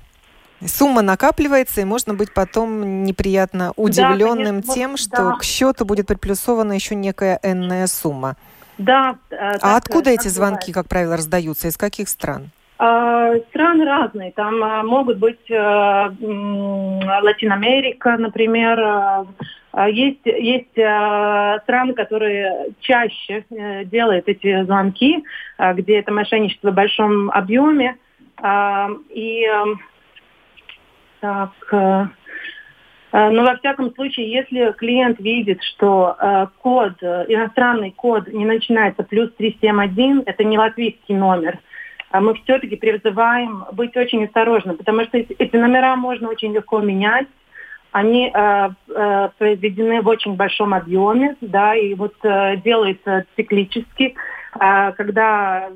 Сумма 0.66 1.02
накапливается, 1.02 1.82
и 1.82 1.86
можно 1.86 2.16
быть 2.16 2.34
потом 2.34 3.04
неприятно 3.04 3.74
удивленным 3.76 4.62
да, 4.62 4.74
тем, 4.74 4.98
что 4.98 5.32
да. 5.32 5.32
к 5.34 5.44
счету 5.44 5.86
будет 5.86 6.08
приплюсована 6.08 6.74
еще 6.74 6.96
некая 6.96 7.40
энная 7.44 7.86
сумма. 7.86 8.36
Да. 8.80 9.18
Э, 9.30 9.58
а 9.62 9.78
откуда 9.78 10.10
эти 10.12 10.28
звонки, 10.28 10.72
бывает. 10.72 10.76
как 10.76 10.88
правило, 10.88 11.18
раздаются? 11.18 11.68
Из 11.68 11.78
каких 11.78 12.10
стран? 12.10 12.50
А, 12.80 13.36
страны 13.50 13.86
разные. 13.86 14.32
Там 14.32 14.64
а, 14.64 14.84
могут 14.84 15.18
быть 15.18 15.52
а, 15.52 16.12
Латин 16.12 17.52
Америка, 17.52 18.18
например, 18.18 18.80
а 18.80 19.26
есть, 19.86 20.26
есть 20.26 20.76
э, 20.76 21.60
страны, 21.64 21.94
которые 21.94 22.74
чаще 22.80 23.46
э, 23.50 23.86
делают 23.86 24.28
эти 24.28 24.64
звонки, 24.64 25.24
э, 25.60 25.74
где 25.76 26.00
это 26.00 26.12
мошенничество 26.12 26.72
в 26.72 26.74
большом 26.74 27.30
объеме. 27.30 27.98
Э, 28.42 28.88
и 29.10 29.46
э, 29.46 29.66
так, 31.20 31.52
э, 31.72 32.06
но 33.12 33.44
во 33.44 33.56
всяком 33.58 33.94
случае, 33.94 34.32
если 34.32 34.74
клиент 34.78 35.20
видит, 35.20 35.62
что 35.62 36.16
э, 36.20 36.48
код, 36.60 36.94
иностранный 37.04 37.92
код 37.92 38.28
не 38.28 38.46
начинается 38.46 39.04
плюс 39.04 39.32
371, 39.38 40.24
это 40.26 40.44
не 40.44 40.58
латвийский 40.58 41.16
номер, 41.16 41.60
мы 42.12 42.34
все-таки 42.36 42.78
призываем 42.78 43.66
быть 43.74 43.96
очень 43.98 44.26
осторожным, 44.26 44.78
потому 44.78 45.04
что 45.04 45.18
эти 45.18 45.56
номера 45.56 45.96
можно 45.98 46.30
очень 46.30 46.54
легко 46.54 46.80
менять, 46.80 47.28
они 47.92 48.32
э, 48.34 48.70
э, 48.90 49.30
произведены 49.38 50.02
в 50.02 50.08
очень 50.08 50.36
большом 50.36 50.74
объеме, 50.74 51.36
да, 51.42 51.76
и 51.76 51.94
вот 51.94 52.14
э, 52.24 52.58
делается 52.58 53.26
циклически, 53.36 54.16
э, 54.60 54.92
когда 54.94 55.70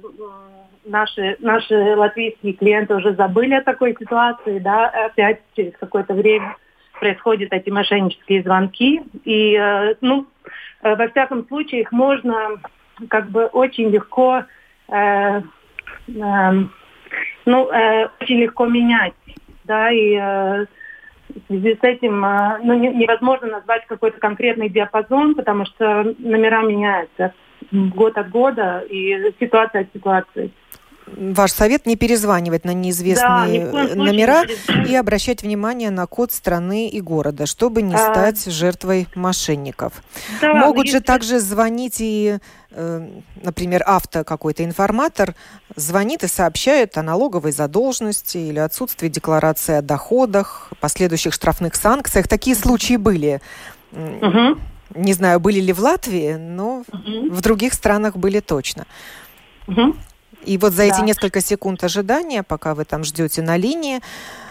наши, 0.85 1.37
наши 1.39 1.95
латвийские 1.95 2.53
клиенты 2.53 2.95
уже 2.95 3.13
забыли 3.15 3.55
о 3.55 3.63
такой 3.63 3.95
ситуации, 3.99 4.59
да, 4.59 4.87
опять 4.87 5.41
через 5.55 5.73
какое-то 5.79 6.13
время 6.13 6.55
происходят 6.99 7.51
эти 7.51 7.69
мошеннические 7.69 8.43
звонки, 8.43 9.01
и, 9.23 9.55
э, 9.55 9.95
ну, 10.01 10.27
э, 10.83 10.95
во 10.95 11.07
всяком 11.07 11.47
случае, 11.47 11.81
их 11.81 11.91
можно 11.91 12.59
как 13.09 13.29
бы 13.29 13.45
очень 13.45 13.89
легко, 13.89 14.43
э, 14.89 15.41
э, 15.41 15.41
ну, 17.45 17.71
э, 17.71 18.07
очень 18.19 18.37
легко 18.37 18.67
менять, 18.67 19.13
да, 19.63 19.91
и 19.91 20.15
э, 20.19 20.65
в 21.35 21.47
связи 21.47 21.75
с 21.75 21.83
этим 21.83 22.23
а, 22.23 22.59
ну, 22.63 22.73
невозможно 22.73 23.47
назвать 23.47 23.85
какой-то 23.87 24.19
конкретный 24.19 24.69
диапазон, 24.69 25.35
потому 25.35 25.65
что 25.65 26.15
номера 26.19 26.61
меняются 26.63 27.33
год 27.71 28.17
от 28.17 28.29
года 28.29 28.83
и 28.89 29.33
ситуация 29.39 29.81
от 29.81 29.93
ситуации 29.93 30.51
ваш 31.07 31.51
совет 31.51 31.85
не 31.85 31.95
перезванивать 31.95 32.65
на 32.65 32.73
неизвестные 32.73 33.65
да, 33.65 33.95
номера 33.95 34.43
и 34.87 34.95
обращать 34.95 35.43
внимание 35.43 35.89
на 35.89 36.07
код 36.07 36.31
страны 36.31 36.87
и 36.87 37.01
города, 37.01 37.45
чтобы 37.45 37.81
не 37.81 37.95
а... 37.95 37.97
стать 37.97 38.45
жертвой 38.51 39.07
мошенников. 39.15 40.03
Да, 40.41 40.53
Могут 40.53 40.87
же 40.87 41.01
также 41.01 41.39
звонить 41.39 41.97
и, 41.99 42.39
э, 42.71 43.07
например, 43.43 43.83
авто 43.85 44.23
какой-то 44.23 44.63
информатор 44.63 45.35
звонит 45.75 46.23
и 46.23 46.27
сообщает 46.27 46.97
о 46.97 47.03
налоговой 47.03 47.51
задолженности 47.51 48.37
или 48.37 48.59
отсутствии 48.59 49.07
декларации 49.07 49.75
о 49.75 49.81
доходах, 49.81 50.71
последующих 50.79 51.33
штрафных 51.33 51.75
санкциях. 51.75 52.27
Такие 52.27 52.55
случаи 52.55 52.95
были. 52.95 53.41
Угу. 53.91 54.59
Не 54.95 55.13
знаю, 55.13 55.39
были 55.39 55.59
ли 55.59 55.73
в 55.73 55.79
Латвии, 55.79 56.33
но 56.33 56.83
угу. 56.91 57.31
в 57.31 57.41
других 57.41 57.73
странах 57.73 58.17
были 58.17 58.39
точно. 58.39 58.85
Угу. 59.67 59.95
И 60.45 60.57
вот 60.57 60.73
за 60.73 60.87
да. 60.87 60.95
эти 60.95 61.01
несколько 61.01 61.41
секунд 61.41 61.83
ожидания, 61.83 62.43
пока 62.43 62.73
вы 62.73 62.85
там 62.85 63.03
ждете 63.03 63.41
на 63.41 63.57
линии, 63.57 63.99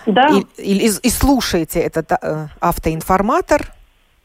да. 0.07 0.29
и, 0.29 0.63
и, 0.63 0.87
и 0.87 1.11
слушаете 1.11 1.81
этот 1.81 2.13
э, 2.13 2.47
автоинформатор, 2.61 3.73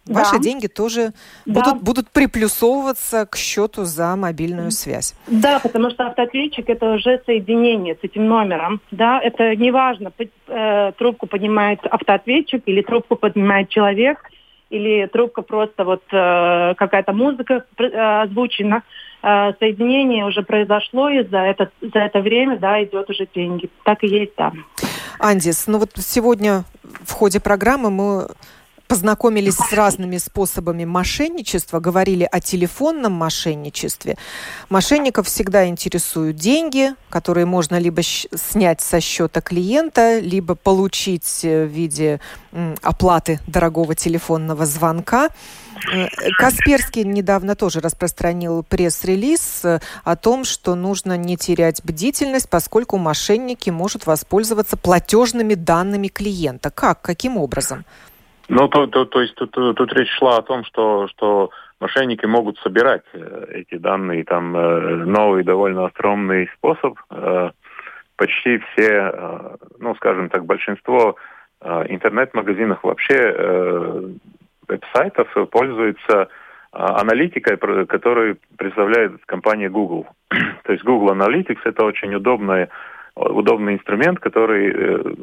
да. 0.05 0.13
ваши 0.13 0.39
деньги 0.39 0.67
тоже 0.67 1.13
да. 1.45 1.61
будут, 1.61 1.83
будут 1.83 2.09
приплюсовываться 2.09 3.25
к 3.25 3.35
счету 3.35 3.85
за 3.85 4.15
мобильную 4.15 4.71
связь. 4.71 5.15
Да, 5.27 5.59
потому 5.59 5.89
что 5.89 6.07
автоответчик 6.07 6.69
это 6.69 6.93
уже 6.93 7.21
соединение 7.25 7.95
с 7.95 8.03
этим 8.03 8.27
номером. 8.27 8.81
Да, 8.91 9.19
это 9.19 9.55
неважно, 9.55 10.11
э, 10.47 10.91
трубку 10.97 11.27
поднимает 11.27 11.79
автоответчик 11.85 12.63
или 12.65 12.81
трубку 12.81 13.15
поднимает 13.15 13.69
человек, 13.69 14.19
или 14.69 15.07
трубка 15.07 15.41
просто 15.41 15.83
вот 15.83 16.03
э, 16.11 16.73
какая-то 16.75 17.13
музыка 17.13 17.65
э, 17.77 18.21
озвучена. 18.23 18.83
Э, 19.27 19.53
соединение 19.59 20.23
уже 20.23 20.43
произошло, 20.43 21.09
и 21.09 21.27
за 21.27 21.39
это, 21.39 21.71
за 21.81 21.99
это 21.99 22.19
время, 22.19 22.59
да, 22.59 22.83
идет 22.83 23.09
уже 23.09 23.27
деньги. 23.33 23.71
Так 23.83 24.03
и 24.03 24.07
есть, 24.07 24.33
да. 24.37 24.53
Андис, 25.17 25.65
ну 25.65 25.79
вот 25.79 25.89
сегодня 25.97 26.63
в 27.03 27.11
ходе 27.11 27.39
программы 27.39 27.89
мы 27.89 28.27
познакомились 28.87 29.55
с 29.55 29.73
разными 29.73 30.17
способами 30.17 30.85
мошенничества, 30.85 31.79
говорили 31.79 32.29
о 32.31 32.39
телефонном 32.39 33.13
мошенничестве. 33.13 34.15
Мошенников 34.69 35.25
всегда 35.25 35.67
интересуют 35.67 36.35
деньги, 36.35 36.93
которые 37.09 37.47
можно 37.47 37.79
либо 37.79 38.03
снять 38.03 38.81
со 38.81 39.01
счета 39.01 39.41
клиента, 39.41 40.19
либо 40.19 40.53
получить 40.53 41.39
э, 41.43 41.65
в 41.65 41.69
виде 41.69 42.19
оплаты 42.83 43.39
дорогого 43.47 43.95
телефонного 43.95 44.67
звонка. 44.67 45.29
Э, 45.91 46.07
Касперский 46.37 47.03
недавно 47.03 47.55
тоже 47.55 47.79
распространил 47.79 48.63
пресс-релиз 48.63 49.65
э, 49.65 49.79
о 50.03 50.15
том, 50.15 50.43
что 50.43 50.75
нужно 50.75 51.17
не 51.17 51.37
терять 51.37 51.81
бдительность, 51.83 52.49
поскольку 52.49 52.97
мошенники 52.97 53.69
могут 53.69 54.05
воспользоваться 54.05 54.77
платежными 54.77 55.53
данными 55.53 56.07
клиента. 56.07 56.71
Как? 56.71 57.01
Каким 57.01 57.37
образом? 57.37 57.83
Ну, 58.47 58.67
то, 58.67 58.87
то, 58.87 59.05
то 59.05 59.21
есть 59.21 59.35
тут, 59.35 59.51
тут 59.51 59.93
речь 59.93 60.11
шла 60.17 60.37
о 60.37 60.41
том, 60.41 60.63
что, 60.65 61.07
что 61.07 61.49
мошенники 61.79 62.25
могут 62.25 62.57
собирать 62.59 63.03
э, 63.13 63.45
эти 63.51 63.77
данные. 63.77 64.23
Там 64.23 64.51
новый 64.51 65.43
довольно 65.43 65.85
остромный 65.85 66.49
способ. 66.57 66.97
Почти 68.17 68.59
все, 68.59 69.57
ну, 69.79 69.93
скажем 69.95 70.29
так, 70.29 70.45
большинство 70.45 71.17
интернет-магазинов 71.61 72.79
вообще 72.83 74.15
веб-сайтов 74.67 75.27
пользуются 75.49 76.13
э, 76.13 76.25
аналитикой, 76.71 77.57
которую 77.57 78.37
представляет 78.57 79.25
компания 79.25 79.69
Google. 79.69 80.07
То 80.63 80.73
есть 80.73 80.83
Google 80.83 81.13
Analytics 81.15 81.59
это 81.63 81.85
очень 81.85 82.13
удобный, 82.15 82.67
удобный 83.15 83.75
инструмент, 83.75 84.19
который 84.19 84.73
э, 84.73 85.13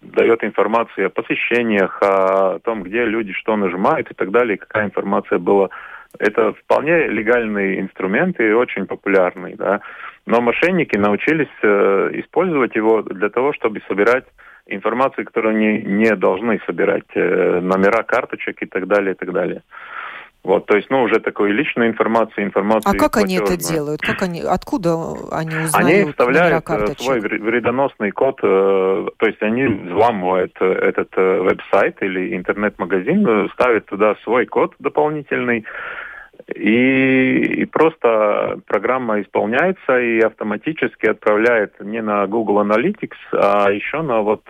дает 0.00 0.44
информацию 0.44 1.06
о 1.06 1.10
посещениях, 1.10 1.98
о 2.02 2.58
том, 2.60 2.82
где 2.82 3.04
люди 3.04 3.32
что 3.32 3.56
нажимают 3.56 4.10
и 4.10 4.14
так 4.14 4.30
далее, 4.30 4.58
какая 4.58 4.86
информация 4.86 5.38
была. 5.38 5.70
Это 6.18 6.52
вполне 6.52 7.06
легальный 7.08 7.80
инструмент 7.80 8.38
и 8.38 8.52
очень 8.52 8.86
популярный, 8.86 9.54
да. 9.54 9.80
Но 10.26 10.40
мошенники 10.40 10.96
научились 10.96 11.48
э, 11.62 12.10
использовать 12.14 12.76
его 12.76 13.02
для 13.02 13.30
того, 13.30 13.52
чтобы 13.54 13.80
собирать 13.88 14.24
информацию, 14.66 15.24
которую 15.24 15.56
они 15.56 15.82
не 15.82 16.14
должны 16.16 16.60
собирать, 16.66 17.04
э, 17.14 17.60
номера 17.60 18.02
карточек 18.02 18.62
и 18.62 18.66
так 18.66 18.86
далее, 18.86 19.12
и 19.12 19.16
так 19.16 19.32
далее. 19.32 19.62
Вот, 20.44 20.66
то 20.66 20.76
есть, 20.76 20.90
ну, 20.90 21.02
уже 21.02 21.20
такой 21.20 21.52
личной 21.52 21.86
информации, 21.86 22.42
информации. 22.42 22.90
А 22.90 22.98
как 22.98 23.16
они 23.16 23.36
это 23.36 23.56
делают? 23.56 24.00
Как 24.00 24.22
они, 24.22 24.40
откуда 24.40 24.96
они 25.30 25.54
узнают 25.54 25.74
Они 25.74 26.10
вставляют 26.10 26.68
э, 26.68 26.94
свой 26.98 27.20
вредоносный 27.20 28.10
код, 28.10 28.40
э, 28.42 29.06
то 29.18 29.26
есть 29.26 29.40
они 29.40 29.64
взламывают 29.66 30.60
этот 30.60 31.14
веб-сайт 31.16 31.98
или 32.00 32.34
интернет-магазин, 32.36 33.50
ставят 33.54 33.86
туда 33.86 34.16
свой 34.24 34.46
код 34.46 34.74
дополнительный, 34.80 35.64
и, 36.54 37.62
и 37.62 37.64
просто 37.66 38.60
программа 38.66 39.20
исполняется 39.20 39.98
и 40.00 40.20
автоматически 40.20 41.06
отправляет 41.06 41.80
не 41.80 42.02
на 42.02 42.26
Google 42.26 42.62
Analytics, 42.62 43.18
а 43.32 43.70
еще 43.70 44.02
на 44.02 44.20
вот 44.22 44.42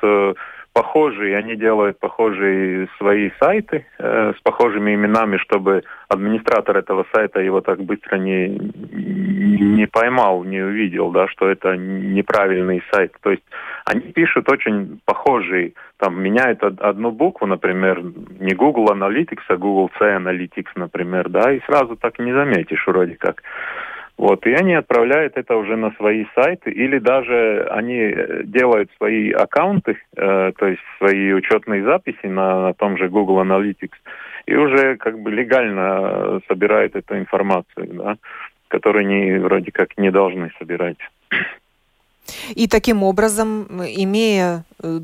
похожие, 0.73 1.37
они 1.37 1.57
делают 1.57 1.99
похожие 1.99 2.89
свои 2.99 3.31
сайты 3.41 3.87
э, 3.99 4.33
с 4.37 4.41
похожими 4.43 4.95
именами, 4.95 5.37
чтобы 5.37 5.83
администратор 6.09 6.79
этого 6.79 7.07
сайта 7.15 7.41
его 7.41 7.61
так 7.61 7.81
быстро 7.81 8.17
не, 8.17 8.49
не 8.49 9.87
поймал, 9.87 10.45
не 10.45 10.61
увидел, 10.61 11.11
да, 11.11 11.29
что 11.29 11.49
это 11.49 11.77
неправильный 11.77 12.83
сайт. 12.93 13.13
То 13.23 13.31
есть 13.31 13.45
они 13.85 14.13
пишут 14.13 14.51
очень 14.51 15.01
похожие, 15.05 15.73
там 15.99 16.21
меняют 16.21 16.63
одну 16.63 17.11
букву, 17.11 17.47
например, 17.47 18.03
не 18.41 18.55
Google 18.55 18.93
Analytics, 18.93 19.43
а 19.49 19.57
Google 19.57 19.91
C 19.99 20.17
Analytics, 20.17 20.71
например, 20.77 21.29
да, 21.29 21.53
и 21.53 21.61
сразу 21.67 21.97
так 21.97 22.19
не 22.19 22.33
заметишь 22.33 22.87
вроде 22.87 23.17
как. 23.17 23.43
Вот, 24.19 24.47
и 24.47 24.53
они 24.53 24.75
отправляют 24.75 25.37
это 25.37 25.57
уже 25.57 25.77
на 25.77 25.91
свои 25.93 26.27
сайты, 26.35 26.71
или 26.71 26.99
даже 26.99 27.67
они 27.71 27.97
э, 27.97 28.43
делают 28.45 28.91
свои 28.97 29.33
аккаунты, 29.33 29.99
э, 30.17 30.53
то 30.57 30.67
есть 30.67 30.83
свои 30.99 31.33
учетные 31.33 31.83
записи 31.83 32.27
на, 32.27 32.61
на 32.61 32.75
том 32.75 32.99
же 32.99 33.09
Google 33.09 33.43
Analytics, 33.43 33.97
и 34.47 34.55
уже 34.55 34.97
как 34.97 35.19
бы 35.19 35.31
легально 35.31 36.41
собирают 36.47 36.95
эту 36.95 37.19
информацию, 37.19 37.89
да, 37.95 38.17
которую 38.69 39.07
они 39.07 39.39
вроде 39.39 39.73
как 39.73 39.97
не 39.99 40.11
должны 40.11 40.53
собирать. 40.59 40.99
И 42.55 42.69
таким 42.69 43.03
образом, 43.03 43.67
имея 43.83 44.65
э, 44.83 45.01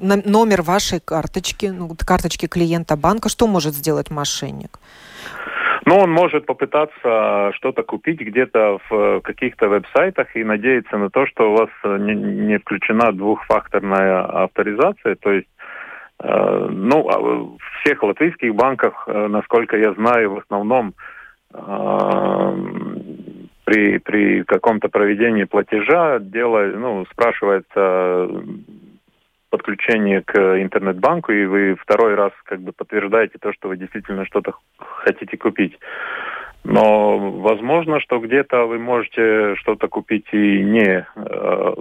номер 0.00 0.62
вашей 0.62 1.00
карточки, 1.00 1.66
ну, 1.66 1.94
карточки 1.98 2.46
клиента 2.46 2.96
банка, 2.96 3.28
что 3.28 3.46
может 3.46 3.74
сделать 3.74 4.10
мошенник? 4.10 4.78
Но 5.86 6.00
он 6.00 6.10
может 6.10 6.46
попытаться 6.46 7.52
что-то 7.54 7.84
купить 7.84 8.20
где-то 8.20 8.80
в 8.90 9.20
каких-то 9.20 9.68
веб-сайтах 9.68 10.34
и 10.34 10.42
надеяться 10.42 10.98
на 10.98 11.10
то, 11.10 11.26
что 11.26 11.52
у 11.52 11.56
вас 11.56 11.70
не, 11.84 12.12
не 12.12 12.58
включена 12.58 13.12
двухфакторная 13.12 14.24
авторизация, 14.44 15.14
то 15.14 15.30
есть 15.30 15.46
э, 16.18 16.68
ну, 16.72 17.08
а 17.08 17.18
в 17.20 17.58
всех 17.80 18.02
латвийских 18.02 18.52
банках, 18.56 19.04
э, 19.06 19.28
насколько 19.28 19.76
я 19.76 19.92
знаю, 19.92 20.34
в 20.34 20.38
основном 20.38 20.94
э, 21.54 22.56
при, 23.64 23.98
при 23.98 24.42
каком-то 24.42 24.88
проведении 24.88 25.44
платежа 25.44 26.18
делает, 26.18 26.76
ну, 26.76 27.06
спрашивает 27.12 27.66
подключение 29.56 30.22
к 30.22 30.36
интернет-банку, 30.60 31.32
и 31.32 31.46
вы 31.46 31.76
второй 31.76 32.14
раз 32.14 32.32
как 32.44 32.60
бы 32.60 32.72
подтверждаете 32.72 33.38
то, 33.40 33.52
что 33.52 33.68
вы 33.68 33.76
действительно 33.76 34.26
что-то 34.26 34.54
хотите 34.78 35.36
купить. 35.36 35.78
Но 36.64 37.18
возможно, 37.18 38.00
что 38.00 38.18
где-то 38.18 38.66
вы 38.66 38.78
можете 38.78 39.54
что-то 39.56 39.88
купить 39.88 40.26
и 40.32 40.62
не, 40.62 41.06
э, 41.14 41.74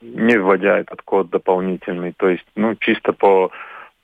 не 0.00 0.38
вводя 0.38 0.78
этот 0.78 1.02
код 1.02 1.30
дополнительный. 1.30 2.12
То 2.16 2.28
есть, 2.28 2.46
ну, 2.54 2.74
чисто 2.76 3.12
по 3.12 3.50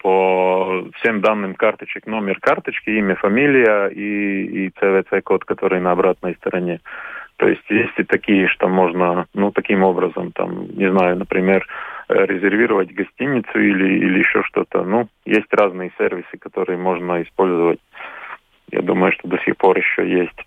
по 0.03 0.85
всем 0.97 1.21
данным 1.21 1.55
карточек, 1.55 2.09
номер 2.09 2.41
карточки, 2.41 2.91
имя, 2.91 3.15
фамилия 3.15 3.87
и, 3.87 4.67
и 4.67 4.69
CVC-код, 4.71 5.45
который 5.45 5.81
на 5.81 5.93
обратной 5.93 6.35
стороне. 6.35 6.81
То 7.43 7.49
есть 7.49 7.69
есть 7.69 7.99
и 7.99 8.05
такие, 8.05 8.47
что 8.47 8.69
можно, 8.69 9.27
ну, 9.35 9.51
таким 9.51 9.83
образом, 9.83 10.31
там, 10.31 10.69
не 10.77 10.89
знаю, 10.91 11.19
например, 11.19 11.67
Э, 12.13 12.27
резервировать 12.27 12.93
гостиницу 12.93 13.59
или, 13.59 13.99
или 13.99 14.19
еще 14.19 14.43
что-то. 14.43 14.85
Ну, 14.85 15.09
есть 15.25 15.47
разные 15.53 15.93
сервисы, 15.99 16.37
которые 16.39 16.77
можно 16.77 17.23
использовать. 17.23 17.79
Я 18.71 18.83
думаю, 18.83 19.13
что 19.13 19.29
до 19.29 19.39
сих 19.39 19.57
пор 19.57 19.79
еще 19.79 20.09
есть. 20.09 20.39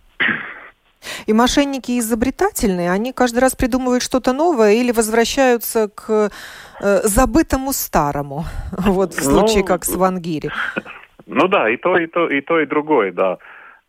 И 1.28 1.34
мошенники 1.34 1.98
изобретательные, 2.00 2.92
они 2.92 3.14
каждый 3.14 3.40
раз 3.40 3.56
придумывают 3.56 4.04
что-то 4.04 4.34
новое 4.34 4.74
или 4.74 4.92
возвращаются 4.92 5.88
к 5.88 6.10
э, 6.10 6.98
забытому 7.04 7.72
старому. 7.74 8.44
Вот 8.78 9.14
в 9.14 9.24
случае 9.24 9.62
ну, 9.62 9.66
как 9.66 9.86
с 9.86 9.96
Вангири. 9.96 10.50
Ну 11.28 11.48
да, 11.48 11.70
и 11.72 11.78
то, 11.78 11.98
и 11.98 12.06
то, 12.06 12.30
и 12.30 12.42
то, 12.42 12.60
и 12.60 12.68
другое, 12.68 13.12
да. 13.12 13.40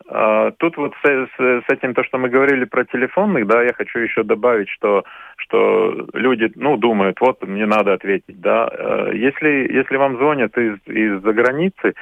А, 0.09 0.53
тут 0.53 0.77
вот 0.77 0.95
с, 1.03 1.07
с, 1.07 1.39
с 1.39 1.65
этим 1.69 1.95
то, 1.95 2.05
что 2.05 2.19
мы 2.19 2.29
говорили 2.29 2.65
про 2.65 2.85
телефонных, 2.85 3.47
да, 3.47 3.63
я 3.63 3.73
хочу 3.73 3.99
еще 3.99 4.23
добавить, 4.23 4.69
что 4.69 5.05
что 5.39 6.07
люди, 6.15 6.51
ну, 6.55 6.77
думают, 6.77 7.21
вот 7.21 7.43
мне 7.47 7.67
надо 7.67 7.93
ответить, 7.95 8.41
да. 8.41 8.69
А, 8.69 9.11
если 9.13 9.73
если 9.73 9.97
вам 9.97 10.17
звонят 10.17 10.57
из 10.57 10.79
из-за 10.87 11.33
границы, 11.33 11.95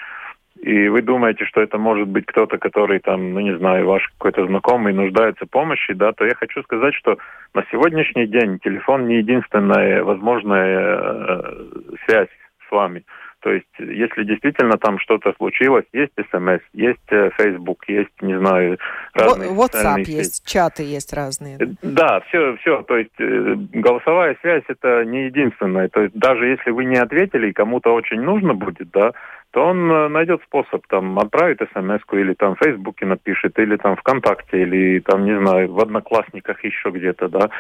и 0.61 0.88
вы 0.88 1.02
думаете, 1.02 1.46
что 1.46 1.61
это 1.61 1.78
может 1.78 2.09
быть 2.09 2.26
кто-то, 2.26 2.59
который 2.59 3.00
там, 3.00 3.32
ну 3.32 3.40
не 3.40 3.57
знаю, 3.57 3.86
ваш 3.86 4.07
какой-то 4.18 4.46
знакомый 4.46 4.92
нуждается 4.92 5.46
в 5.46 5.50
помощи, 5.50 5.94
да, 5.94 6.12
то 6.12 6.24
я 6.24 6.34
хочу 6.34 6.62
сказать, 6.62 6.94
что 6.94 7.18
на 7.55 7.64
сегодняшний 7.70 8.26
день 8.26 8.59
телефон 8.61 9.07
не 9.09 9.16
единственная 9.16 10.05
возможная 10.05 10.98
э, 10.98 11.66
связь 12.07 12.28
с 12.68 12.70
вами. 12.70 13.05
То 13.45 13.53
есть, 13.53 13.66
если 13.78 14.24
действительно 14.24 14.78
там 14.78 14.99
что-то 14.99 15.34
случилось, 15.36 15.84
есть 15.92 16.12
СМС, 16.30 16.61
есть 16.72 16.99
э, 17.11 17.28
Facebook, 17.36 17.84
есть, 17.88 18.22
не 18.22 18.38
знаю, 18.38 18.78
разные 19.12 19.51
WhatsApp 19.51 20.01
есть, 20.05 20.47
чаты 20.47 20.82
есть 20.82 21.12
разные. 21.12 21.59
Э, 21.61 21.66
да, 21.82 22.20
все, 22.20 22.57
все. 22.57 22.80
То 22.84 22.97
есть, 22.97 23.12
э, 23.18 23.55
голосовая 23.74 24.38
связь 24.40 24.64
это 24.68 25.05
не 25.05 25.26
единственное. 25.26 25.90
То 25.90 26.05
есть, 26.05 26.14
даже 26.14 26.47
если 26.47 26.70
вы 26.70 26.86
не 26.86 26.97
ответили, 26.97 27.51
и 27.51 27.53
кому-то 27.53 27.92
очень 27.92 28.22
нужно 28.22 28.55
будет, 28.55 28.90
да, 28.92 29.12
то 29.55 29.66
он 29.66 29.88
э, 29.88 30.09
найдет 30.09 30.42
способ, 30.42 30.84
там, 30.88 31.16
отправить 31.16 31.61
смс 31.72 32.00
или 32.12 32.34
там 32.34 32.57
в 32.57 32.59
Фейсбуке 32.59 33.07
напишет, 33.07 33.57
или 33.61 33.76
там 33.76 33.94
ВКонтакте, 33.94 34.62
или 34.62 34.98
там, 34.98 35.24
не 35.24 35.38
знаю, 35.38 35.72
в 35.72 35.78
Одноклассниках 35.78 36.64
еще 36.64 36.90
где-то, 36.90 37.28
да. 37.28 37.50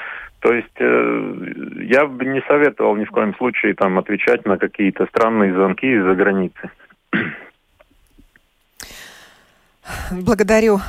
То 0.40 0.52
есть 0.52 0.76
э, 0.80 1.34
я 1.82 2.06
бы 2.06 2.24
не 2.24 2.42
советовал 2.48 2.96
ни 2.96 3.04
в 3.04 3.10
коем 3.10 3.32
случае 3.36 3.74
там 3.74 3.96
отвечать 3.96 4.44
на 4.44 4.58
какие-то 4.58 5.06
странные 5.06 5.54
звонки 5.54 5.86
из-за 5.86 6.16
границы. 6.16 6.68
Благодарю 10.10 10.80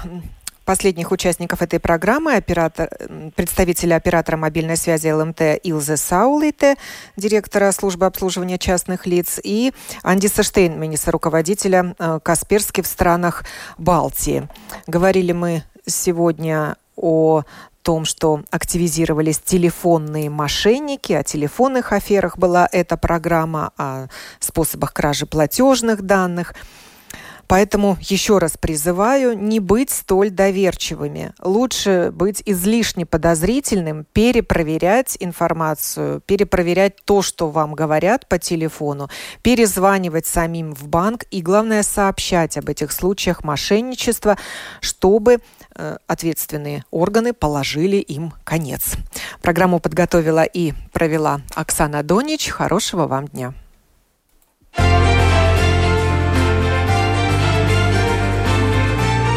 последних 0.66 1.12
участников 1.12 1.62
этой 1.62 1.80
программы, 1.80 2.34
оператор, 2.34 2.90
представителя 3.36 3.96
оператора 3.96 4.36
мобильной 4.36 4.76
связи 4.76 5.10
ЛМТ 5.10 5.60
Илзе 5.64 5.96
Саулите, 5.96 6.76
директора 7.16 7.72
службы 7.72 8.06
обслуживания 8.06 8.58
частных 8.58 9.06
лиц, 9.06 9.40
и 9.42 9.74
Андиса 10.04 10.44
Штейнмениса, 10.44 11.12
руководителя 11.12 11.96
э, 11.98 12.20
Касперски 12.22 12.82
в 12.82 12.88
странах 12.88 13.46
Балтии. 13.78 14.50
Говорили 14.88 15.32
мы 15.32 15.64
сегодня 15.86 16.76
о 16.96 17.44
том, 17.84 18.06
что 18.06 18.42
активизировались 18.50 19.40
телефонные 19.40 20.32
мошенники, 20.32 21.14
о 21.14 21.24
телефонных 21.24 21.94
аферах 21.94 22.40
была 22.40 22.68
эта 22.72 22.98
программа, 22.98 23.72
о 23.78 24.08
способах 24.40 24.92
кражи 24.94 25.28
платежных 25.28 26.02
данных– 26.02 26.56
Поэтому 27.48 27.98
еще 28.02 28.38
раз 28.38 28.58
призываю 28.58 29.38
не 29.38 29.60
быть 29.60 29.90
столь 29.90 30.30
доверчивыми. 30.30 31.34
Лучше 31.42 32.12
быть 32.12 32.42
излишне 32.46 33.06
подозрительным, 33.06 34.06
перепроверять 34.14 35.18
информацию, 35.20 36.22
перепроверять 36.22 37.04
то, 37.06 37.22
что 37.22 37.50
вам 37.50 37.74
говорят 37.74 38.28
по 38.28 38.40
телефону, 38.40 39.10
перезванивать 39.42 40.26
самим 40.26 40.74
в 40.74 40.88
банк 40.88 41.26
и, 41.32 41.42
главное, 41.42 41.84
сообщать 41.84 42.58
об 42.58 42.70
этих 42.70 42.92
случаях 42.92 43.44
мошенничества, 43.44 44.38
чтобы 44.82 45.40
э, 45.76 45.98
ответственные 46.08 46.84
органы 46.92 47.34
положили 47.34 47.98
им 47.98 48.34
конец. 48.44 48.96
Программу 49.42 49.80
подготовила 49.80 50.44
и 50.44 50.74
провела 50.92 51.42
Оксана 51.54 52.04
Донич. 52.04 52.50
Хорошего 52.50 53.08
вам 53.08 53.28
дня. 53.28 53.54